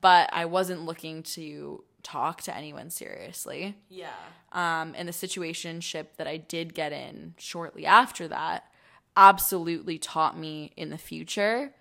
But 0.00 0.28
I 0.32 0.44
wasn't 0.44 0.82
looking 0.84 1.22
to 1.34 1.82
talk 2.02 2.42
to 2.42 2.54
anyone 2.54 2.90
seriously. 2.90 3.76
Yeah. 3.88 4.10
um, 4.52 4.94
and 4.96 5.08
the 5.08 5.12
situationship 5.12 6.06
that 6.18 6.26
I 6.28 6.36
did 6.36 6.74
get 6.74 6.92
in 6.92 7.34
shortly 7.38 7.86
after 7.86 8.28
that 8.28 8.70
absolutely 9.16 9.98
taught 9.98 10.38
me 10.38 10.72
in 10.76 10.90
the 10.90 10.98
future 10.98 11.74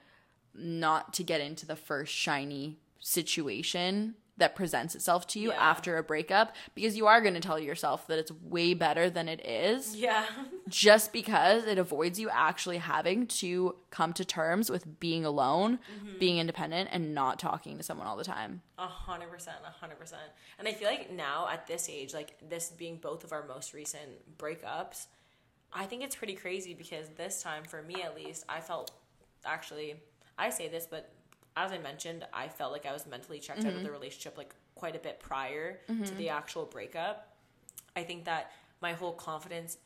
not 0.55 1.13
to 1.13 1.23
get 1.23 1.41
into 1.41 1.65
the 1.65 1.75
first 1.75 2.13
shiny 2.13 2.79
situation 2.99 4.15
that 4.43 4.55
presents 4.55 4.93
itself 4.93 5.25
to 5.25 5.39
you 5.39 5.51
Yeah. 5.51 5.71
after 5.71 5.97
a 5.97 6.03
breakup 6.03 6.53
because 6.75 6.97
you 6.97 7.07
are 7.07 7.21
going 7.21 7.33
to 7.33 7.39
tell 7.39 7.57
yourself 7.57 8.05
that 8.07 8.19
it's 8.19 8.29
way 8.29 8.73
better 8.73 9.09
than 9.09 9.29
it 9.29 9.39
is 9.45 9.95
Yeah. 9.95 10.25
just 10.67 11.13
because 11.13 11.63
it 11.63 11.77
avoids 11.77 12.19
you 12.19 12.29
actually 12.29 12.79
having 12.79 13.25
to 13.27 13.77
come 13.89 14.11
to 14.11 14.25
terms 14.25 14.69
with 14.69 14.99
being 14.99 15.23
alone, 15.23 15.77
mm-hmm. 15.77 16.19
being 16.19 16.39
independent, 16.39 16.89
and 16.91 17.15
not 17.15 17.39
talking 17.39 17.77
to 17.77 17.83
someone 17.83 18.05
all 18.05 18.17
the 18.17 18.25
time. 18.25 18.61
A 18.77 18.85
hundred 18.85 19.31
percent, 19.31 19.55
a 19.65 19.71
hundred 19.71 19.97
percent. 19.97 20.21
And 20.59 20.67
I 20.67 20.73
feel 20.73 20.89
like 20.89 21.09
now 21.09 21.47
at 21.49 21.65
this 21.65 21.87
age, 21.87 22.13
like 22.13 22.35
this 22.49 22.69
being 22.69 22.97
both 22.97 23.23
of 23.23 23.31
our 23.31 23.47
most 23.47 23.73
recent 23.73 24.37
breakups, 24.37 25.05
I 25.71 25.85
think 25.85 26.03
it's 26.03 26.17
pretty 26.17 26.35
crazy 26.35 26.73
because 26.73 27.07
this 27.15 27.41
time, 27.41 27.63
for 27.63 27.81
me 27.81 28.01
at 28.03 28.13
least, 28.13 28.43
I 28.49 28.59
felt 28.59 28.91
actually, 29.45 29.95
I 30.37 30.49
say 30.49 30.67
this, 30.67 30.85
but 30.85 31.09
as 31.55 31.71
I 31.71 31.77
mentioned, 31.77 32.25
I 32.33 32.47
felt 32.47 32.71
like 32.71 32.85
I 32.85 32.93
was 32.93 33.05
mentally 33.05 33.39
checked 33.39 33.59
out 33.59 33.67
of 33.67 33.73
mm-hmm. 33.73 33.83
the 33.83 33.91
relationship 33.91 34.37
like 34.37 34.53
quite 34.75 34.95
a 34.95 34.99
bit 34.99 35.19
prior 35.19 35.79
to 35.87 35.93
mm-hmm. 35.93 36.17
the 36.17 36.29
actual 36.29 36.65
breakup. 36.65 37.35
I 37.95 38.03
think 38.03 38.25
that 38.25 38.51
my 38.81 38.93
whole 38.93 39.13
confidence 39.13 39.77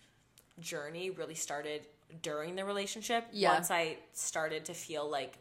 journey 0.59 1.09
really 1.09 1.35
started 1.35 1.85
during 2.21 2.55
the 2.55 2.65
relationship. 2.65 3.27
Yeah. 3.31 3.53
Once 3.53 3.69
I 3.69 3.97
started 4.13 4.65
to 4.65 4.73
feel 4.73 5.09
like 5.09 5.37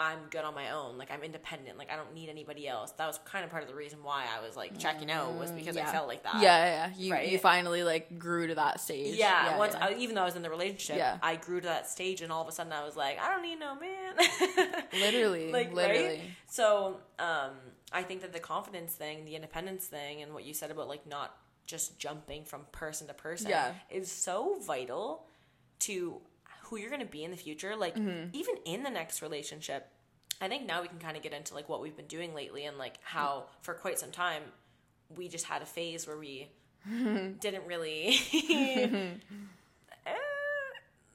I'm 0.00 0.18
good 0.30 0.44
on 0.44 0.54
my 0.54 0.70
own, 0.70 0.96
like 0.96 1.10
I'm 1.10 1.24
independent, 1.24 1.76
like 1.76 1.90
I 1.90 1.96
don't 1.96 2.14
need 2.14 2.28
anybody 2.28 2.68
else. 2.68 2.92
That 2.92 3.08
was 3.08 3.18
kind 3.24 3.44
of 3.44 3.50
part 3.50 3.64
of 3.64 3.68
the 3.68 3.74
reason 3.74 3.98
why 4.04 4.26
I 4.32 4.46
was 4.46 4.56
like 4.56 4.78
checking 4.78 5.10
out 5.10 5.34
was 5.34 5.50
because 5.50 5.76
I 5.76 5.80
Mm, 5.82 5.90
felt 5.90 6.06
like 6.06 6.22
that. 6.22 6.40
Yeah, 6.40 6.64
yeah, 6.64 6.86
yeah. 6.86 6.90
You, 6.96 7.12
Right? 7.12 7.28
you 7.28 7.38
finally 7.38 7.82
like 7.82 8.16
grew 8.16 8.46
to 8.46 8.54
that 8.54 8.80
stage. 8.80 9.16
Yeah, 9.16 9.56
once 9.58 9.74
yeah. 9.74 9.86
I, 9.86 9.94
even 9.94 10.14
though 10.14 10.22
I 10.22 10.26
was 10.26 10.36
in 10.36 10.42
the 10.42 10.50
relationship, 10.50 10.98
Yeah. 10.98 11.18
I 11.20 11.34
grew 11.34 11.60
to 11.60 11.66
that 11.66 11.90
stage, 11.90 12.22
and 12.22 12.30
all 12.30 12.42
of 12.42 12.48
a 12.48 12.52
sudden 12.52 12.72
I 12.72 12.84
was 12.84 12.94
like, 12.96 13.18
I 13.20 13.28
don't 13.30 13.42
need 13.42 13.58
no 13.58 13.74
man. 13.74 14.14
Literally, 15.00 15.50
like 15.52 15.72
literally. 15.74 16.06
right. 16.06 16.20
So, 16.48 16.98
um, 17.18 17.50
I 17.92 18.02
think 18.02 18.20
that 18.22 18.32
the 18.32 18.40
confidence 18.40 18.92
thing, 18.92 19.24
the 19.24 19.34
independence 19.34 19.86
thing, 19.86 20.22
and 20.22 20.32
what 20.32 20.44
you 20.44 20.54
said 20.54 20.70
about 20.70 20.88
like 20.88 21.06
not 21.06 21.34
just 21.66 21.98
jumping 21.98 22.44
from 22.44 22.62
person 22.72 23.06
to 23.08 23.14
person, 23.14 23.50
Yeah. 23.50 23.72
is 23.90 24.10
so 24.10 24.58
vital 24.64 25.24
to 25.80 26.20
who 26.68 26.76
you're 26.76 26.90
going 26.90 27.00
to 27.00 27.06
be 27.06 27.24
in 27.24 27.30
the 27.30 27.36
future. 27.36 27.74
Like 27.76 27.96
Mm-hmm. 27.96 28.30
even 28.32 28.54
in 28.64 28.82
the 28.82 28.90
next 28.90 29.22
relationship, 29.22 29.88
I 30.40 30.48
think 30.48 30.66
now 30.66 30.82
we 30.82 30.88
can 30.88 30.98
kind 30.98 31.16
of 31.16 31.22
get 31.22 31.32
into 31.32 31.54
like 31.54 31.68
what 31.68 31.80
we've 31.82 31.96
been 31.96 32.06
doing 32.06 32.34
lately, 32.34 32.64
and 32.64 32.78
like 32.78 32.94
how 33.02 33.46
for 33.62 33.74
quite 33.74 33.98
some 33.98 34.10
time 34.10 34.42
we 35.16 35.28
just 35.28 35.46
had 35.46 35.62
a 35.62 35.66
phase 35.66 36.06
where 36.06 36.18
we 36.18 36.50
didn't 37.40 37.66
really. 37.66 38.16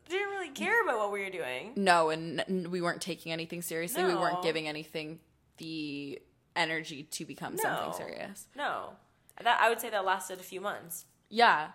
didn't 0.10 0.30
really 0.30 0.50
care 0.50 0.84
about 0.84 0.98
what 1.00 1.12
we 1.12 1.22
were 1.22 1.30
doing. 1.30 1.74
No, 1.76 2.10
and 2.10 2.68
we 2.70 2.82
weren't 2.82 3.02
taking 3.02 3.32
anything 3.32 3.62
seriously. 3.62 4.04
We 4.04 4.14
weren't 4.16 4.44
giving 4.44 4.68
anything 4.68 5.20
the 5.58 6.20
energy 6.56 7.04
to 7.04 7.26
become 7.26 7.58
something 7.58 7.94
serious. 7.94 8.48
No. 8.56 8.92
That 9.44 9.60
I 9.62 9.70
would 9.70 9.82
say 9.82 9.90
that 9.90 10.06
lasted 10.06 10.40
a 10.40 10.44
few 10.44 10.62
months. 10.62 11.06
Yeah. 11.30 11.70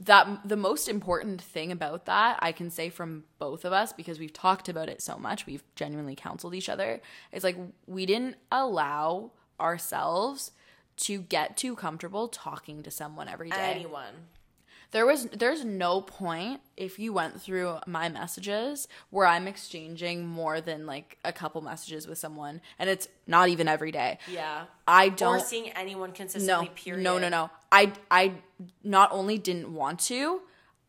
That 0.00 0.48
the 0.48 0.56
most 0.56 0.88
important 0.88 1.42
thing 1.42 1.72
about 1.72 2.06
that 2.06 2.38
I 2.40 2.52
can 2.52 2.70
say 2.70 2.88
from 2.88 3.24
both 3.38 3.64
of 3.64 3.72
us 3.72 3.92
because 3.92 4.20
we've 4.20 4.32
talked 4.32 4.68
about 4.68 4.88
it 4.88 5.02
so 5.02 5.16
much, 5.18 5.44
we've 5.44 5.64
genuinely 5.74 6.14
counseled 6.14 6.54
each 6.54 6.68
other. 6.68 7.00
Is 7.32 7.42
like 7.42 7.56
we 7.86 8.06
didn't 8.06 8.36
allow 8.52 9.32
ourselves 9.60 10.52
to 10.98 11.20
get 11.20 11.56
too 11.56 11.74
comfortable 11.74 12.28
talking 12.28 12.82
to 12.82 12.90
someone 12.90 13.28
every 13.28 13.50
day. 13.50 13.72
Anyone. 13.74 14.14
There 14.90 15.04
was 15.04 15.26
there's 15.26 15.64
no 15.64 16.00
point 16.00 16.60
if 16.76 16.98
you 16.98 17.12
went 17.12 17.40
through 17.42 17.78
my 17.86 18.08
messages 18.08 18.88
where 19.10 19.26
I'm 19.26 19.46
exchanging 19.46 20.26
more 20.26 20.60
than 20.62 20.86
like 20.86 21.18
a 21.24 21.32
couple 21.32 21.60
messages 21.60 22.06
with 22.06 22.16
someone 22.18 22.62
and 22.78 22.88
it's 22.88 23.06
not 23.26 23.50
even 23.50 23.68
every 23.68 23.92
day. 23.92 24.18
Yeah. 24.32 24.64
I 24.86 25.10
don't 25.10 25.42
seeing 25.42 25.70
anyone 25.72 26.10
no, 26.10 26.14
consistently, 26.16 26.70
period. 26.74 27.02
no, 27.04 27.18
no, 27.18 27.28
no. 27.28 27.50
I 27.70 27.92
I 28.10 28.34
not 28.82 29.12
only 29.12 29.36
didn't 29.36 29.74
want 29.74 30.00
to, 30.00 30.40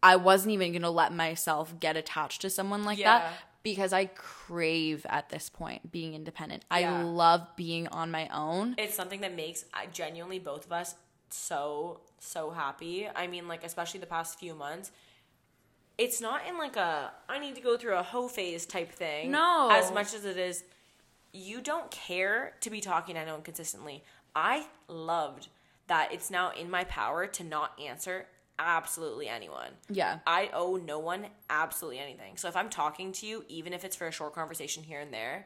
I 0.02 0.16
wasn't 0.16 0.54
even 0.54 0.72
gonna 0.72 0.90
let 0.92 1.14
myself 1.14 1.78
get 1.80 1.98
attached 1.98 2.42
to 2.42 2.50
someone 2.50 2.84
like 2.86 2.98
Yeah. 3.00 3.20
that 3.20 3.34
because 3.64 3.92
I 3.92 4.06
crave 4.06 5.06
at 5.10 5.28
this 5.28 5.50
point 5.50 5.92
being 5.92 6.14
independent. 6.14 6.64
I 6.72 6.90
love 7.04 7.46
being 7.58 7.90
on 7.90 8.10
my 8.12 8.30
own. 8.30 8.76
It's 8.78 8.96
something 8.96 9.20
that 9.22 9.36
makes 9.36 9.66
genuinely 9.92 10.40
both 10.40 10.66
of 10.66 10.72
us 10.72 10.96
so, 11.34 12.02
so 12.20 12.50
happy. 12.52 13.08
I 13.14 13.28
mean, 13.28 13.48
like, 13.48 13.64
especially 13.64 14.00
the 14.00 14.06
past 14.06 14.40
few 14.40 14.54
months. 14.56 14.92
It's 15.98 16.22
not 16.22 16.48
in 16.48 16.58
like 16.58 16.78
a 16.78 17.12
I 17.28 17.40
need 17.40 17.56
to 17.56 17.62
go 17.62 17.76
through 17.76 17.96
a 17.98 18.04
hoe 18.04 18.30
phase 18.30 18.66
type 18.66 18.92
thing. 18.92 19.32
No. 19.32 19.70
As 19.72 19.92
much 19.92 20.14
as 20.14 20.24
it 20.24 20.38
is, 20.38 20.64
you 21.34 21.60
don't 21.62 21.92
care 21.92 22.54
to 22.62 22.70
be 22.70 22.80
talking 22.80 23.16
to 23.16 23.22
anyone 23.22 23.42
consistently. 23.42 24.04
I 24.34 24.66
loved 24.88 25.50
that 25.88 26.14
it's 26.14 26.32
now 26.32 26.52
in 26.52 26.70
my 26.72 26.86
power 26.86 27.28
to 27.28 27.44
not 27.44 27.78
answer 27.86 28.28
absolutely 28.58 29.28
anyone. 29.28 29.72
Yeah. 29.90 30.20
I 30.26 30.50
owe 30.54 30.78
no 30.78 31.00
one 31.00 31.28
absolutely 31.50 32.00
anything. 32.00 32.38
So 32.38 32.48
if 32.48 32.56
I'm 32.56 32.70
talking 32.70 33.12
to 33.14 33.26
you, 33.26 33.44
even 33.50 33.74
if 33.74 33.84
it's 33.84 33.96
for 33.96 34.08
a 34.08 34.12
short 34.12 34.34
conversation 34.34 34.84
here 34.84 35.00
and 35.02 35.14
there, 35.14 35.46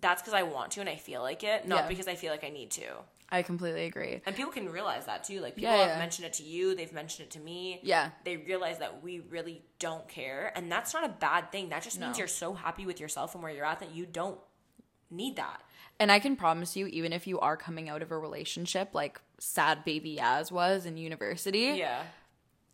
that's 0.00 0.20
because 0.20 0.34
I 0.34 0.42
want 0.42 0.72
to 0.72 0.80
and 0.80 0.88
I 0.88 0.96
feel 0.96 1.22
like 1.22 1.42
it, 1.44 1.66
not 1.66 1.78
Mm-hmm. 1.78 1.84
Yeah. 1.84 1.88
because 1.88 2.08
I 2.08 2.14
feel 2.14 2.30
like 2.30 2.44
I 2.44 2.50
need 2.50 2.70
to. 2.72 2.82
I 3.28 3.42
completely 3.42 3.86
agree. 3.86 4.20
And 4.24 4.36
people 4.36 4.52
can 4.52 4.68
realize 4.68 5.06
that 5.06 5.24
too. 5.24 5.40
Like 5.40 5.56
people 5.56 5.72
Yeah, 5.72 5.88
have 5.88 5.98
mentioned 5.98 6.26
it 6.26 6.32
to 6.34 6.42
you, 6.44 6.74
they've 6.76 6.92
mentioned 6.92 7.26
it 7.26 7.30
to 7.32 7.40
me. 7.40 7.80
Yeah. 7.82 8.10
They 8.24 8.36
realize 8.36 8.78
that 8.78 9.02
we 9.02 9.20
really 9.20 9.62
don't 9.80 10.08
care. 10.08 10.52
And 10.54 10.70
that's 10.70 10.94
not 10.94 11.04
a 11.04 11.08
bad 11.08 11.50
thing. 11.50 11.70
That 11.70 11.82
just 11.82 11.98
means 12.00 12.18
you're 12.18 12.28
so 12.28 12.54
happy 12.54 12.86
with 12.86 13.00
yourself 13.00 13.34
and 13.34 13.42
where 13.42 13.52
you're 13.52 13.64
at 13.64 13.80
that 13.80 13.92
you 13.94 14.06
don't 14.06 14.38
need 15.10 15.36
that. 15.36 15.60
And 15.98 16.12
I 16.12 16.18
can 16.20 16.36
promise 16.36 16.76
you, 16.76 16.86
even 16.86 17.12
if 17.12 17.26
you 17.26 17.40
are 17.40 17.56
coming 17.56 17.88
out 17.88 18.02
of 18.02 18.10
a 18.12 18.18
relationship 18.18 18.90
like 18.94 19.20
sad 19.38 19.84
baby 19.84 20.18
Yaz 20.20 20.52
was 20.52 20.86
in 20.86 20.96
university, 20.96 21.74
Yeah. 21.76 22.02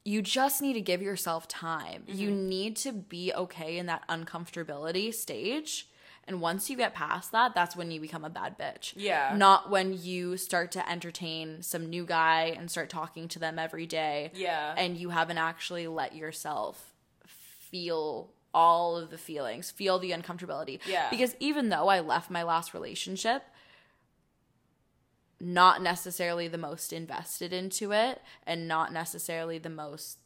you 0.04 0.20
just 0.22 0.60
need 0.60 0.72
to 0.74 0.80
give 0.80 1.00
yourself 1.00 1.46
time. 1.48 2.04
You 2.06 2.28
Mm-hmm. 2.30 2.48
need 2.48 2.76
to 2.78 2.92
be 2.92 3.32
okay 3.34 3.78
in 3.78 3.86
that 3.86 4.06
uncomfortability 4.08 5.14
stage. 5.14 5.88
And 6.28 6.40
once 6.40 6.70
you 6.70 6.76
get 6.76 6.94
past 6.94 7.32
that, 7.32 7.54
that's 7.54 7.74
when 7.74 7.90
you 7.90 8.00
become 8.00 8.24
a 8.24 8.30
bad 8.30 8.56
bitch. 8.58 8.92
Yeah. 8.96 9.34
Not 9.36 9.70
when 9.70 10.00
you 10.00 10.36
start 10.36 10.70
to 10.72 10.88
entertain 10.88 11.62
some 11.62 11.90
new 11.90 12.06
guy 12.06 12.54
and 12.56 12.70
start 12.70 12.90
talking 12.90 13.26
to 13.28 13.38
them 13.40 13.58
every 13.58 13.86
day. 13.86 14.30
Yeah. 14.34 14.74
And 14.76 14.96
you 14.96 15.10
haven't 15.10 15.38
actually 15.38 15.88
let 15.88 16.14
yourself 16.14 16.92
feel 17.26 18.30
all 18.54 18.96
of 18.96 19.10
the 19.10 19.18
feelings, 19.18 19.70
feel 19.70 19.98
the 19.98 20.12
uncomfortability. 20.12 20.78
Yeah. 20.86 21.10
Because 21.10 21.34
even 21.40 21.70
though 21.70 21.88
I 21.88 22.00
left 22.00 22.30
my 22.30 22.44
last 22.44 22.72
relationship, 22.72 23.42
not 25.40 25.82
necessarily 25.82 26.46
the 26.46 26.58
most 26.58 26.92
invested 26.92 27.52
into 27.52 27.90
it 27.92 28.22
and 28.46 28.68
not 28.68 28.92
necessarily 28.92 29.58
the 29.58 29.70
most 29.70 30.18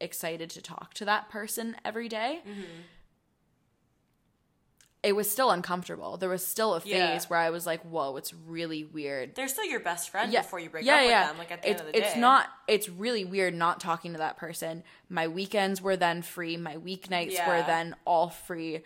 excited 0.00 0.50
to 0.50 0.62
talk 0.62 0.94
to 0.94 1.04
that 1.04 1.28
person 1.28 1.76
every 1.84 2.08
day, 2.08 2.42
Mm-hmm. 2.48 2.60
It 5.06 5.14
was 5.14 5.30
still 5.30 5.52
uncomfortable. 5.52 6.16
There 6.16 6.28
was 6.28 6.44
still 6.44 6.74
a 6.74 6.80
phase 6.80 6.92
Yeah. 6.92 7.20
where 7.28 7.38
I 7.38 7.50
was 7.50 7.64
like, 7.64 7.80
"Whoa, 7.82 8.16
it's 8.16 8.34
really 8.34 8.82
weird." 8.82 9.36
They're 9.36 9.46
still 9.46 9.64
your 9.64 9.78
best 9.78 10.10
friend 10.10 10.32
Yeah. 10.32 10.42
before 10.42 10.58
you 10.58 10.68
break 10.68 10.84
yeah, 10.84 10.94
up 10.96 11.02
with 11.02 11.10
them. 11.10 11.38
Like 11.38 11.52
at 11.52 11.62
the 11.62 11.70
it's, 11.70 11.80
end 11.80 11.88
of 11.88 11.94
the 11.94 12.00
day. 12.00 12.06
it's 12.06 12.16
not. 12.16 12.48
It's 12.66 12.88
really 12.88 13.24
weird 13.24 13.54
not 13.54 13.78
talking 13.78 14.12
to 14.12 14.18
that 14.18 14.36
person. 14.36 14.82
My 15.08 15.28
weekends 15.28 15.80
were 15.80 15.96
then 15.96 16.22
free. 16.22 16.56
My 16.56 16.76
weeknights 16.76 17.46
were 17.46 17.62
then 17.62 17.94
all 18.04 18.30
free. 18.30 18.82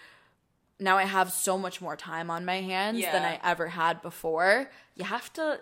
Now 0.79 0.99
I 0.99 1.05
have 1.05 1.33
so 1.33 1.57
much 1.57 1.81
more 1.81 1.97
time 1.97 2.31
on 2.31 2.45
my 2.45 2.61
hands 2.61 3.01
than 3.03 3.23
I 3.25 3.41
ever 3.43 3.69
had 3.69 4.03
before. 4.03 4.71
You 4.97 5.05
have 5.05 5.33
to 5.35 5.61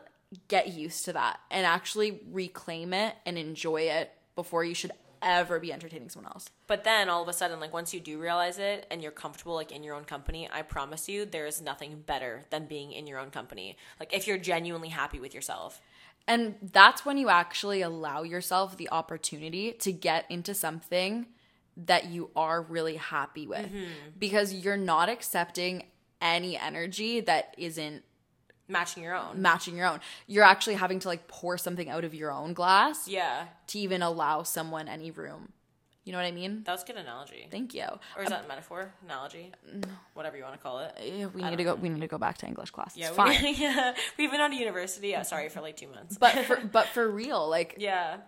get 0.48 0.68
used 0.68 1.04
to 1.04 1.12
that 1.12 1.40
and 1.50 1.64
actually 1.64 2.20
reclaim 2.30 2.92
it 2.92 3.14
and 3.24 3.38
enjoy 3.38 3.82
it 3.82 4.12
before 4.34 4.64
you 4.64 4.74
should 4.74 4.92
ever 5.22 5.58
be 5.58 5.72
entertaining 5.72 6.08
someone 6.08 6.32
else. 6.32 6.50
But 6.66 6.84
then 6.84 7.08
all 7.08 7.22
of 7.22 7.28
a 7.28 7.32
sudden, 7.32 7.60
like 7.60 7.72
once 7.72 7.94
you 7.94 8.00
do 8.00 8.18
realize 8.18 8.58
it 8.58 8.86
and 8.90 9.02
you're 9.02 9.12
comfortable 9.12 9.54
like 9.54 9.72
in 9.72 9.82
your 9.82 9.94
own 9.94 10.04
company, 10.04 10.48
I 10.52 10.62
promise 10.62 11.08
you 11.08 11.24
there 11.24 11.46
is 11.46 11.60
nothing 11.60 12.02
better 12.06 12.44
than 12.50 12.66
being 12.66 12.92
in 12.92 13.06
your 13.06 13.18
own 13.18 13.30
company. 13.30 13.76
Like 13.98 14.14
if 14.14 14.26
you're 14.26 14.38
genuinely 14.38 14.88
happy 14.88 15.20
with 15.20 15.34
yourself. 15.34 15.80
And 16.26 16.56
that's 16.60 17.06
when 17.06 17.16
you 17.16 17.30
actually 17.30 17.80
allow 17.80 18.22
yourself 18.22 18.76
the 18.76 18.90
opportunity 18.90 19.72
to 19.72 19.92
get 19.92 20.26
into 20.28 20.52
something 20.54 21.26
that 21.86 22.06
you 22.06 22.30
are 22.34 22.60
really 22.60 22.96
happy 22.96 23.46
with 23.46 23.66
mm-hmm. 23.66 24.10
because 24.18 24.52
you're 24.52 24.76
not 24.76 25.08
accepting 25.08 25.84
any 26.20 26.56
energy 26.56 27.20
that 27.20 27.54
isn't 27.56 28.02
Matching 28.68 29.02
your 29.02 29.14
own. 29.16 29.40
matching 29.40 29.76
your 29.76 29.86
own. 29.86 30.00
You're 30.26 30.44
actually 30.44 30.74
having 30.74 30.98
to 31.00 31.08
like 31.08 31.26
pour 31.28 31.56
something 31.58 31.88
out 31.88 32.04
of 32.04 32.14
your 32.14 32.30
own 32.30 32.52
glass 32.52 33.08
Yeah. 33.08 33.46
to 33.68 33.78
even 33.78 34.02
allow 34.02 34.42
someone 34.42 34.88
any 34.88 35.10
room. 35.10 35.52
You 36.04 36.12
know 36.12 36.18
what 36.18 36.26
I 36.26 36.30
mean? 36.32 36.62
That 36.64 36.72
was 36.72 36.82
a 36.84 36.86
good 36.86 36.96
analogy. 36.96 37.46
Thank 37.50 37.74
you. 37.74 37.84
Or 38.16 38.22
is 38.22 38.30
that 38.30 38.44
a 38.46 38.48
metaphor? 38.48 38.94
Analogy? 39.04 39.52
Whatever 40.14 40.38
you 40.38 40.42
want 40.42 40.54
to 40.54 40.60
call 40.60 40.78
it. 40.78 40.92
Eh, 40.96 41.26
We 41.34 41.42
need 41.42 41.58
to 41.58 41.64
go. 41.64 41.74
We 41.74 41.90
need 41.90 42.00
to 42.00 42.06
go 42.06 42.16
back 42.16 42.38
to 42.38 42.46
English 42.46 42.70
class. 42.70 42.96
Yeah, 42.96 43.08
it's 43.08 43.18
we, 43.18 43.24
fine. 43.24 43.54
yeah. 43.58 43.94
We've 44.16 44.30
been 44.30 44.40
on 44.40 44.52
of 44.52 44.58
university. 44.58 45.08
Yeah, 45.08 45.20
sorry 45.22 45.50
for 45.50 45.60
like 45.60 45.76
two 45.76 45.88
months. 45.88 46.16
but 46.16 46.32
for 46.46 46.56
but 46.72 46.86
for 46.88 47.06
real, 47.10 47.46
like 47.50 47.74
yeah. 47.78 48.18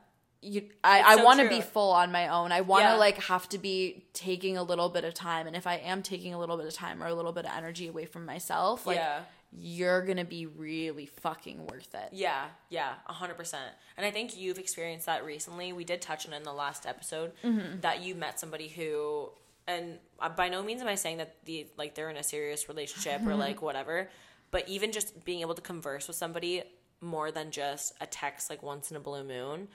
you 0.42 0.68
I, 0.84 0.98
It's 1.00 1.08
I 1.08 1.16
so 1.16 1.24
want 1.24 1.40
to 1.40 1.48
be 1.48 1.62
full 1.62 1.92
on 1.92 2.12
my 2.12 2.28
own. 2.28 2.52
I 2.52 2.60
want 2.60 2.82
to 2.84 2.88
Yeah. 2.90 2.94
like 2.96 3.16
have 3.24 3.48
to 3.50 3.58
be 3.58 4.04
taking 4.12 4.58
a 4.58 4.62
little 4.62 4.90
bit 4.90 5.04
of 5.04 5.14
time 5.14 5.46
and 5.46 5.56
if 5.56 5.66
I 5.66 5.76
am 5.76 6.02
taking 6.02 6.34
a 6.34 6.38
little 6.38 6.58
bit 6.58 6.66
of 6.66 6.74
time 6.74 7.02
or 7.02 7.06
a 7.06 7.14
little 7.14 7.32
bit 7.32 7.46
of 7.46 7.52
energy 7.56 7.88
away 7.88 8.04
from 8.04 8.26
myself, 8.26 8.86
like 8.86 8.96
Yeah. 8.96 9.20
You're 9.52 10.02
to 10.16 10.24
be 10.24 10.46
really 10.46 11.06
fucking 11.06 11.66
worth 11.66 11.92
it. 11.94 12.10
Yeah, 12.12 12.44
yeah, 12.68 12.94
a 13.08 13.12
hundred 13.12 13.36
percent. 13.36 13.72
And 13.96 14.06
I 14.06 14.10
think 14.10 14.36
you've 14.36 14.58
experienced 14.58 15.06
that 15.06 15.24
recently. 15.24 15.72
We 15.72 15.84
did 15.84 16.00
touch 16.00 16.26
on 16.26 16.32
it 16.32 16.36
in 16.36 16.42
the 16.44 16.52
last 16.52 16.86
episode 16.86 17.32
Mm-hmm. 17.44 17.80
that 17.80 18.02
you 18.02 18.14
met 18.14 18.38
somebody 18.38 18.68
who, 18.68 19.30
and 19.66 19.98
uh, 20.20 20.28
by 20.28 20.48
no 20.48 20.62
means 20.62 20.80
am 20.82 20.88
I 20.88 20.94
saying 20.94 21.16
that 21.18 21.36
the 21.46 21.66
like 21.76 21.94
they're 21.96 22.10
in 22.10 22.16
a 22.16 22.22
serious 22.22 22.68
relationship 22.68 23.26
or 23.26 23.34
like 23.34 23.60
whatever, 23.60 24.08
but 24.52 24.68
even 24.68 24.92
just 24.92 25.24
being 25.24 25.40
able 25.40 25.54
to 25.54 25.62
converse 25.62 26.06
with 26.06 26.16
somebody 26.16 26.62
more 27.00 27.32
than 27.32 27.50
just 27.50 27.94
a 28.00 28.06
text 28.06 28.50
like 28.50 28.62
once 28.62 28.90
in 28.90 28.96
a 28.96 29.00
blue 29.00 29.24
moon, 29.24 29.66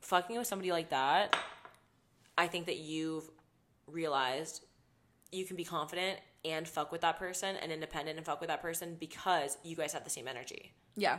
fucking 0.00 0.36
with 0.36 0.46
somebody 0.46 0.70
like 0.72 0.90
that, 0.90 1.34
I 2.36 2.46
think 2.46 2.66
that 2.66 2.78
you've 2.78 3.28
realized 3.86 4.64
you 5.30 5.44
can 5.46 5.56
be 5.56 5.64
confident 5.64 6.18
and 6.44 6.66
fuck 6.66 6.90
with 6.90 7.02
that 7.02 7.18
person 7.18 7.56
and 7.56 7.70
independent 7.70 8.16
and 8.16 8.26
fuck 8.26 8.40
with 8.40 8.48
that 8.48 8.62
person 8.62 8.96
because 8.98 9.58
you 9.62 9.76
guys 9.76 9.92
have 9.92 10.04
the 10.04 10.10
same 10.10 10.26
energy 10.28 10.72
Yeah. 10.96 11.18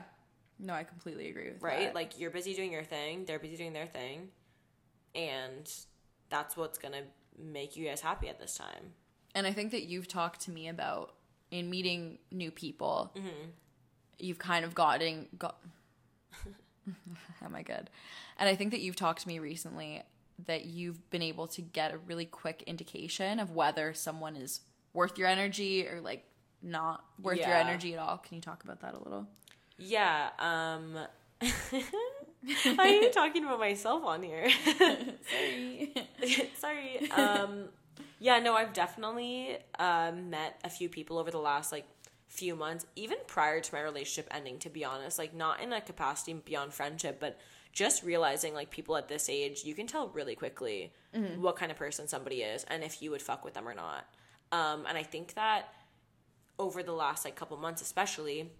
No, 0.59 0.73
I 0.73 0.83
completely 0.83 1.29
agree 1.29 1.49
with 1.49 1.59
that. 1.59 1.65
right? 1.65 1.79
that. 1.87 1.95
Like 1.95 2.19
you're 2.19 2.31
busy 2.31 2.53
doing 2.53 2.71
your 2.71 2.83
thing, 2.83 3.25
they're 3.25 3.39
busy 3.39 3.57
doing 3.57 3.73
their 3.73 3.87
thing. 3.87 4.29
and 5.15 5.71
that's 6.29 6.57
what's 6.57 6.79
gonna 6.79 7.03
make 7.37 7.75
you 7.75 7.85
guys 7.85 8.01
happy 8.01 8.27
at 8.29 8.39
this 8.39 8.55
time. 8.55 8.93
And 9.35 9.45
I 9.47 9.53
think 9.53 9.71
that 9.71 9.83
you've 9.83 10.07
talked 10.07 10.41
to 10.41 10.51
me 10.51 10.67
about 10.67 11.13
in 11.51 11.69
meeting 11.69 12.17
new 12.31 12.51
people, 12.51 13.11
mm-hmm. 13.15 13.49
you've 14.19 14.39
kind 14.39 14.65
of 14.65 14.73
gotten 14.73 15.27
got. 15.37 15.57
Am 16.87 16.95
oh 17.53 17.55
I 17.55 17.61
good? 17.61 17.89
And 18.37 18.49
I 18.49 18.55
think 18.55 18.71
that 18.71 18.81
you've 18.81 18.95
talked 18.95 19.21
to 19.21 19.27
me 19.27 19.39
recently 19.39 20.01
that 20.47 20.65
you've 20.65 21.09
been 21.11 21.21
able 21.21 21.47
to 21.47 21.61
get 21.61 21.93
a 21.93 21.97
really 21.99 22.25
quick 22.25 22.63
indication 22.65 23.39
of 23.39 23.51
whether 23.51 23.93
someone 23.93 24.35
is 24.35 24.61
worth 24.93 25.17
your 25.17 25.27
energy 25.27 25.87
or 25.87 26.01
like 26.01 26.25
not 26.61 27.03
worth 27.21 27.39
your 27.39 27.55
energy 27.55 27.93
at 27.93 27.99
all. 27.99 28.17
Can 28.17 28.35
you 28.35 28.41
talk 28.41 28.63
about 28.63 28.81
that 28.81 28.93
a 28.93 28.99
little? 28.99 29.27
Yeah. 29.77 30.29
Um. 30.39 30.97
I 32.65 33.01
am 33.05 33.11
talking 33.13 33.45
about 33.45 33.59
myself 33.59 34.03
on 34.03 34.23
here. 34.23 34.49
Sorry. 34.77 35.93
Sorry. 36.57 37.11
Um, 37.11 37.69
yeah, 38.19 38.39
no, 38.39 38.53
I've 38.53 38.73
definitely 38.73 39.57
uh, 39.79 40.11
met 40.13 40.59
a 40.63 40.69
few 40.69 40.89
people 40.89 41.17
over 41.17 41.31
the 41.31 41.37
last 41.39 41.71
like 41.71 41.85
few 42.27 42.55
months, 42.55 42.85
even 42.95 43.17
prior 43.27 43.59
to 43.59 43.73
my 43.73 43.81
relationship 43.81 44.27
ending. 44.33 44.59
To 44.59 44.69
be 44.69 44.85
honest, 44.85 45.17
like 45.17 45.33
not 45.33 45.61
in 45.61 45.73
a 45.73 45.81
capacity 45.81 46.33
beyond 46.33 46.73
friendship, 46.73 47.19
but 47.19 47.39
just 47.71 48.03
realizing 48.03 48.53
like 48.53 48.69
people 48.69 48.95
at 48.97 49.07
this 49.07 49.29
age, 49.29 49.63
you 49.65 49.73
can 49.73 49.87
tell 49.87 50.09
really 50.09 50.35
quickly 50.35 50.93
what 51.37 51.55
kind 51.55 51.71
of 51.71 51.77
person 51.77 52.07
somebody 52.07 52.41
is 52.41 52.63
and 52.65 52.83
if 52.83 53.01
you 53.01 53.09
would 53.11 53.21
fuck 53.21 53.43
with 53.43 53.55
them 53.55 53.67
or 53.67 53.73
not. 53.73 54.05
Um, 54.53 54.85
and 54.87 54.95
I 54.95 55.01
think 55.01 55.33
that 55.33 55.73
over 56.59 56.83
the 56.83 56.91
last 56.91 57.25
like 57.25 57.35
couple 57.35 57.57
months, 57.57 57.81
especially 57.81 58.51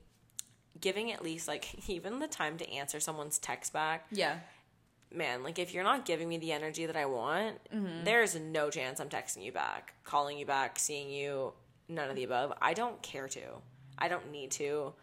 giving 0.81 1.11
at 1.11 1.23
least 1.23 1.47
like 1.47 1.67
even 1.87 2.19
the 2.19 2.27
time 2.27 2.57
to 2.57 2.69
answer 2.71 2.99
someone's 2.99 3.37
text 3.37 3.71
back 3.71 4.07
yeah. 4.11 4.37
man, 5.13 5.43
like 5.43 5.59
if 5.59 5.71
you're 5.71 5.83
not 5.83 6.03
giving 6.03 6.27
me 6.27 6.39
the 6.39 6.51
energy 6.51 6.87
that 6.87 6.97
I 6.97 7.05
want, 7.05 7.57
there's 8.03 8.35
no 8.35 8.71
chance 8.71 8.99
I'm 8.99 9.09
texting 9.09 9.43
you 9.43 9.51
back, 9.51 9.93
calling 10.03 10.39
you 10.39 10.47
back, 10.47 10.79
seeing 10.79 11.11
you, 11.11 11.53
none 11.87 12.09
of 12.09 12.15
the 12.15 12.23
above. 12.23 12.53
I 12.59 12.73
don't 12.73 12.99
care 13.03 13.27
to. 13.27 13.41
I 13.99 14.07
don't 14.07 14.31
need 14.31 14.49
to. 14.51 14.93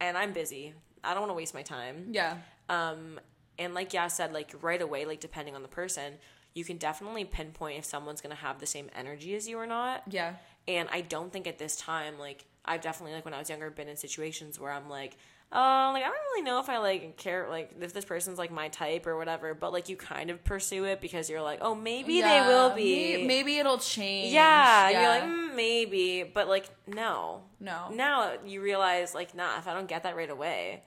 And 0.00 0.16
I'm 0.16 0.32
busy. 0.32 0.72
I 1.02 1.14
don't 1.14 1.22
want 1.22 1.30
to 1.30 1.36
waste 1.36 1.52
my 1.52 1.62
time. 1.62 2.06
Yeah. 2.12 2.36
Um 2.68 3.18
and 3.58 3.74
like 3.74 3.90
Yaz 3.90 4.12
said 4.12 4.32
like 4.32 4.54
right 4.62 4.80
away 4.80 5.04
like 5.04 5.18
depending 5.18 5.56
on 5.56 5.62
the 5.62 5.68
person, 5.68 6.14
you 6.54 6.64
can 6.64 6.76
definitely 6.76 7.24
pinpoint 7.24 7.78
if 7.78 7.84
someone's 7.84 8.20
going 8.20 8.34
to 8.34 8.42
have 8.42 8.58
the 8.60 8.66
same 8.66 8.88
energy 8.94 9.34
as 9.34 9.48
you 9.48 9.58
or 9.58 9.66
not. 9.66 10.02
Yeah. 10.10 10.34
And 10.68 10.88
I 10.92 11.00
don't 11.00 11.32
think 11.32 11.46
at 11.46 11.58
this 11.58 11.76
time, 11.76 12.18
like, 12.18 12.44
I've 12.64 12.80
definitely, 12.82 13.14
like, 13.14 13.24
when 13.24 13.34
I 13.34 13.38
was 13.38 13.50
younger, 13.50 13.70
been 13.70 13.88
in 13.88 13.96
situations 13.96 14.60
where 14.60 14.70
I'm 14.70 14.88
like, 14.88 15.16
oh, 15.50 15.90
like, 15.92 16.02
I 16.04 16.06
don't 16.06 16.12
really 16.32 16.42
know 16.42 16.60
if 16.60 16.68
I, 16.68 16.78
like, 16.78 17.16
care, 17.16 17.46
like, 17.50 17.72
if 17.80 17.92
this 17.92 18.04
person's, 18.04 18.38
like, 18.38 18.52
my 18.52 18.68
type 18.68 19.06
or 19.06 19.16
whatever. 19.16 19.54
But, 19.54 19.72
like, 19.72 19.88
you 19.88 19.96
kind 19.96 20.30
of 20.30 20.44
pursue 20.44 20.84
it 20.84 21.00
because 21.00 21.28
you're 21.28 21.42
like, 21.42 21.58
oh, 21.62 21.74
maybe 21.74 22.14
Yeah, 22.14 22.42
they 22.44 22.48
will 22.48 22.70
be. 22.74 23.16
may- 23.16 23.26
Maybe 23.26 23.58
it'll 23.58 23.78
change. 23.78 24.32
Yeah. 24.32 24.90
You're 24.90 25.08
like, 25.08 25.22
mm, 25.24 25.56
maybe. 25.56 26.22
But, 26.22 26.48
like, 26.48 26.68
no. 26.86 27.42
No. 27.58 27.88
Now 27.92 28.34
you 28.46 28.60
realize, 28.62 29.14
like, 29.14 29.34
nah, 29.34 29.58
if 29.58 29.66
I 29.66 29.74
don't 29.74 29.88
get 29.88 30.04
that 30.04 30.14
right 30.16 30.30
away, 30.30 30.82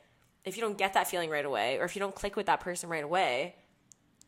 if 0.46 0.56
you 0.56 0.62
don't 0.64 0.78
get 0.78 0.94
that 0.94 1.08
feeling 1.08 1.30
right 1.30 1.46
away, 1.46 1.78
or 1.80 1.84
if 1.86 1.96
you 1.96 2.00
don't 2.00 2.16
click 2.16 2.36
with 2.36 2.46
that 2.46 2.62
person 2.62 2.88
right 2.88 3.04
away, 3.04 3.56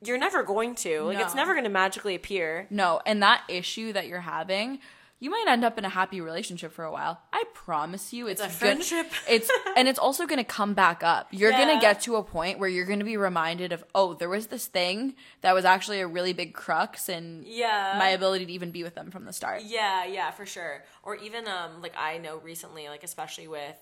you're 0.04 0.18
never 0.18 0.44
going 0.44 0.76
to. 0.76 1.02
Like, 1.04 1.20
it's 1.20 1.36
never 1.36 1.54
going 1.54 1.64
to 1.64 1.70
magically 1.70 2.16
appear. 2.16 2.68
No, 2.70 3.02
and 3.06 3.22
that 3.24 3.44
issue 3.50 3.94
that 3.94 4.08
you're 4.08 4.22
having, 4.22 4.80
you 5.20 5.32
might 5.32 5.46
end 5.48 5.66
up 5.66 5.80
in 5.80 5.86
a 5.86 5.90
happy 5.90 6.22
relationship 6.22 6.72
for 6.72 6.84
a 6.86 6.92
while. 6.92 7.20
I 7.34 7.44
promise 7.56 8.14
you, 8.14 8.28
it's, 8.28 8.40
a 8.40 8.44
good- 8.46 8.52
friendship. 8.54 9.08
It's 9.28 9.50
and 9.76 9.88
it's 9.88 9.98
also 9.98 10.28
going 10.28 10.38
to 10.38 10.44
come 10.44 10.76
back 10.76 11.04
up. 11.04 11.28
You're 11.32 11.52
going 11.52 11.74
to 11.76 11.82
get 11.82 12.02
to 12.02 12.18
a 12.18 12.24
point 12.24 12.60
where 12.60 12.70
you're 12.70 12.86
going 12.86 13.00
to 13.00 13.06
be 13.06 13.18
reminded 13.18 13.72
of, 13.72 13.84
oh, 13.96 14.14
there 14.14 14.30
was 14.30 14.48
this 14.48 14.68
thing 14.68 15.16
that 15.42 15.54
was 15.56 15.66
actually 15.66 16.00
a 16.02 16.08
really 16.08 16.34
big 16.34 16.54
crux 16.54 17.10
in 17.10 17.44
Yeah. 17.48 17.96
my 17.98 18.10
ability 18.10 18.46
to 18.46 18.52
even 18.54 18.70
be 18.72 18.84
with 18.84 18.94
them 18.94 19.10
from 19.10 19.26
the 19.26 19.34
start. 19.34 19.64
Yeah, 19.66 20.06
yeah, 20.06 20.30
for 20.30 20.46
sure. 20.46 20.84
Or 21.02 21.16
even 21.16 21.48
um 21.48 21.82
like 21.82 21.96
I 21.98 22.20
know 22.20 22.38
recently, 22.38 22.88
like 22.88 23.04
especially 23.04 23.48
with 23.48 23.78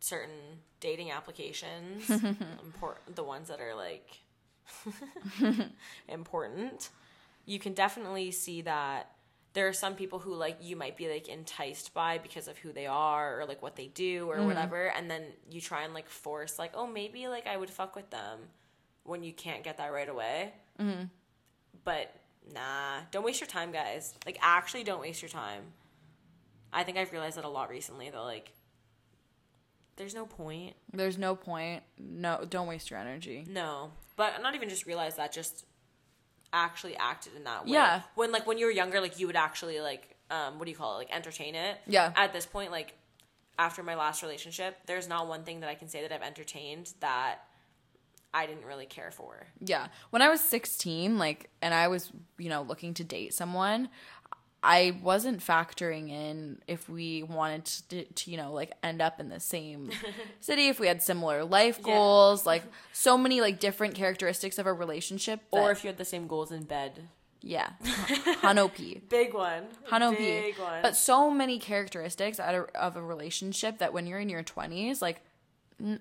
certain 0.00 0.60
dating 0.80 1.10
applications, 1.10 2.08
important 2.64 3.16
the 3.16 3.24
ones 3.24 3.48
that 3.48 3.60
are 3.60 3.74
like 3.74 4.20
important, 6.08 6.90
you 7.46 7.58
can 7.58 7.72
definitely 7.74 8.30
see 8.30 8.62
that 8.62 9.12
there 9.52 9.66
are 9.66 9.72
some 9.72 9.94
people 9.94 10.20
who 10.20 10.34
like 10.34 10.58
you 10.60 10.76
might 10.76 10.96
be 10.96 11.08
like 11.08 11.28
enticed 11.28 11.92
by 11.92 12.18
because 12.18 12.46
of 12.46 12.56
who 12.58 12.72
they 12.72 12.86
are 12.86 13.40
or 13.40 13.46
like 13.46 13.60
what 13.62 13.74
they 13.74 13.88
do 13.88 14.30
or 14.30 14.36
mm. 14.36 14.46
whatever 14.46 14.92
and 14.96 15.10
then 15.10 15.24
you 15.50 15.60
try 15.60 15.82
and 15.82 15.92
like 15.92 16.08
force 16.08 16.56
like 16.56 16.70
oh 16.74 16.86
maybe 16.86 17.26
like 17.26 17.48
I 17.48 17.56
would 17.56 17.68
fuck 17.68 17.96
with 17.96 18.10
them 18.10 18.38
when 19.04 19.22
you 19.22 19.32
can't 19.32 19.62
get 19.64 19.78
that 19.78 19.92
right 19.92 20.08
away. 20.08 20.52
Mm-hmm. 20.78 21.04
But 21.84 22.14
nah, 22.54 23.00
don't 23.10 23.24
waste 23.24 23.40
your 23.40 23.48
time, 23.48 23.72
guys. 23.72 24.14
Like, 24.26 24.38
actually, 24.40 24.84
don't 24.84 25.00
waste 25.00 25.22
your 25.22 25.28
time. 25.28 25.62
I 26.72 26.84
think 26.84 26.98
I've 26.98 27.12
realized 27.12 27.36
that 27.36 27.44
a 27.44 27.48
lot 27.48 27.70
recently. 27.70 28.10
That 28.10 28.20
like, 28.20 28.52
there's 29.96 30.14
no 30.14 30.26
point. 30.26 30.74
There's 30.92 31.18
no 31.18 31.34
point. 31.34 31.82
No, 31.98 32.44
don't 32.48 32.66
waste 32.66 32.90
your 32.90 33.00
energy. 33.00 33.44
No, 33.48 33.90
but 34.20 34.42
not 34.42 34.54
even 34.54 34.68
just 34.68 34.84
realize 34.84 35.16
that. 35.16 35.32
Just 35.32 35.64
actually 36.52 36.94
acted 36.94 37.34
in 37.34 37.44
that 37.44 37.64
way. 37.64 37.72
Yeah. 37.72 38.02
When 38.16 38.30
like 38.30 38.46
when 38.46 38.58
you 38.58 38.66
were 38.66 38.70
younger, 38.70 39.00
like 39.00 39.18
you 39.18 39.26
would 39.26 39.36
actually 39.36 39.80
like 39.80 40.14
um 40.30 40.58
what 40.58 40.66
do 40.66 40.70
you 40.70 40.76
call 40.76 40.96
it? 40.96 40.98
Like 40.98 41.10
entertain 41.10 41.54
it. 41.54 41.78
Yeah. 41.86 42.12
At 42.14 42.34
this 42.34 42.44
point, 42.44 42.70
like 42.70 42.92
after 43.58 43.82
my 43.82 43.94
last 43.94 44.22
relationship, 44.22 44.76
there's 44.84 45.08
not 45.08 45.26
one 45.26 45.44
thing 45.44 45.60
that 45.60 45.70
I 45.70 45.74
can 45.74 45.88
say 45.88 46.02
that 46.02 46.12
I've 46.12 46.20
entertained 46.20 46.92
that 47.00 47.38
I 48.34 48.44
didn't 48.44 48.66
really 48.66 48.84
care 48.84 49.10
for. 49.10 49.46
Yeah. 49.58 49.86
When 50.10 50.20
I 50.20 50.28
was 50.28 50.42
16, 50.42 51.18
like, 51.18 51.48
and 51.62 51.72
I 51.72 51.88
was, 51.88 52.12
you 52.38 52.48
know, 52.50 52.62
looking 52.62 52.94
to 52.94 53.04
date 53.04 53.32
someone, 53.34 53.88
I 54.62 54.98
wasn't 55.02 55.40
factoring 55.40 56.10
in 56.10 56.60
if 56.66 56.88
we 56.88 57.22
wanted 57.22 57.64
to, 57.88 58.04
to 58.04 58.30
you 58.30 58.36
know, 58.36 58.52
like 58.52 58.72
end 58.82 59.00
up 59.00 59.18
in 59.18 59.30
the 59.30 59.40
same 59.40 59.90
city, 60.40 60.68
if 60.68 60.78
we 60.78 60.86
had 60.86 61.02
similar 61.02 61.44
life 61.44 61.80
goals, 61.82 62.44
like 62.44 62.62
so 62.92 63.16
many 63.16 63.40
like 63.40 63.58
different 63.58 63.94
characteristics 63.94 64.58
of 64.58 64.66
a 64.66 64.72
relationship. 64.72 65.40
Or 65.50 65.70
if 65.70 65.82
you 65.82 65.88
had 65.88 65.96
the 65.96 66.04
same 66.04 66.26
goals 66.26 66.52
in 66.52 66.64
bed. 66.64 67.08
yeah, 67.40 67.70
Hanopi. 68.42 69.08
Big 69.08 69.32
one. 69.32 69.64
Hanopi. 69.90 70.18
Big 70.18 70.58
one. 70.58 70.82
But 70.82 70.94
so 70.94 71.30
many 71.30 71.58
characteristics 71.58 72.38
out 72.38 72.68
of, 72.74 72.96
a 72.96 73.02
relationship 73.02 73.78
that 73.78 73.94
when 73.94 74.06
you're 74.06 74.18
in 74.20 74.28
your 74.28 74.42
20s, 74.42 75.00
like, 75.00 75.22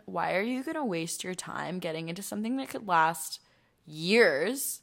why 0.06 0.36
are 0.36 0.42
you 0.42 0.64
going 0.64 0.76
to 0.76 0.84
waste 0.84 1.24
your 1.24 1.34
time 1.34 1.80
getting 1.80 2.10
into 2.10 2.22
something 2.22 2.58
that 2.58 2.68
could 2.68 2.86
last 2.90 3.40
years 3.86 4.82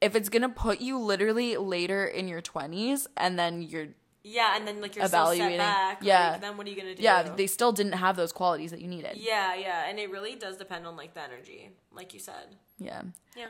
if 0.00 0.16
it's 0.16 0.28
to 0.42 0.48
put 0.48 0.80
you 0.80 0.98
literally 0.98 1.56
later 1.56 2.04
in 2.06 2.26
your 2.28 2.40
20s 2.42 3.06
and 3.16 3.38
then 3.38 3.62
you're, 3.62 3.88
Yeah, 4.22 4.56
and 4.56 4.66
then 4.66 4.80
like 4.80 4.96
you're 4.96 5.04
Evaluating. 5.04 5.46
still 5.46 5.58
set 5.58 5.58
back. 5.58 5.98
Yeah. 6.02 6.30
Like, 6.32 6.40
then 6.40 6.56
what 6.56 6.66
are 6.66 6.70
you 6.70 6.76
gonna 6.76 6.94
do? 6.94 7.02
yeah, 7.02 7.22
they 7.34 7.46
still 7.46 7.72
didn't 7.72 7.92
have 7.92 8.16
those 8.16 8.32
qualities 8.32 8.70
that 8.70 8.80
you 8.80 8.88
needed. 8.88 9.16
Yeah, 9.16 9.54
yeah, 9.54 9.88
and 9.88 9.98
it 9.98 10.10
really 10.10 10.34
does 10.36 10.56
depend 10.56 10.86
on 10.86 10.96
like 10.96 11.14
the 11.14 11.22
energy, 11.22 11.70
like 11.92 12.12
you 12.14 12.20
said. 12.20 12.56
Yeah. 12.78 13.02
Yeah. 13.36 13.48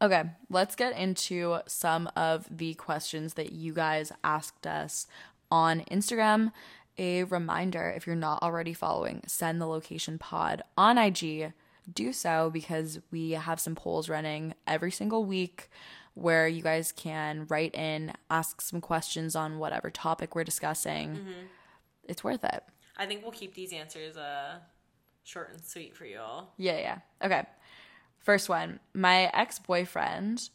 Okay, 0.00 0.24
let's 0.50 0.74
get 0.74 0.96
into 0.96 1.58
some 1.66 2.08
of 2.16 2.46
the 2.50 2.74
questions 2.74 3.34
that 3.34 3.52
you 3.52 3.72
guys 3.72 4.10
asked 4.24 4.66
us 4.66 5.06
on 5.50 5.80
Instagram. 5.90 6.52
A 6.98 7.24
reminder 7.24 7.92
if 7.96 8.06
you're 8.06 8.16
not 8.16 8.42
already 8.42 8.74
following, 8.74 9.22
send 9.26 9.60
the 9.60 9.66
location 9.66 10.18
pod 10.18 10.62
on 10.76 10.98
IG. 10.98 11.52
Do 11.90 12.12
so 12.12 12.50
because 12.50 13.00
we 13.10 13.32
have 13.32 13.58
some 13.58 13.74
polls 13.74 14.08
running 14.08 14.54
every 14.66 14.90
single 14.90 15.24
week 15.24 15.70
where 16.14 16.46
you 16.46 16.62
guys 16.62 16.92
can 16.92 17.46
write 17.48 17.74
in, 17.74 18.12
ask 18.30 18.60
some 18.60 18.80
questions 18.80 19.34
on 19.34 19.58
whatever 19.58 19.90
topic 19.90 20.34
we're 20.34 20.44
discussing. 20.44 21.18
It's 22.04 22.22
worth 22.22 22.44
it. 22.44 22.62
I 22.96 23.06
think 23.06 23.22
we'll 23.22 23.32
keep 23.32 23.54
these 23.54 23.72
answers 23.72 24.16
uh 24.16 24.58
short 25.24 25.52
and 25.52 25.64
sweet 25.64 25.96
for 25.96 26.04
you 26.04 26.18
all. 26.18 26.52
Yeah, 26.56 26.78
yeah. 26.78 26.98
Okay. 27.24 27.44
First 28.18 28.48
one. 28.48 28.80
My 28.94 29.30
ex 29.34 29.58
boyfriend 29.58 30.50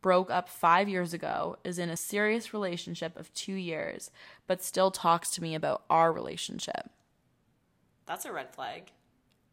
broke 0.00 0.30
up 0.30 0.48
five 0.48 0.88
years 0.88 1.14
ago, 1.14 1.56
is 1.64 1.78
in 1.78 1.88
a 1.88 1.96
serious 1.96 2.52
relationship 2.52 3.16
of 3.18 3.32
two 3.34 3.54
years, 3.54 4.10
but 4.46 4.62
still 4.62 4.90
talks 4.90 5.30
to 5.30 5.42
me 5.42 5.54
about 5.54 5.84
our 5.88 6.12
relationship. 6.12 6.90
That's 8.06 8.24
a 8.24 8.32
red 8.32 8.52
flag. 8.52 8.90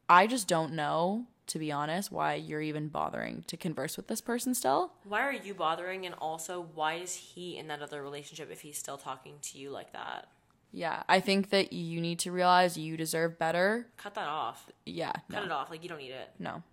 I 0.10 0.26
just 0.28 0.48
don't 0.48 0.74
know, 0.74 1.28
to 1.48 1.60
be 1.60 1.72
honest, 1.72 2.12
why 2.12 2.34
you're 2.36 2.62
even 2.62 2.88
bothering 2.88 3.44
to 3.48 3.56
converse 3.56 3.96
with 3.96 4.08
this 4.08 4.22
person 4.22 4.54
still. 4.56 4.92
Why 5.04 5.22
are 5.22 5.32
you 5.32 5.54
bothering 5.54 6.06
and 6.06 6.16
also 6.20 6.68
why 6.74 6.96
is 6.96 7.14
he 7.16 7.58
in 7.58 7.68
that 7.68 7.82
other 7.82 8.02
relationship 8.02 8.50
if 8.52 8.62
he's 8.62 8.78
still 8.78 8.98
talking 8.98 9.36
to 9.44 9.58
you 9.60 9.70
like 9.70 9.94
that? 9.94 10.28
Yeah, 10.72 11.04
I 11.10 11.20
think 11.20 11.50
that 11.50 11.74
you 11.74 12.00
need 12.02 12.20
to 12.20 12.32
realize 12.32 12.78
you 12.78 12.96
deserve 12.98 13.40
better. 13.40 13.88
Cut 13.98 14.16
that 14.16 14.28
off. 14.28 14.70
Yeah, 14.86 15.14
Cut 15.32 15.40
no, 15.42 15.44
it 15.46 15.52
off. 15.52 15.70
Like 15.70 15.84
you 15.84 15.90
don't 15.90 16.00
need 16.00 16.12
it. 16.12 16.30
no. 16.40 16.64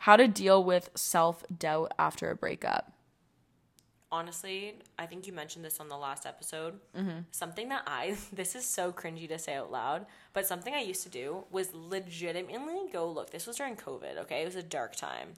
How 0.00 0.16
to 0.16 0.28
deal 0.28 0.62
with 0.62 0.90
self 0.94 1.42
doubt 1.56 1.92
after 1.98 2.30
a 2.30 2.36
breakup. 2.36 2.92
Honestly, 4.10 4.74
I 4.98 5.06
think 5.06 5.26
you 5.26 5.32
mentioned 5.32 5.64
this 5.64 5.80
on 5.80 5.88
the 5.88 5.96
last 5.96 6.26
episode. 6.26 6.74
Something 7.30 7.68
that 7.68 7.82
I, 7.86 8.16
this 8.32 8.54
is 8.54 8.64
so 8.64 8.92
cringy 8.92 9.28
to 9.28 9.38
say 9.38 9.54
out 9.56 9.70
loud, 9.70 10.06
but 10.32 10.46
something 10.46 10.74
I 10.74 10.80
used 10.80 11.02
to 11.04 11.08
do 11.08 11.44
was 11.50 11.72
legitimately 11.74 12.90
go 12.92 13.10
look. 13.10 13.30
This 13.30 13.46
was 13.46 13.56
during 13.56 13.76
COVID, 13.76 14.18
okay? 14.18 14.42
It 14.42 14.46
was 14.46 14.56
a 14.56 14.62
dark 14.62 14.96
time. 14.96 15.34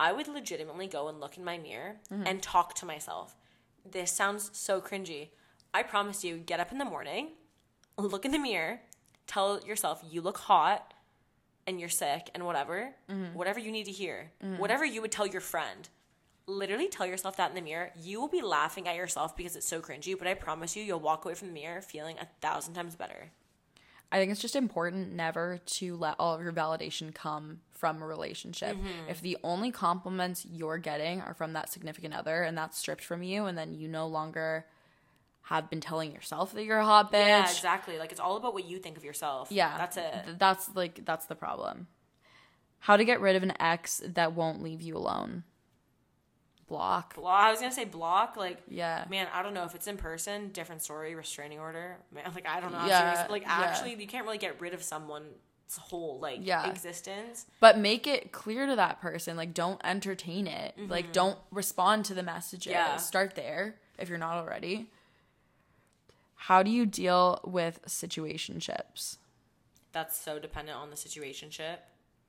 I 0.00 0.12
would 0.12 0.28
legitimately 0.28 0.86
go 0.86 1.08
and 1.08 1.20
look 1.20 1.36
in 1.36 1.44
my 1.44 1.58
mirror 1.58 1.96
Mm-hmm. 2.12 2.26
and 2.26 2.42
talk 2.42 2.74
to 2.74 2.86
myself. 2.86 3.34
This 3.90 4.12
sounds 4.12 4.50
so 4.52 4.80
cringy. 4.80 5.28
I 5.74 5.82
promise 5.82 6.24
you, 6.24 6.36
get 6.38 6.60
up 6.60 6.72
in 6.72 6.78
the 6.78 6.84
morning, 6.84 7.30
look 7.96 8.24
in 8.24 8.30
the 8.32 8.38
mirror, 8.38 8.80
tell 9.26 9.60
yourself 9.60 10.02
you 10.08 10.20
look 10.20 10.38
hot 10.38 10.94
and 11.66 11.78
you're 11.80 11.88
sick 11.88 12.30
and 12.34 12.44
whatever, 12.46 12.90
Mm-hmm. 13.10 13.36
whatever 13.36 13.58
you 13.60 13.70
need 13.72 13.84
to 13.86 13.92
hear, 13.92 14.30
whatever 14.56 14.84
you 14.84 15.00
would 15.02 15.12
tell 15.12 15.26
your 15.26 15.40
friend. 15.40 15.88
Literally 16.48 16.88
tell 16.88 17.06
yourself 17.06 17.36
that 17.36 17.50
in 17.50 17.54
the 17.54 17.60
mirror. 17.60 17.90
You 18.00 18.20
will 18.20 18.28
be 18.28 18.40
laughing 18.40 18.88
at 18.88 18.96
yourself 18.96 19.36
because 19.36 19.54
it's 19.54 19.66
so 19.66 19.80
cringy, 19.80 20.18
but 20.18 20.26
I 20.26 20.34
promise 20.34 20.74
you, 20.74 20.82
you'll 20.82 20.98
walk 20.98 21.24
away 21.24 21.34
from 21.34 21.48
the 21.48 21.54
mirror 21.54 21.82
feeling 21.82 22.16
a 22.18 22.26
thousand 22.40 22.72
times 22.74 22.96
better. 22.96 23.30
I 24.10 24.18
think 24.18 24.32
it's 24.32 24.40
just 24.40 24.56
important 24.56 25.12
never 25.12 25.58
to 25.66 25.96
let 25.96 26.14
all 26.18 26.34
of 26.34 26.40
your 26.40 26.52
validation 26.52 27.14
come 27.14 27.60
from 27.72 28.00
a 28.02 28.06
relationship. 28.06 28.74
Mm-hmm. 28.76 29.10
If 29.10 29.20
the 29.20 29.36
only 29.44 29.70
compliments 29.70 30.46
you're 30.50 30.78
getting 30.78 31.20
are 31.20 31.34
from 31.34 31.52
that 31.52 31.70
significant 31.70 32.14
other 32.14 32.42
and 32.42 32.56
that's 32.56 32.78
stripped 32.78 33.04
from 33.04 33.22
you, 33.22 33.44
and 33.44 33.58
then 33.58 33.74
you 33.74 33.86
no 33.86 34.06
longer 34.06 34.64
have 35.42 35.68
been 35.68 35.80
telling 35.82 36.12
yourself 36.12 36.52
that 36.54 36.64
you're 36.64 36.78
a 36.78 36.84
hot 36.84 37.12
bitch. 37.12 37.26
Yeah, 37.26 37.42
exactly. 37.42 37.98
Like 37.98 38.10
it's 38.10 38.20
all 38.20 38.38
about 38.38 38.54
what 38.54 38.64
you 38.64 38.78
think 38.78 38.96
of 38.96 39.04
yourself. 39.04 39.48
Yeah, 39.50 39.76
That's 39.76 39.96
it. 39.98 40.38
that's 40.38 40.74
like 40.74 41.04
that's 41.04 41.26
the 41.26 41.34
problem. 41.34 41.86
How 42.80 42.96
to 42.96 43.04
get 43.04 43.20
rid 43.20 43.36
of 43.36 43.42
an 43.42 43.52
ex 43.60 44.00
that 44.06 44.32
won't 44.34 44.62
leave 44.62 44.80
you 44.80 44.96
alone? 44.96 45.44
Block. 46.68 47.14
Blo- 47.14 47.24
I 47.26 47.50
was 47.50 47.60
gonna 47.60 47.72
say 47.72 47.84
block. 47.86 48.36
Like, 48.36 48.62
Yeah. 48.68 49.04
man, 49.08 49.26
I 49.32 49.42
don't 49.42 49.54
know 49.54 49.64
if 49.64 49.74
it's 49.74 49.86
in 49.86 49.96
person, 49.96 50.50
different 50.50 50.82
story, 50.82 51.14
restraining 51.14 51.58
order. 51.58 51.96
Man, 52.12 52.30
like 52.34 52.46
I 52.46 52.60
don't 52.60 52.72
know. 52.72 52.84
Yeah, 52.86 53.26
like 53.30 53.42
yeah. 53.42 53.52
actually, 53.52 53.94
you 53.94 54.06
can't 54.06 54.24
really 54.26 54.38
get 54.38 54.60
rid 54.60 54.74
of 54.74 54.82
someone's 54.82 55.32
whole 55.78 56.18
like 56.20 56.40
Yeah. 56.42 56.68
existence. 56.70 57.46
But 57.60 57.78
make 57.78 58.06
it 58.06 58.32
clear 58.32 58.66
to 58.66 58.76
that 58.76 59.00
person. 59.00 59.36
Like, 59.36 59.54
don't 59.54 59.80
entertain 59.82 60.46
it. 60.46 60.74
Like, 60.88 61.12
don't 61.12 61.38
respond 61.50 62.04
to 62.06 62.14
the 62.14 62.22
messages. 62.22 62.72
Mm-hmm. 62.72 62.90
Yeah. 62.92 62.96
Start 62.96 63.34
there 63.34 63.76
if 63.98 64.08
you're 64.10 64.18
not 64.18 64.36
already. 64.36 64.90
How 66.42 66.62
do 66.62 66.70
you 66.70 66.86
deal 66.86 67.40
with 67.44 67.80
situationships? 67.86 69.16
That's 69.92 70.16
so 70.18 70.38
dependent 70.38 70.78
on 70.78 70.90
the 70.90 70.96
situationship. 70.96 71.78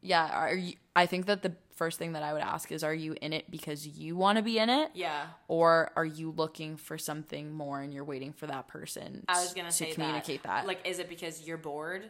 Yeah, 0.02 0.28
are 0.28 0.56
you, 0.56 0.76
I 0.96 1.06
think 1.06 1.26
that 1.26 1.42
the 1.42 1.54
first 1.80 1.98
thing 1.98 2.12
that 2.12 2.24
I 2.24 2.34
would 2.34 2.42
ask 2.42 2.72
is, 2.72 2.84
are 2.84 2.94
you 2.94 3.16
in 3.22 3.32
it 3.32 3.50
because 3.50 3.88
you 3.88 4.16
want 4.18 4.38
to 4.38 4.44
be 4.44 4.60
in 4.60 4.70
it, 4.70 4.92
Yeah, 4.94 5.28
or 5.48 5.92
are 5.96 6.06
you 6.06 6.32
looking 6.32 6.76
for 6.76 6.98
something 6.98 7.54
more 7.54 7.82
and 7.82 7.94
you're 7.94 8.04
waiting 8.04 8.34
for 8.34 8.46
that 8.48 8.68
person? 8.68 9.24
I 9.28 9.40
was 9.42 9.54
gonna 9.54 9.70
to 9.70 9.76
say 9.76 9.92
communicate 9.94 10.44
that. 10.44 10.68
Like, 10.68 10.86
is 10.86 11.00
it 11.00 11.10
because 11.10 11.48
you're 11.48 11.58
bored? 11.58 12.04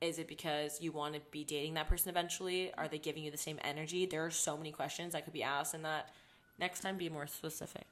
Is 0.00 0.18
it 0.18 0.26
because 0.26 0.80
you 0.80 0.90
want 0.90 1.14
to 1.14 1.20
be 1.30 1.44
dating 1.44 1.74
that 1.74 1.88
person 1.88 2.10
eventually? 2.10 2.74
Are 2.74 2.88
they 2.88 2.98
giving 2.98 3.22
you 3.22 3.30
the 3.30 3.38
same 3.38 3.60
energy? 3.62 4.04
There 4.04 4.26
are 4.26 4.30
so 4.32 4.56
many 4.56 4.72
questions 4.72 5.12
that 5.12 5.22
could 5.24 5.32
be 5.32 5.44
asked, 5.44 5.74
and 5.74 5.84
that 5.84 6.10
next 6.58 6.80
time 6.80 6.96
be 6.98 7.08
more 7.08 7.28
specific. 7.28 7.86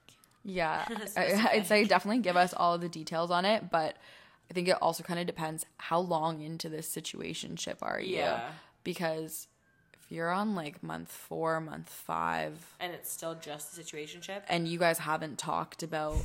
Yeah, 0.44 0.84
I, 1.16 1.50
I'd 1.52 1.66
say 1.66 1.84
definitely 1.84 2.22
give 2.22 2.36
us 2.36 2.52
all 2.52 2.74
of 2.74 2.80
the 2.80 2.88
details 2.88 3.30
on 3.30 3.44
it, 3.44 3.70
but 3.70 3.96
I 4.50 4.54
think 4.54 4.66
it 4.66 4.76
also 4.82 5.04
kind 5.04 5.20
of 5.20 5.26
depends 5.26 5.64
how 5.76 6.00
long 6.00 6.40
into 6.40 6.68
this 6.68 6.92
situationship 6.92 7.76
are 7.82 8.00
you? 8.00 8.16
Yeah. 8.16 8.50
Because 8.82 9.46
you're 10.10 10.30
on 10.30 10.54
like 10.54 10.82
month 10.82 11.10
four, 11.10 11.60
month 11.60 11.88
five, 11.88 12.74
And 12.80 12.92
it's 12.92 13.10
still 13.10 13.34
just 13.36 13.74
the 13.76 13.82
situationship. 13.82 14.42
and 14.48 14.68
you 14.68 14.78
guys 14.78 14.98
haven't 14.98 15.38
talked 15.38 15.82
about 15.82 16.16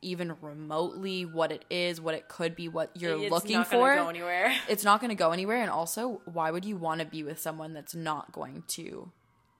even 0.00 0.34
remotely 0.40 1.24
what 1.26 1.50
it 1.52 1.64
is, 1.70 2.00
what 2.00 2.14
it 2.14 2.28
could 2.28 2.54
be, 2.56 2.68
what 2.68 2.90
you're 2.94 3.20
It's 3.22 3.30
looking 3.30 3.62
for. 3.64 3.64
It's 3.64 3.70
not 3.72 3.80
for, 3.80 3.94
Gonna 3.96 4.02
go 4.04 4.08
anywhere. 4.08 4.54
it's 4.68 4.84
not 4.84 5.00
going 5.00 5.10
to 5.10 5.16
go 5.16 5.32
anywhere. 5.32 5.60
And 5.60 5.70
also, 5.70 6.20
why 6.24 6.50
would 6.52 6.64
you 6.64 6.76
want 6.76 7.00
to 7.00 7.06
be 7.06 7.22
with 7.22 7.38
someone 7.40 7.72
that's 7.74 7.94
not 7.94 8.30
going 8.32 8.62
to 8.68 9.10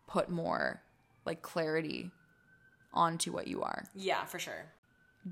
put 0.07 0.31
more 0.31 0.81
like 1.27 1.43
clarity 1.43 2.11
onto 2.95 3.33
what 3.33 3.49
you 3.49 3.63
are? 3.63 3.85
yeah, 3.95 4.25
for 4.25 4.39
sure. 4.39 4.67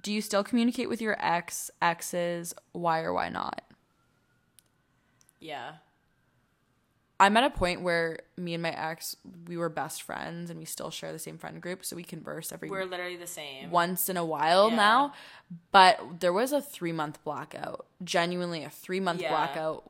do 0.03 0.13
you 0.13 0.21
still 0.21 0.43
communicate 0.45 0.89
with 0.89 1.01
your 1.01 1.17
ex 1.25 1.71
exes 1.81 2.53
why 2.73 3.01
or 3.01 3.13
why 3.15 3.29
not 3.29 3.63
Yeah. 5.41 5.75
I'm 7.19 7.37
at 7.37 7.45
a 7.45 7.51
point 7.51 7.81
where 7.81 8.19
me 8.37 8.53
and 8.55 8.63
my 8.63 8.71
ex 8.71 9.17
we 9.49 9.57
were 9.57 9.69
best 9.69 10.03
friends 10.03 10.51
and 10.51 10.59
we 10.59 10.65
still 10.65 10.91
share 10.91 11.13
the 11.13 11.19
same 11.19 11.39
friend 11.39 11.61
group 11.63 11.85
so 11.85 11.97
we 11.97 12.03
converse 12.05 12.53
every 12.53 12.69
We're 12.69 12.85
literally 12.85 13.17
the 13.17 13.27
same. 13.27 13.71
once 13.71 14.09
in 14.09 14.17
a 14.17 14.25
while 14.25 14.69
Yeah. 14.71 14.77
now 14.77 15.13
but 15.73 16.21
there 16.21 16.33
was 16.33 16.53
a 16.53 16.61
three 16.61 16.93
month 16.93 17.23
blackout 17.25 17.87
genuinely 18.05 18.65
a 18.65 18.71
three 18.71 19.01
month 19.01 19.21
Yeah. 19.23 19.31
blackout 19.31 19.85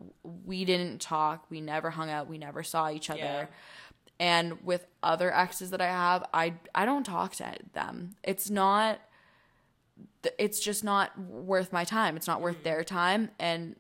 we 0.45 0.65
didn't 0.65 1.01
talk 1.01 1.47
we 1.51 1.61
never 1.61 1.91
hung 1.91 2.11
out 2.11 2.29
we 2.29 2.39
never 2.39 2.63
saw 2.63 2.91
each 2.91 3.11
other 3.11 3.19
Yeah. 3.21 3.47
and 4.21 4.65
with 4.65 4.87
other 5.03 5.35
exes 5.35 5.71
that 5.71 5.81
i 5.81 5.87
have 5.87 6.25
i 6.33 6.55
i 6.75 6.85
don't 6.87 7.05
talk 7.05 7.35
to 7.37 7.55
them 7.73 8.15
it's 8.23 8.49
not 8.51 9.01
it's 10.39 10.59
just 10.61 10.83
not 10.85 11.19
worth 11.19 11.73
my 11.73 11.85
time 11.85 12.17
it's 12.17 12.27
not 12.27 12.37
Mm-hmm. 12.37 12.45
worth 12.45 12.63
their 12.65 12.85
time 12.85 13.31
and 13.39 13.77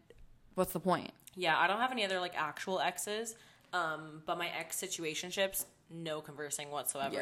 what's 0.54 0.72
the 0.72 0.80
point 0.80 1.10
Yeah, 1.36 1.56
I 1.58 1.66
don't 1.66 1.80
have 1.80 1.92
any 1.92 2.04
other 2.04 2.18
like 2.18 2.34
actual 2.36 2.80
exes. 2.80 3.36
Um, 3.72 4.22
but 4.26 4.38
my 4.38 4.48
ex 4.58 4.80
situationships, 4.80 5.66
no 5.90 6.20
conversing 6.20 6.70
whatsoever. 6.70 7.14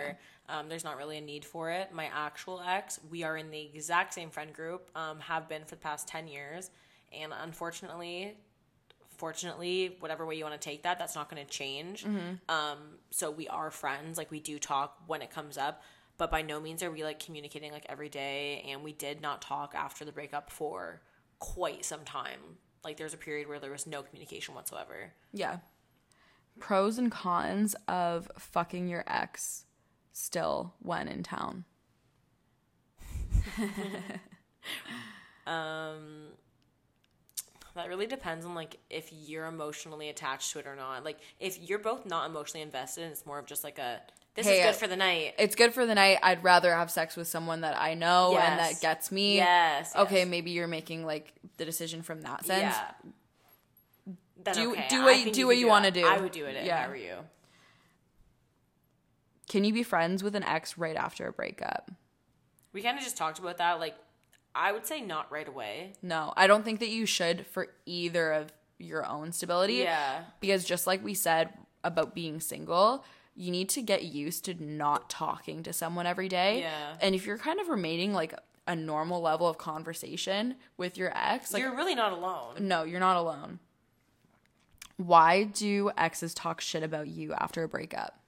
Um, 0.49 0.69
there's 0.69 0.85
not 0.85 0.97
really 0.97 1.19
a 1.19 1.21
need 1.21 1.45
for 1.45 1.71
it. 1.71 1.93
My 1.93 2.09
actual 2.15 2.61
ex, 2.61 3.01
we 3.11 3.23
are 3.25 3.37
in 3.37 3.51
the 3.51 3.61
exact 3.75 4.15
same 4.15 4.31
friend 4.31 4.53
group, 4.53 4.91
um, 4.95 5.19
have 5.21 5.49
been 5.49 5.65
for 5.65 5.75
the 5.75 5.81
past 5.81 6.07
ten 6.07 6.29
years, 6.29 6.71
and 7.13 7.33
unfortunately, 7.43 8.37
fortunately, 9.17 9.97
whatever 10.01 10.27
way 10.27 10.35
you 10.37 10.45
want 10.45 10.61
to 10.61 10.65
take 10.69 10.83
that, 10.83 10.99
that's 10.99 11.15
not 11.15 11.31
going 11.31 11.45
to 11.45 11.51
change. 11.51 12.05
Um, 12.49 12.79
so 13.11 13.31
we 13.31 13.49
are 13.49 13.71
friends. 13.71 14.19
Like 14.19 14.31
we 14.31 14.41
do 14.41 14.59
talk 14.59 14.99
when 15.07 15.23
it 15.23 15.31
comes 15.31 15.57
up, 15.57 15.83
but 16.19 16.31
by 16.31 16.43
no 16.43 16.61
means 16.61 16.83
are 16.83 16.91
we 16.91 17.05
like 17.05 17.19
communicating 17.25 17.73
like 17.73 17.87
every 17.89 18.09
day. 18.09 18.65
And 18.69 18.85
we 18.85 18.93
did 18.93 19.21
not 19.23 19.41
talk 19.41 19.75
after 19.75 20.05
the 20.05 20.13
breakup 20.13 20.51
for 20.51 21.01
quite 21.39 21.85
some 21.85 22.05
time. 22.05 22.41
Like 22.85 22.97
there's 22.97 23.15
a 23.15 23.19
period 23.19 23.49
where 23.49 23.59
there 23.59 23.71
was 23.71 23.87
no 23.87 24.03
communication 24.03 24.55
whatsoever. 24.55 25.13
yeah 25.33 25.59
pros 26.61 26.99
and 26.99 27.11
cons 27.11 27.75
of 27.89 28.31
fucking 28.39 28.87
your 28.87 29.03
ex 29.09 29.65
still 30.13 30.75
when 30.79 31.09
in 31.09 31.23
town 31.23 31.65
um 35.47 36.29
That 37.75 37.89
really 37.89 38.07
depends 38.07 38.47
on 38.47 38.55
like 38.55 38.79
if 38.89 39.11
you're 39.13 39.47
emotionally 39.47 40.09
attached 40.09 40.53
to 40.53 40.61
it 40.61 40.67
or 40.67 40.77
not. 40.77 41.05
Like 41.05 41.19
if 41.41 41.59
you're 41.61 41.81
both 41.81 42.07
not 42.07 42.31
emotionally 42.31 42.63
invested 42.63 43.03
and 43.03 43.13
it's 43.13 43.27
more 43.27 43.39
of 43.41 43.47
just 43.47 43.65
like 43.65 43.79
a 43.79 44.01
this 44.35 44.47
Hey, 44.47 44.61
is 44.61 44.67
good 44.67 44.81
for 44.81 44.87
the 44.89 44.97
night. 44.97 45.35
it's 45.39 45.55
good 45.55 45.73
for 45.73 45.87
the 45.87 45.95
night. 45.95 46.19
I'd 46.23 46.43
rather 46.43 46.73
have 46.75 46.91
sex 46.91 47.17
with 47.17 47.29
someone 47.29 47.61
that 47.63 47.79
I 47.81 47.95
know 47.95 48.37
and 48.37 48.59
that 48.59 48.81
gets 48.81 49.13
me. 49.13 49.37
Yes, 49.37 49.95
Okay, 49.95 50.21
yes. 50.21 50.29
maybe 50.29 50.51
you're 50.51 50.67
making 50.67 51.05
like 51.07 51.33
the 51.57 51.65
decision 51.65 52.03
from 52.03 52.23
that 52.23 52.45
sense. 52.45 52.75
Yeah. 52.75 52.91
Then 54.43 54.55
Do- 54.55 54.73
okay, 54.73 54.87
do 54.91 55.01
I 55.03 55.05
what- 55.25 55.33
do 55.33 55.41
you 55.41 55.47
what 55.47 55.57
you 55.57 55.69
wanna 55.69 55.91
do. 55.91 56.07
I 56.07 56.19
would 56.19 56.33
do 56.33 56.45
it 56.47 56.57
if 56.57 56.67
Yeah. 56.67 56.85
I 56.85 56.89
were 56.89 56.97
you. 56.97 57.17
Can 59.49 59.65
you 59.65 59.73
be 59.73 59.83
friends 59.83 60.23
with 60.23 60.35
an 60.35 60.43
ex 60.43 60.77
right 60.79 60.97
after 60.97 61.27
a 61.29 61.33
breakup? 61.33 61.91
We 62.73 62.83
kind 62.83 62.97
of 62.99 63.05
just 63.05 63.17
talked 63.17 63.39
about 63.39 63.59
that. 63.59 63.79
Like, 63.79 63.95
I 64.55 64.73
would 64.73 64.87
say 64.87 65.01
not 65.01 65.31
right 65.31 65.47
away. 65.47 65.93
No, 66.03 66.33
I 66.37 66.47
don't 66.47 66.65
think 66.65 66.81
that 66.81 66.89
you 66.89 67.07
should 67.07 67.47
for 67.47 67.69
either 67.87 68.33
of 68.33 68.53
your 68.79 69.07
own 69.07 69.33
stability. 69.33 69.75
Yeah. 69.75 70.25
Because 70.41 70.65
just 70.65 70.87
like 70.87 71.05
we 71.05 71.15
said 71.15 71.51
about 71.85 72.15
being 72.15 72.41
single, 72.41 73.05
you 73.37 73.51
need 73.51 73.69
to 73.71 73.83
get 73.83 74.05
used 74.05 74.45
to 74.45 74.55
not 74.63 75.11
talking 75.11 75.63
to 75.65 75.73
someone 75.73 76.07
every 76.07 76.29
day. 76.29 76.61
Yeah. 76.61 76.95
And 77.01 77.15
if 77.15 77.27
you're 77.27 77.39
kind 77.39 77.59
of 77.61 77.69
remaining 77.69 78.13
like 78.13 78.33
a 78.67 78.77
normal 78.77 79.21
level 79.21 79.49
of 79.49 79.59
conversation 79.59 80.55
with 80.77 80.97
your 80.97 81.13
ex, 81.17 81.53
like 81.53 81.61
you're 81.61 81.75
really 81.75 81.95
not 81.95 82.13
alone. 82.13 82.55
no, 82.69 82.85
you're 82.85 83.01
not 83.01 83.17
alone. 83.17 83.59
Why 84.97 85.43
do 85.45 85.91
exes 85.97 86.35
talk 86.35 86.61
shit 86.61 86.83
about 86.83 87.09
you 87.09 87.33
after 87.35 87.65
a 87.65 87.69
breakup? 87.69 88.21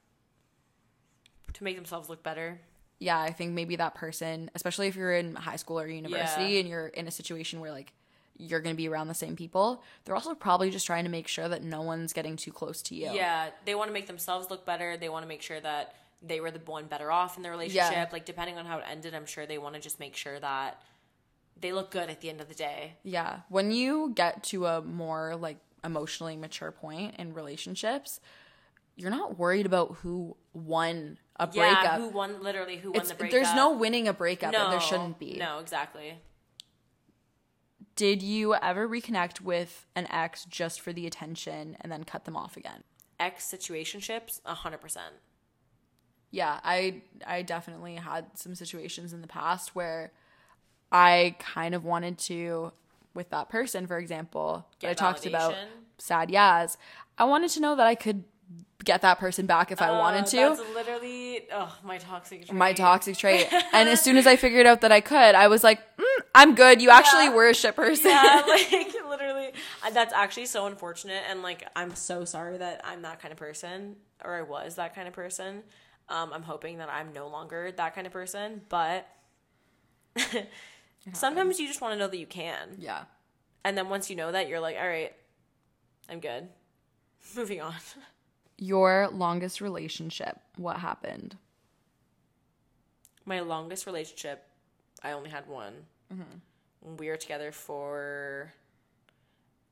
To 1.55 1.65
make 1.65 1.77
themselves 1.77 2.09
look 2.09 2.23
better. 2.23 2.61
yeah, 2.99 3.21
I 3.21 3.31
think 3.31 3.53
maybe 3.53 3.77
that 3.77 3.95
person, 3.95 4.51
especially 4.55 4.89
if 4.89 4.97
you're 4.97 5.13
in 5.15 5.37
high 5.37 5.57
school 5.57 5.79
or 5.79 5.87
university 5.87 6.55
Yeah. 6.55 6.61
and 6.61 6.69
you're 6.69 6.89
in 6.89 7.07
a 7.07 7.11
situation 7.11 7.61
where 7.61 7.71
like 7.71 7.93
you're 8.39 8.61
going 8.61 8.75
to 8.75 8.77
be 8.77 8.89
around 8.89 9.09
the 9.09 9.15
same 9.15 9.37
people, 9.37 9.83
they're 10.05 10.15
also 10.15 10.35
probably 10.35 10.71
just 10.71 10.87
trying 10.87 11.05
to 11.05 11.11
make 11.11 11.27
sure 11.29 11.49
that 11.49 11.63
no 11.63 11.83
one's 11.83 12.13
getting 12.13 12.37
too 12.37 12.53
close 12.53 12.83
to 12.83 12.95
you. 12.95 13.11
Yeah, 13.13 13.51
they 13.65 13.75
want 13.75 13.89
to 13.89 13.93
make 13.95 14.07
themselves 14.07 14.51
look 14.51 14.65
better. 14.67 14.97
They 14.97 15.09
want 15.09 15.23
to 15.25 15.29
make 15.29 15.43
sure 15.43 15.61
that 15.61 15.95
they 16.23 16.41
were 16.41 16.51
the 16.51 16.61
one 16.61 16.87
better 16.87 17.11
off 17.11 17.37
in 17.37 17.43
the 17.43 17.51
relationship. 17.51 18.13
Like 18.13 18.25
depending 18.25 18.59
on 18.59 18.67
how 18.67 18.79
it 18.79 18.85
ended, 18.91 19.15
I'm 19.15 19.27
sure 19.27 19.47
they 19.47 19.59
want 19.59 19.75
to 19.75 19.81
just 19.81 20.01
make 20.01 20.17
sure 20.17 20.39
that 20.41 20.81
they 21.61 21.73
look 21.73 21.91
good 21.91 22.11
at 22.11 22.21
the 22.21 22.29
end 22.29 22.41
of 22.41 22.49
the 22.49 22.55
day. 22.55 22.95
Yeah. 23.03 23.41
When 23.49 23.71
you 23.71 24.13
get 24.15 24.43
to 24.45 24.67
a 24.67 24.83
more 24.83 25.37
like 25.37 25.59
emotionally 25.85 26.37
mature 26.37 26.71
point 26.73 27.15
in 27.19 27.33
relationships, 27.33 28.21
you're 28.97 29.11
not 29.11 29.39
worried 29.39 29.67
about 29.67 29.97
who 30.03 30.37
won 30.53 31.19
a 31.39 31.49
Yeah, 31.53 31.75
breakup. 31.75 32.01
who 32.01 32.09
won? 32.09 32.43
Literally, 32.43 32.79
who 32.79 32.91
won 32.91 32.97
It's- 32.97 33.11
the 33.11 33.15
breakup? 33.15 33.33
there's 33.33 33.55
no 33.55 33.73
winning 33.73 34.09
a 34.09 34.13
breakup. 34.13 34.53
no, 34.53 34.71
there 34.71 34.81
shouldn't 34.81 35.19
be. 35.19 35.37
No, 35.39 35.59
exactly. 35.59 36.19
Did 37.97 38.23
you 38.23 38.55
ever 38.55 38.87
reconnect 38.89 39.41
with 39.41 39.87
an 39.97 40.07
ex 40.13 40.45
just 40.45 40.81
for 40.81 40.93
the 40.93 41.07
attention 41.07 41.77
and 41.81 41.91
then 41.91 42.05
cut 42.05 42.25
them 42.27 42.37
off 42.37 42.57
again? 42.57 42.85
Ex 43.19 43.51
situationships, 43.51 44.41
hundred 44.45 44.81
percent. 44.83 45.15
yeah, 46.31 46.61
I 46.63 47.01
I 47.27 47.43
definitely 47.43 47.95
had 47.97 48.27
some 48.35 48.55
situations 48.55 49.13
in 49.13 49.23
the 49.23 49.27
past 49.27 49.75
where 49.75 50.13
I 50.93 51.37
kind 51.39 51.75
of 51.75 51.85
wanted 51.85 52.19
to 52.19 52.73
with 53.15 53.31
that 53.31 53.49
person, 53.49 53.87
for 53.87 53.99
example, 53.99 54.67
that 54.81 54.91
I 54.91 54.95
talked 54.95 55.25
about 55.25 55.55
sad 55.99 56.29
Yaz. 56.29 56.77
I 57.17 57.25
wanted 57.25 57.49
to 57.53 57.61
know 57.61 57.75
that 57.77 57.87
I 57.87 57.95
could 57.95 58.25
get 58.85 59.01
that 59.01 59.19
person 59.19 59.47
back 59.47 59.73
if 59.73 59.81
I 59.81 59.91
wanted 59.91 60.25
Uh, 60.25 60.27
to. 60.27 60.37
That's 60.37 60.75
literally 60.75 61.47
oh 61.51 61.75
my 61.83 61.97
toxic. 61.97 62.45
Trait. 62.45 62.53
my 62.55 62.73
toxic 62.75 63.17
trait. 63.17 63.51
and 63.73 63.89
as 63.89 64.03
soon 64.03 64.19
as 64.19 64.27
I 64.27 64.37
figured 64.37 64.67
out 64.67 64.83
that 64.83 64.93
I 64.93 65.01
could, 65.01 65.35
I 65.35 65.49
was 65.49 65.65
like, 65.65 65.81
mm, 65.97 66.05
I'm 66.35 66.55
good. 66.55 66.81
You 66.83 66.91
actually 66.91 67.25
Yeah. 67.25 67.35
were 67.35 67.49
a 67.49 67.55
shit 67.55 67.77
person. 67.77 68.11
Yeah, 68.11 68.43
like 68.49 68.95
literally, 69.09 69.53
that's 69.93 70.13
actually 70.13 70.47
so 70.47 70.67
unfortunate, 70.67 71.23
and 71.29 71.43
like 71.43 71.67
I'm 71.77 71.95
so 71.95 72.25
sorry 72.25 72.59
that 72.59 72.81
I'm 72.85 73.03
that 73.03 73.21
kind 73.21 73.33
of 73.33 73.39
person, 73.39 73.97
or 74.25 74.35
I 74.37 74.43
was 74.43 74.77
that 74.77 74.95
kind 74.95 75.09
of 75.09 75.15
person. 75.15 75.63
Um, 76.09 76.33
I'm 76.33 76.43
hoping 76.43 76.79
that 76.79 76.89
I'm 76.89 77.13
no 77.13 77.29
longer 77.29 77.73
that 77.73 77.95
kind 77.95 78.07
of 78.07 78.13
person, 78.13 78.63
but 78.69 79.09
sometimes 81.13 81.59
you 81.59 81.67
just 81.67 81.81
want 81.81 81.93
to 81.95 81.99
know 81.99 82.09
that 82.09 82.19
you 82.19 82.27
can, 82.27 82.77
yeah. 82.79 83.05
and 83.65 83.77
then 83.77 83.89
once 83.89 84.09
you 84.11 84.17
know 84.17 84.33
that, 84.33 84.49
you're 84.49 84.61
like, 84.61 84.77
all 84.77 84.87
right, 84.87 85.13
I'm 86.09 86.21
good. 86.21 86.49
Moving 87.37 87.61
on. 87.61 87.75
Your 88.59 89.09
longest 89.13 89.61
relationship. 89.61 90.39
What 90.57 90.79
happened? 90.79 91.37
My 93.25 93.41
longest 93.41 93.85
relationship, 93.87 94.45
I 95.03 95.13
only 95.13 95.31
had 95.31 95.49
one. 95.49 95.75
Mm-hmm. 96.13 96.97
We 96.97 97.09
were 97.09 97.17
together 97.17 97.53
for 97.53 98.53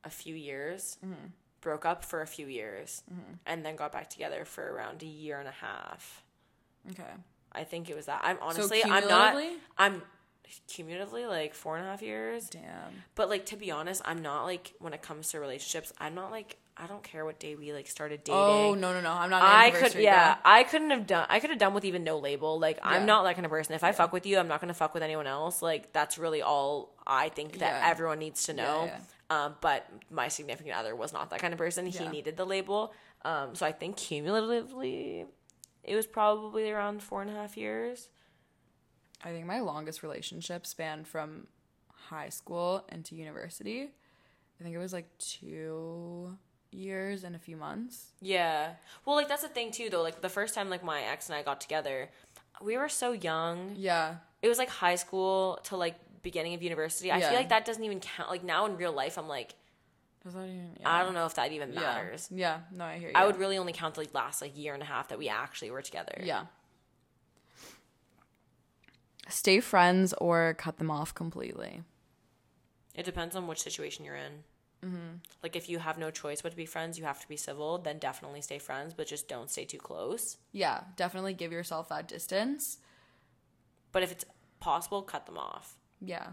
a 0.03 0.09
few 0.09 0.35
years, 0.35 0.97
mm-hmm. 1.03 1.27
broke 1.61 1.85
up 1.85 2.03
for 2.03 2.21
a 2.21 2.27
few 2.27 2.47
years, 2.47 3.03
mm-hmm. 3.11 3.33
and 3.45 3.65
then 3.65 3.75
got 3.75 3.91
back 3.91 4.09
together 4.09 4.45
for 4.45 4.73
around 4.73 5.01
a 5.01 5.07
year 5.07 5.39
and 5.39 5.47
a 5.47 5.51
half. 5.51 6.23
Okay. 6.91 7.03
I 7.51 7.63
think 7.63 7.89
it 7.89 7.95
was 7.95 8.07
that. 8.07 8.21
I'm 8.23 8.37
honestly, 8.41 8.83
I'm 8.83 9.07
not. 9.07 9.41
I'm 9.77 10.01
cumulatively 10.67 11.25
like 11.25 11.53
four 11.53 11.77
and 11.77 11.85
a 11.85 11.89
half 11.89 12.01
years. 12.01 12.49
Damn. 12.49 13.03
But 13.15 13.29
like 13.29 13.45
to 13.47 13.57
be 13.57 13.71
honest, 13.71 14.01
I'm 14.05 14.21
not 14.21 14.43
like 14.43 14.73
when 14.79 14.93
it 14.93 15.01
comes 15.01 15.29
to 15.31 15.39
relationships. 15.39 15.93
I'm 15.99 16.15
not 16.15 16.31
like 16.31 16.57
I 16.77 16.87
don't 16.87 17.03
care 17.03 17.23
what 17.23 17.39
day 17.39 17.55
we 17.55 17.71
like 17.71 17.87
started 17.87 18.23
dating. 18.25 18.39
Oh 18.39 18.73
no 18.73 18.91
no 18.91 18.99
no! 18.99 19.11
I'm 19.11 19.29
not. 19.29 19.41
I 19.41 19.71
could, 19.71 19.95
yeah, 19.95 20.33
girl. 20.33 20.41
I 20.43 20.63
couldn't 20.63 20.89
have 20.89 21.07
done. 21.07 21.25
I 21.29 21.39
could 21.39 21.49
have 21.49 21.59
done 21.59 21.73
with 21.73 21.85
even 21.85 22.03
no 22.03 22.17
label. 22.19 22.59
Like 22.59 22.77
Yeah. 22.77 22.89
I'm 22.89 23.05
not 23.05 23.23
that 23.23 23.35
kind 23.35 23.45
of 23.45 23.49
person. 23.51 23.75
If 23.75 23.83
I 23.83 23.93
fuck 23.93 24.11
with 24.11 24.25
you, 24.25 24.37
I'm 24.37 24.49
not 24.49 24.59
gonna 24.59 24.73
fuck 24.73 24.93
with 24.93 25.01
anyone 25.01 25.25
else. 25.25 25.61
Like 25.61 25.93
that's 25.93 26.17
really 26.17 26.41
all 26.41 26.93
I 27.07 27.29
think 27.29 27.59
that 27.59 27.81
Yeah. 27.81 27.89
everyone 27.89 28.19
needs 28.19 28.43
to 28.45 28.53
know. 28.53 28.91
Um, 29.29 29.55
but 29.61 29.89
my 30.11 30.27
significant 30.27 30.75
other 30.75 30.95
was 30.95 31.13
not 31.13 31.29
that 31.29 31.39
kind 31.39 31.53
of 31.53 31.57
person. 31.57 31.85
He 31.87 32.07
needed 32.09 32.35
the 32.37 32.45
label. 32.45 32.93
Um, 33.23 33.55
so 33.55 33.65
I 33.65 33.71
think 33.71 33.95
cumulatively, 33.97 35.25
it 35.83 35.95
was 35.95 36.05
probably 36.05 36.69
around 36.69 37.01
four 37.01 37.21
and 37.21 37.31
a 37.31 37.33
half 37.33 37.57
years. 37.57 38.09
I 39.23 39.29
think 39.31 39.45
my 39.47 39.61
longest 39.61 40.03
relationship 40.03 40.67
spanned 40.67 41.07
from 41.07 41.47
high 42.09 42.29
school 42.29 42.85
into 42.91 43.15
university. 43.15 43.89
I 44.59 44.63
think 44.63 44.75
it 44.75 44.79
was 44.79 44.93
like 44.93 45.07
two 45.17 46.37
years 46.75 47.23
and 47.23 47.35
a 47.35 47.39
few 47.39 47.57
months. 47.57 48.11
Yeah. 48.21 48.73
Well, 49.05 49.15
like 49.15 49.27
that's 49.27 49.41
the 49.41 49.47
thing 49.49 49.71
too, 49.71 49.89
though. 49.89 50.01
Like 50.03 50.21
the 50.21 50.29
first 50.29 50.53
time, 50.53 50.69
like 50.69 50.83
my 50.83 51.01
ex 51.03 51.29
and 51.29 51.35
I 51.35 51.43
got 51.43 51.61
together, 51.61 52.09
we 52.61 52.77
were 52.77 52.89
so 52.89 53.11
young. 53.11 53.73
Yeah. 53.75 54.17
It 54.41 54.47
was 54.49 54.57
like 54.57 54.69
high 54.69 54.95
school 54.95 55.59
to 55.65 55.75
like 55.77 55.95
beginning 56.21 56.53
of 56.53 56.61
university. 56.63 57.11
I 57.11 57.17
Yeah. 57.17 57.29
feel 57.29 57.37
like 57.37 57.49
that 57.49 57.65
doesn't 57.65 57.83
even 57.83 57.99
count. 57.99 58.29
Like 58.29 58.43
now 58.43 58.65
in 58.65 58.77
real 58.77 58.91
life, 58.93 59.17
I'm 59.17 59.27
like, 59.27 59.55
Does 60.23 60.33
that 60.33 60.45
even? 60.45 60.71
I 60.85 61.03
don't 61.03 61.13
know 61.13 61.25
if 61.25 61.35
that 61.35 61.51
even 61.51 61.71
Yeah. 61.73 61.79
matters. 61.81 62.27
Yeah. 62.31 62.61
No, 62.71 62.83
I 62.85 62.97
hear 62.97 63.09
you. 63.09 63.15
I 63.15 63.25
would 63.25 63.37
really 63.37 63.57
only 63.57 63.73
count 63.73 63.93
the 63.95 64.01
like, 64.01 64.13
last 64.13 64.41
like 64.41 64.57
year 64.57 64.73
and 64.73 64.81
a 64.81 64.85
half 64.85 65.07
that 65.09 65.17
we 65.19 65.29
actually 65.29 65.69
were 65.71 65.81
together. 65.83 66.19
Yeah. 66.23 66.45
Stay 69.29 69.59
friends 69.59 70.13
or 70.19 70.53
cut 70.57 70.77
them 70.77 70.91
off 70.91 71.13
completely. 71.13 71.81
It 72.93 73.03
depends 73.05 73.35
on 73.35 73.47
which 73.47 73.61
situation 73.61 74.05
you're 74.05 74.15
in. 74.15 74.43
Mm-hmm. 74.85 75.17
Like 75.41 75.55
if 75.55 75.67
you 75.69 75.79
have 75.79 75.97
no 75.97 76.11
choice 76.11 76.41
but 76.41 76.49
to 76.51 76.55
be 76.57 76.65
friends, 76.65 76.99
you 76.99 77.05
have 77.05 77.19
to 77.21 77.27
be 77.27 77.37
civil. 77.37 77.77
Then 77.79 77.97
definitely 77.97 78.41
stay 78.41 78.59
friends, 78.59 78.93
but 78.93 79.07
just 79.07 79.27
don't 79.27 79.49
stay 79.49 79.65
too 79.65 79.77
close. 79.79 80.37
Yeah, 80.51 80.81
definitely 80.95 81.33
give 81.33 81.51
yourself 81.51 81.89
that 81.89 82.07
distance. 82.07 82.77
But 83.91 84.03
if 84.03 84.11
it's 84.11 84.25
possible, 84.59 85.01
cut 85.01 85.25
them 85.25 85.37
off. 85.37 85.75
Yeah. 86.01 86.29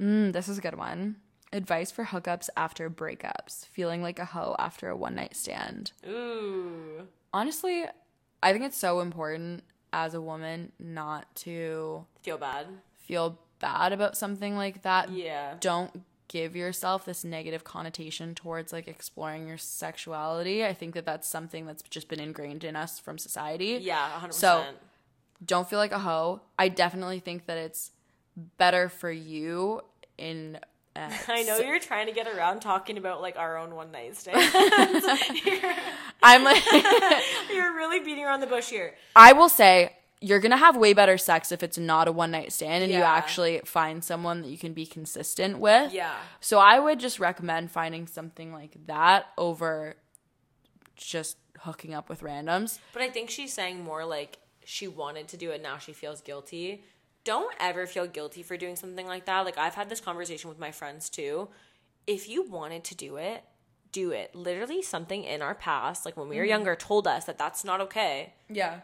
Mm, 0.00 0.32
this 0.32 0.48
is 0.48 0.58
a 0.58 0.60
good 0.60 0.76
one. 0.76 1.16
Advice 1.52 1.90
for 1.90 2.04
hookups 2.06 2.48
after 2.56 2.88
breakups. 2.88 3.66
Feeling 3.68 4.02
like 4.02 4.18
a 4.18 4.24
hoe 4.24 4.56
after 4.58 4.88
a 4.88 4.96
one 4.96 5.14
night 5.14 5.36
stand. 5.36 5.92
Ooh. 6.08 7.06
Honestly, 7.32 7.84
I 8.42 8.52
think 8.52 8.64
it's 8.64 8.76
so 8.78 9.00
important 9.00 9.62
as 9.92 10.14
a 10.14 10.20
woman 10.20 10.72
not 10.78 11.34
to 11.36 12.06
Feel 12.22 12.38
bad. 12.38 12.66
feel 12.98 13.38
bad 13.60 13.92
about 13.92 14.16
something 14.16 14.56
like 14.56 14.82
that. 14.82 15.10
Yeah. 15.12 15.54
Don't 15.60 16.02
give 16.32 16.56
yourself 16.56 17.04
this 17.04 17.24
negative 17.24 17.62
connotation 17.62 18.34
towards 18.34 18.72
like 18.72 18.88
exploring 18.88 19.46
your 19.46 19.58
sexuality. 19.58 20.64
I 20.64 20.72
think 20.72 20.94
that 20.94 21.04
that's 21.04 21.28
something 21.28 21.66
that's 21.66 21.82
just 21.82 22.08
been 22.08 22.20
ingrained 22.20 22.64
in 22.64 22.74
us 22.74 22.98
from 22.98 23.18
society. 23.18 23.78
Yeah, 23.80 24.10
100%. 24.18 24.32
So- 24.32 24.64
don't 25.44 25.68
feel 25.68 25.78
like 25.78 25.92
a 25.92 25.98
hoe. 25.98 26.40
I 26.58 26.68
definitely 26.68 27.18
think 27.20 27.46
that 27.46 27.58
it's 27.58 27.90
better 28.58 28.88
for 28.88 29.10
you 29.10 29.82
in. 30.16 30.58
Uh, 30.94 31.10
I 31.28 31.42
know 31.42 31.58
you're 31.58 31.80
trying 31.80 32.06
to 32.06 32.12
get 32.12 32.28
around 32.28 32.60
talking 32.60 32.96
about 32.96 33.20
like 33.20 33.36
our 33.36 33.56
own 33.58 33.74
one 33.74 33.90
night 33.90 34.16
stand. 34.16 34.38
I'm 36.22 36.44
like, 36.44 36.62
you're 37.52 37.74
really 37.74 38.00
beating 38.00 38.24
around 38.24 38.40
the 38.40 38.46
bush 38.46 38.68
here. 38.70 38.94
I 39.16 39.32
will 39.32 39.48
say 39.48 39.96
you're 40.22 40.38
gonna 40.38 40.56
have 40.56 40.76
way 40.76 40.92
better 40.92 41.18
sex 41.18 41.50
if 41.50 41.62
it's 41.62 41.76
not 41.76 42.06
a 42.06 42.12
one 42.12 42.30
night 42.30 42.52
stand 42.52 42.84
and 42.84 42.92
you 42.92 43.00
actually 43.00 43.60
find 43.64 44.04
someone 44.04 44.42
that 44.42 44.48
you 44.48 44.56
can 44.56 44.72
be 44.72 44.86
consistent 44.86 45.58
with. 45.58 45.92
Yeah. 45.92 46.14
So 46.40 46.58
I 46.58 46.78
would 46.78 47.00
just 47.00 47.18
recommend 47.18 47.70
finding 47.70 48.06
something 48.06 48.52
like 48.52 48.76
that 48.86 49.26
over 49.36 49.96
just 50.96 51.36
hooking 51.60 51.92
up 51.92 52.08
with 52.08 52.20
randoms. 52.20 52.78
But 52.92 53.02
I 53.02 53.10
think 53.10 53.30
she's 53.30 53.52
saying 53.52 53.82
more 53.82 54.04
like 54.04 54.38
she 54.64 54.86
wanted 54.86 55.26
to 55.28 55.36
do 55.36 55.50
it, 55.50 55.60
now 55.60 55.78
she 55.78 55.92
feels 55.92 56.20
guilty. 56.20 56.84
Don't 57.24 57.54
ever 57.58 57.86
feel 57.86 58.06
guilty 58.06 58.42
for 58.42 58.56
doing 58.56 58.76
something 58.76 59.06
like 59.06 59.26
that. 59.26 59.44
Like 59.44 59.58
I've 59.58 59.74
had 59.74 59.88
this 59.88 60.00
conversation 60.00 60.48
with 60.48 60.58
my 60.58 60.70
friends 60.70 61.10
too. 61.10 61.48
If 62.06 62.28
you 62.28 62.48
wanted 62.48 62.84
to 62.84 62.94
do 62.94 63.16
it, 63.16 63.44
do 63.90 64.12
it. 64.12 64.34
Literally 64.34 64.82
something 64.82 65.24
in 65.24 65.42
our 65.42 65.54
past, 65.54 66.04
like 66.04 66.16
when 66.16 66.28
we 66.28 66.36
were 66.36 66.42
mm-hmm. 66.42 66.50
younger, 66.50 66.76
told 66.76 67.06
us 67.06 67.24
that 67.24 67.38
that's 67.38 67.64
not 67.64 67.80
okay. 67.80 68.34
Yeah. 68.48 68.80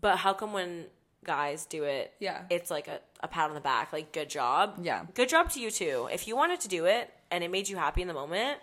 But 0.00 0.16
how 0.18 0.32
come 0.34 0.52
when 0.52 0.86
guys 1.24 1.64
do 1.66 1.84
it, 1.84 2.12
Yeah. 2.20 2.42
it's 2.50 2.70
like 2.70 2.86
a, 2.88 3.00
a 3.20 3.28
pat 3.28 3.48
on 3.48 3.54
the 3.54 3.60
back, 3.60 3.92
like 3.92 4.12
good 4.12 4.28
job. 4.28 4.78
Yeah. 4.82 5.04
Good 5.14 5.28
job 5.30 5.50
to 5.52 5.60
you 5.60 5.70
too. 5.70 6.08
If 6.12 6.28
you 6.28 6.36
wanted 6.36 6.60
to 6.60 6.68
do 6.68 6.84
it 6.84 7.10
and 7.30 7.42
it 7.42 7.50
made 7.50 7.68
you 7.68 7.76
happy 7.76 8.02
in 8.02 8.08
the 8.08 8.14
moment, 8.14 8.58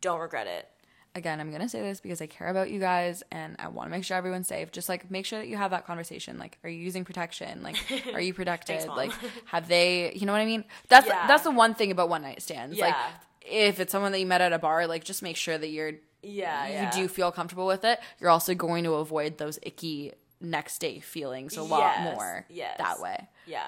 don't 0.00 0.20
regret 0.20 0.46
it. 0.46 0.68
Again, 1.14 1.40
I'm 1.40 1.50
gonna 1.50 1.68
say 1.68 1.80
this 1.80 2.00
because 2.00 2.20
I 2.20 2.26
care 2.26 2.48
about 2.48 2.70
you 2.70 2.78
guys 2.78 3.22
and 3.32 3.56
I 3.58 3.68
want 3.68 3.86
to 3.88 3.90
make 3.90 4.04
sure 4.04 4.16
everyone's 4.18 4.48
safe. 4.48 4.70
Just 4.70 4.88
like 4.88 5.10
make 5.10 5.24
sure 5.26 5.38
that 5.38 5.48
you 5.48 5.56
have 5.56 5.70
that 5.70 5.86
conversation. 5.86 6.38
Like, 6.38 6.58
are 6.62 6.68
you 6.70 6.78
using 6.78 7.04
protection? 7.06 7.62
Like, 7.62 7.76
are 8.12 8.20
you 8.20 8.34
protected? 8.40 8.86
Mom. 8.86 8.96
like, 8.96 9.12
have 9.46 9.66
they? 9.66 10.12
You 10.14 10.26
know 10.26 10.32
what 10.32 10.42
I 10.42 10.46
mean? 10.46 10.64
That's 10.88 11.06
Yeah. 11.06 11.26
that's 11.26 11.42
the 11.44 11.50
one 11.50 11.74
thing 11.74 11.90
about 11.90 12.08
one 12.10 12.20
night 12.22 12.42
stands. 12.42 12.78
Like, 12.78 12.94
if 13.42 13.80
it's 13.80 13.92
someone 13.92 14.12
that 14.12 14.20
you 14.20 14.26
met 14.26 14.40
at 14.42 14.52
a 14.52 14.58
bar, 14.58 14.86
like 14.86 15.04
just 15.04 15.22
make 15.22 15.36
sure 15.36 15.56
that 15.56 15.68
you're 15.68 15.92
Yeah, 16.22 16.66
yeah. 16.68 16.84
you 16.96 17.02
do 17.02 17.08
feel 17.08 17.32
comfortable 17.32 17.66
with 17.66 17.84
it. 17.84 17.98
You're 18.20 18.30
also 18.30 18.54
going 18.54 18.84
to 18.84 18.94
avoid 18.94 19.38
those 19.38 19.58
icky 19.62 20.12
next 20.40 20.78
day 20.78 21.00
feelings 21.00 21.56
a 21.56 21.62
lot 21.62 21.80
Yes, 21.80 22.14
more 22.16 22.46
yes. 22.48 22.78
that 22.78 23.00
way. 23.00 23.28
Yeah. 23.46 23.66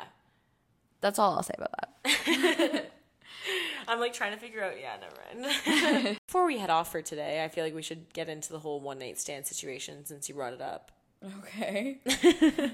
That's 1.01 1.19
all 1.19 1.35
I'll 1.37 1.43
say 1.43 1.55
about 1.57 1.71
that. 2.05 2.91
I'm 3.89 4.01
like 4.01 4.13
trying 4.13 4.33
to 4.33 4.39
figure 4.39 4.63
out. 4.63 4.75
Yeah, 4.81 4.97
never 5.01 5.47
mind. 5.47 6.19
Before 6.27 6.45
we 6.47 6.59
head 6.59 6.71
off 6.71 6.91
for 6.93 7.01
today, 7.01 7.43
I 7.45 7.49
feel 7.49 7.65
like 7.65 7.75
we 7.75 7.83
should 7.83 8.13
get 8.13 8.29
into 8.29 8.53
the 8.53 8.59
whole 8.59 8.81
one 8.81 8.99
night 8.99 9.19
stand 9.19 9.47
situation 9.47 10.05
since 10.05 10.29
you 10.29 10.35
brought 10.35 10.53
it 10.53 10.61
up. 10.61 10.91
Okay. 11.39 11.99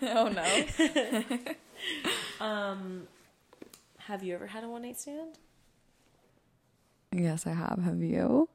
oh 0.02 0.28
no. 2.40 2.44
Um 2.44 3.06
have 3.98 4.22
you 4.22 4.34
ever 4.34 4.46
had 4.48 4.64
a 4.64 4.68
one 4.68 4.82
night 4.82 4.98
stand? 4.98 5.38
Yes, 7.12 7.46
I 7.46 7.52
have. 7.52 7.78
Have 7.84 8.00
you? 8.02 8.48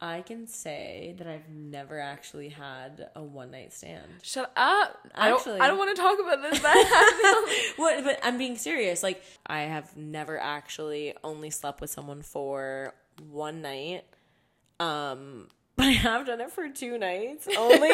I 0.00 0.20
can 0.20 0.46
say 0.46 1.14
that 1.16 1.26
I've 1.26 1.48
never 1.48 1.98
actually 1.98 2.50
had 2.50 3.08
a 3.16 3.22
one 3.22 3.50
night 3.50 3.72
stand. 3.72 4.04
Shut 4.22 4.52
up. 4.56 4.98
I 5.14 5.32
Actually- 5.32 5.52
don't, 5.52 5.62
I 5.62 5.68
don't 5.68 5.78
want 5.78 5.96
to 5.96 6.02
talk 6.02 6.18
about 6.20 6.42
this. 6.42 6.60
What? 7.76 8.04
But 8.04 8.20
I'm 8.22 8.36
being 8.38 8.56
serious. 8.56 9.02
Like 9.02 9.22
I 9.46 9.60
have 9.60 9.96
never 9.96 10.38
actually 10.38 11.14
only 11.24 11.48
slept 11.50 11.80
with 11.80 11.88
someone 11.90 12.20
for 12.22 12.94
one 13.30 13.62
night. 13.62 14.04
Um, 14.80 15.48
but 15.76 15.86
I 15.86 15.90
have 15.92 16.26
done 16.26 16.40
it 16.42 16.50
for 16.50 16.68
two 16.68 16.98
nights 16.98 17.48
only. 17.56 17.88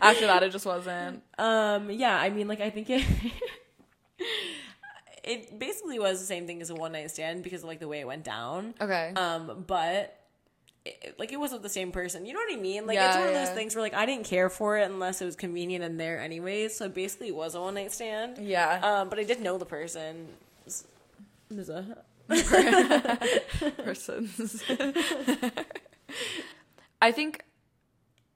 After 0.00 0.26
that, 0.26 0.42
it 0.42 0.52
just 0.52 0.66
wasn't. 0.66 1.22
Um, 1.38 1.90
yeah, 1.90 2.18
I 2.18 2.28
mean, 2.30 2.48
like, 2.48 2.60
I 2.60 2.68
think 2.70 2.88
it 2.90 3.02
it 5.24 5.58
basically 5.58 5.98
was 5.98 6.20
the 6.20 6.26
same 6.26 6.46
thing 6.46 6.60
as 6.60 6.70
a 6.70 6.74
one 6.74 6.92
night 6.92 7.10
stand 7.10 7.42
because 7.42 7.62
of 7.62 7.68
like 7.68 7.80
the 7.80 7.88
way 7.88 8.00
it 8.00 8.06
went 8.06 8.24
down. 8.24 8.74
Okay. 8.80 9.12
Um, 9.14 9.64
but 9.66 10.18
it, 10.84 11.14
like 11.18 11.32
it 11.32 11.38
wasn't 11.38 11.62
the 11.62 11.68
same 11.68 11.92
person. 11.92 12.26
You 12.26 12.32
know 12.34 12.40
what 12.40 12.52
I 12.52 12.60
mean? 12.60 12.86
Like 12.86 12.96
Yeah, 12.96 13.08
it's 13.08 13.16
one 13.16 13.28
of 13.28 13.32
yeah. 13.34 13.44
those 13.44 13.54
things 13.54 13.74
where 13.74 13.82
like 13.82 13.94
I 13.94 14.04
didn't 14.04 14.24
care 14.26 14.50
for 14.50 14.78
it 14.78 14.90
unless 14.90 15.22
it 15.22 15.24
was 15.24 15.36
convenient 15.36 15.84
and 15.84 15.98
there 15.98 16.20
anyways. 16.20 16.76
So 16.76 16.88
basically, 16.88 17.28
it 17.28 17.36
was 17.36 17.54
a 17.54 17.60
one 17.60 17.74
night 17.74 17.92
stand. 17.92 18.38
Yeah. 18.38 18.80
Um, 18.82 19.08
but 19.08 19.18
I 19.18 19.24
did 19.24 19.40
know 19.40 19.58
the 19.58 19.66
person. 19.66 20.26
There's 21.48 21.68
a 21.68 22.04
persons. 23.84 24.64
I 27.00 27.12
think 27.12 27.44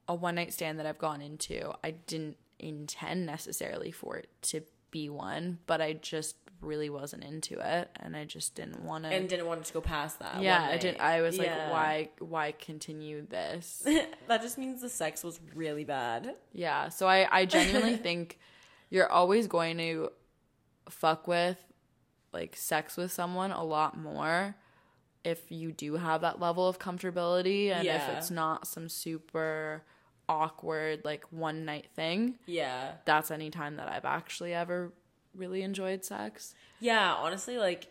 a 0.07 0.15
one 0.15 0.35
night 0.35 0.53
stand 0.53 0.79
that 0.79 0.85
I've 0.85 0.97
gone 0.97 1.21
into, 1.21 1.73
I 1.83 1.91
didn't 1.91 2.37
intend 2.59 3.25
necessarily 3.25 3.91
for 3.91 4.17
it 4.17 4.29
to 4.43 4.61
be 4.91 5.09
one, 5.09 5.59
but 5.67 5.81
I 5.81 5.93
just 5.93 6.35
really 6.61 6.89
wasn't 6.89 7.23
into 7.23 7.59
it, 7.59 7.89
and 7.99 8.15
I 8.15 8.25
just 8.25 8.55
didn't 8.55 8.83
want 8.83 9.03
to. 9.03 9.09
and 9.09 9.27
didn't 9.29 9.45
want 9.45 9.63
to 9.65 9.73
go 9.73 9.81
past 9.81 10.19
that. 10.19 10.41
yeah, 10.41 10.67
I 10.71 10.77
didn't. 10.77 11.01
I 11.01 11.21
was 11.21 11.37
like, 11.37 11.47
Yeah. 11.47 11.71
why? 11.71 12.09
Why 12.19 12.51
continue 12.53 13.25
this? 13.27 13.83
that 14.27 14.41
just 14.41 14.57
means 14.57 14.81
the 14.81 14.89
sex 14.89 15.23
was 15.23 15.39
really 15.55 15.83
bad. 15.83 16.35
Yeah. 16.53 16.89
So 16.89 17.07
I, 17.07 17.27
I 17.31 17.45
genuinely 17.45 17.97
think 18.07 18.39
you're 18.89 19.11
always 19.11 19.47
going 19.47 19.77
to 19.77 20.11
fuck 20.89 21.27
with 21.27 21.57
like 22.33 22.55
sex 22.55 22.97
with 22.97 23.11
someone 23.11 23.51
a 23.51 23.63
lot 23.63 23.97
more 23.97 24.55
if 25.23 25.51
you 25.51 25.71
do 25.71 25.95
have 25.95 26.21
that 26.21 26.39
level 26.39 26.67
of 26.67 26.79
comfortability 26.79 27.69
and 27.71 27.85
if 27.87 28.01
it's 28.09 28.31
not 28.31 28.65
some 28.67 28.87
super 28.87 29.83
awkward 30.29 31.01
like 31.03 31.25
one 31.31 31.65
night 31.65 31.87
thing. 31.95 32.35
Yeah. 32.45 32.93
That's 33.05 33.31
any 33.31 33.49
time 33.49 33.75
that 33.77 33.89
I've 33.89 34.05
actually 34.05 34.53
ever 34.53 34.93
really 35.37 35.61
enjoyed 35.61 36.03
sex. 36.03 36.53
Yeah, 36.79 37.13
honestly, 37.13 37.57
like 37.57 37.87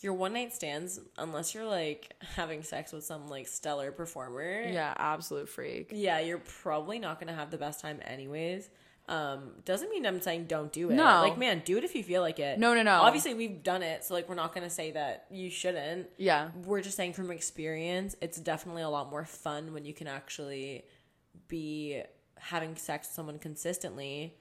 your 0.00 0.12
one 0.14 0.32
night 0.34 0.52
stands, 0.54 1.00
unless 1.18 1.54
you're 1.54 1.64
like 1.66 2.12
having 2.34 2.62
sex 2.62 2.92
with 2.92 3.04
some 3.04 3.28
like 3.28 3.46
stellar 3.48 3.92
performer, 3.92 4.62
Yeah, 4.62 4.92
absolute 4.96 5.48
freak. 5.48 5.90
yeah, 5.92 6.18
you're 6.20 6.38
probably 6.62 6.98
not 6.98 7.18
gonna 7.20 7.34
have 7.34 7.50
the 7.50 7.58
best 7.58 7.80
time 7.80 8.00
anyways. 8.04 8.68
Um, 9.08 9.52
doesn't 9.64 9.88
mean 9.90 10.04
I'm 10.04 10.20
saying 10.20 10.46
don't 10.46 10.72
do 10.72 10.90
it. 10.90 10.94
No. 10.94 11.04
like 11.22 11.38
man, 11.38 11.62
do 11.64 11.78
it 11.78 11.84
if 11.84 11.94
you 11.94 12.02
feel 12.02 12.22
like 12.22 12.40
it. 12.40 12.58
No, 12.58 12.74
no, 12.74 12.82
no. 12.82 13.02
Obviously, 13.02 13.34
we've 13.34 13.62
done 13.62 13.82
it, 13.84 14.04
so 14.04 14.14
like 14.14 14.28
we're 14.28 14.34
not 14.34 14.52
gonna 14.54 14.68
say 14.68 14.90
that 14.92 15.26
you 15.30 15.48
shouldn't. 15.48 16.08
Yeah. 16.18 16.50
We're 16.64 16.80
just 16.82 16.96
saying 16.96 17.12
from 17.12 17.30
experience, 17.30 18.16
it's 18.20 18.38
definitely 18.38 18.82
a 18.82 18.88
lot 18.90 19.08
more 19.10 19.24
fun 19.24 19.72
when 19.72 19.84
you 19.84 19.94
can 19.94 20.08
actually 20.08 20.84
be 21.48 22.02
having 22.38 22.76
sex 22.76 23.08
with 23.08 23.14
someone 23.14 23.38
consistently. 23.38 24.34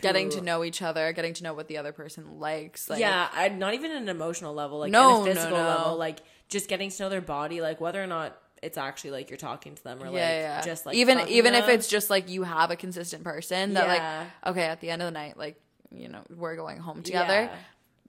Getting 0.00 0.30
to 0.30 0.40
know 0.40 0.64
each 0.64 0.80
other, 0.82 1.12
getting 1.12 1.34
to 1.34 1.42
know 1.42 1.54
what 1.54 1.68
the 1.68 1.78
other 1.78 1.92
person 1.92 2.38
likes. 2.40 2.88
Like, 2.88 3.00
yeah, 3.00 3.28
I, 3.32 3.48
not 3.48 3.74
even 3.74 3.90
an 3.92 4.08
emotional 4.08 4.54
level, 4.54 4.78
like 4.78 4.90
No, 4.92 5.10
no, 5.12 5.22
a 5.22 5.24
physical 5.34 5.58
no. 5.58 5.66
level, 5.66 5.96
like 5.96 6.20
just 6.48 6.68
getting 6.68 6.90
to 6.90 7.02
know 7.02 7.08
their 7.08 7.20
body, 7.20 7.60
like 7.60 7.80
whether 7.80 8.02
or 8.02 8.06
not 8.06 8.38
it's 8.62 8.78
actually 8.78 9.10
like 9.10 9.28
you're 9.28 9.36
talking 9.36 9.74
to 9.74 9.82
them 9.82 10.00
or 10.02 10.06
like 10.06 10.14
yeah, 10.14 10.60
just 10.62 10.86
like 10.86 10.94
even 10.94 11.18
even 11.28 11.52
if 11.54 11.68
it's 11.68 11.88
just 11.88 12.10
like 12.10 12.28
you 12.30 12.44
have 12.44 12.70
a 12.70 12.76
consistent 12.76 13.24
person 13.24 13.74
that 13.74 13.86
Yeah. 13.86 14.28
like 14.44 14.52
okay 14.54 14.66
at 14.66 14.80
the 14.80 14.88
end 14.90 15.02
of 15.02 15.06
the 15.06 15.10
night 15.10 15.36
like 15.36 15.60
you 15.90 16.08
know 16.08 16.20
we're 16.36 16.54
going 16.54 16.78
home 16.78 17.02
together 17.02 17.50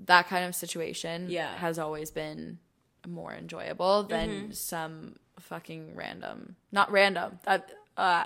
that 0.06 0.28
kind 0.28 0.46
of 0.46 0.54
situation 0.54 1.28
Yeah. 1.30 1.48
Mm-hmm. 1.48 1.58
has 1.58 1.80
always 1.80 2.12
been 2.12 2.60
more 3.08 3.34
enjoyable 3.34 4.04
than 4.04 4.54
some 4.54 5.16
fucking 5.40 5.96
random 5.96 6.56
not 6.72 6.92
random 6.92 7.40
that 7.46 7.72
uh 7.98 8.26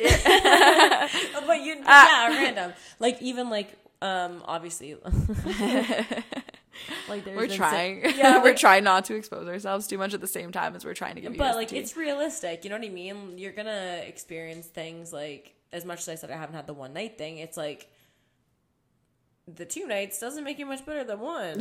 Oh, 0.00 1.42
but 1.46 1.60
you 1.62 1.76
yeah 1.76 2.28
random. 2.28 2.72
Like 2.98 3.22
even 3.22 3.50
like 3.50 3.72
um 4.02 4.42
obviously. 4.46 4.96
Like 7.08 7.24
we're 7.24 7.48
so- 7.48 7.54
trying. 7.56 8.02
yeah 8.16 8.42
we're 8.42 8.56
trying 8.56 8.82
not 8.82 9.04
to 9.04 9.14
expose 9.14 9.46
ourselves 9.46 9.86
too 9.86 9.96
much 9.96 10.12
at 10.12 10.20
the 10.20 10.26
same 10.26 10.50
time 10.50 10.74
as 10.74 10.84
we're 10.84 10.92
trying 10.92 11.14
to 11.14 11.20
give 11.20 11.36
but 11.36 11.54
like 11.54 11.72
it's 11.72 11.96
realistic 11.96 12.64
you 12.64 12.70
know 12.70 12.76
what 12.76 12.84
I 12.84 12.88
mean? 12.90 13.38
You're 13.38 13.52
gonna 13.52 14.02
experience 14.04 14.66
things 14.66 15.12
like 15.12 15.54
as 15.72 15.84
much 15.84 16.00
as 16.00 16.08
I 16.08 16.14
said 16.16 16.32
I 16.32 16.36
haven't 16.36 16.56
had 16.56 16.66
the 16.66 16.74
one 16.74 16.92
night 16.92 17.16
thing 17.16 17.38
it's 17.38 17.56
like 17.56 17.88
the 19.46 19.64
two 19.64 19.86
nights 19.86 20.18
doesn't 20.18 20.42
make 20.42 20.58
you 20.58 20.66
much 20.66 20.84
better 20.84 21.04
than 21.04 21.20
one. 21.20 21.60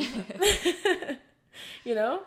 You 1.85 1.93
know 1.93 2.23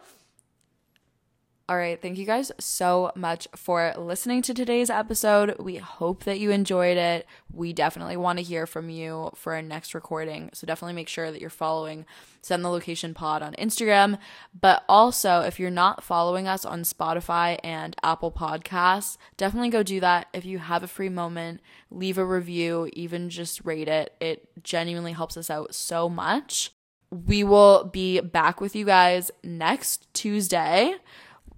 All 1.68 1.76
right. 1.76 2.00
Thank 2.00 2.16
you 2.16 2.26
guys 2.26 2.52
so 2.60 3.10
much 3.16 3.48
for 3.56 3.92
listening 3.98 4.40
to 4.42 4.54
today's 4.54 4.88
episode. 4.88 5.56
We 5.58 5.78
hope 5.78 6.22
that 6.22 6.38
you 6.38 6.52
enjoyed 6.52 6.96
it. 6.96 7.26
We 7.52 7.72
definitely 7.72 8.16
want 8.16 8.38
to 8.38 8.44
hear 8.44 8.68
from 8.68 8.88
you 8.88 9.32
for 9.34 9.54
our 9.54 9.62
next 9.62 9.92
recording. 9.92 10.50
So 10.52 10.64
definitely 10.64 10.94
make 10.94 11.08
sure 11.08 11.32
that 11.32 11.40
you're 11.40 11.50
following 11.50 12.06
Send 12.40 12.64
the 12.64 12.68
Location 12.68 13.14
Pod 13.14 13.42
on 13.42 13.54
Instagram. 13.54 14.16
But 14.60 14.84
also, 14.88 15.40
if 15.40 15.58
you're 15.58 15.70
not 15.70 16.04
following 16.04 16.46
us 16.46 16.64
on 16.64 16.82
Spotify 16.82 17.58
and 17.64 17.96
Apple 18.00 18.30
Podcasts, 18.30 19.16
definitely 19.36 19.70
go 19.70 19.82
do 19.82 19.98
that. 19.98 20.28
If 20.32 20.44
you 20.44 20.58
have 20.58 20.84
a 20.84 20.88
free 20.88 21.08
moment, 21.08 21.60
leave 21.90 22.16
a 22.16 22.24
review, 22.24 22.88
even 22.92 23.28
just 23.28 23.64
rate 23.64 23.88
it. 23.88 24.14
It 24.20 24.48
genuinely 24.62 25.14
helps 25.14 25.36
us 25.36 25.50
out 25.50 25.74
so 25.74 26.08
much. 26.08 26.70
We 27.10 27.42
will 27.42 27.82
be 27.84 28.20
back 28.20 28.60
with 28.60 28.76
you 28.76 28.84
guys 28.84 29.32
next 29.42 30.06
Tuesday. 30.14 30.94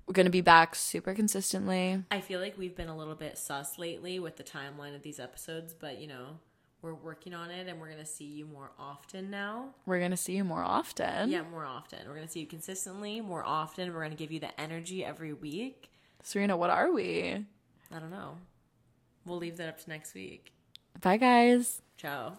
We're 0.09 0.15
going 0.15 0.25
to 0.25 0.31
be 0.31 0.41
back 0.41 0.75
super 0.75 1.13
consistently. 1.13 2.03
I 2.11 2.23
feel 2.23 2.41
like 2.41 2.57
we've 2.57 2.75
been 2.75 2.89
a 2.89 2.97
little 2.97 3.15
bit 3.15 3.37
sus 3.37 3.79
lately 3.79 4.19
with 4.19 4.37
the 4.37 4.43
timeline 4.43 4.97
of 4.97 5.03
these 5.03 5.21
episodes, 5.21 5.75
but 5.75 6.01
you 6.01 6.07
know, 6.07 6.39
we're 6.81 6.95
working 6.95 7.35
on 7.35 7.51
it 7.51 7.69
and 7.69 7.79
we're 7.79 7.89
going 7.89 7.99
to 7.99 8.07
see 8.07 8.25
you 8.25 8.47
more 8.47 8.71
often 8.79 9.31
now. 9.31 9.75
We're 9.85 9.99
going 9.99 10.13
to 10.13 10.17
see 10.17 10.35
you 10.35 10.45
more 10.45 10.63
often. 10.65 11.29
Yeah, 11.29 11.43
more 11.43 11.67
often. 11.67 11.99
We're 12.07 12.15
going 12.15 12.27
to 12.27 12.33
see 12.33 12.41
you 12.41 12.47
consistently, 12.47 13.21
more 13.21 13.45
often. 13.45 13.93
We're 13.93 14.01
going 14.01 14.13
to 14.13 14.17
give 14.17 14.33
you 14.33 14.41
the 14.41 14.59
energy 14.59 15.05
every 15.05 15.35
week. 15.35 15.91
Serena, 16.23 16.57
what 16.57 16.71
are 16.71 16.91
we? 16.91 17.45
I 17.95 17.99
don't 17.99 18.11
know. 18.11 18.39
We'll 19.27 19.37
leave 19.37 19.59
that 19.59 19.69
up 19.69 19.79
to 19.85 19.91
next 19.91 20.15
week. 20.15 20.55
Bye, 21.03 21.19
guys. 21.19 21.83
Ciao. 21.99 22.39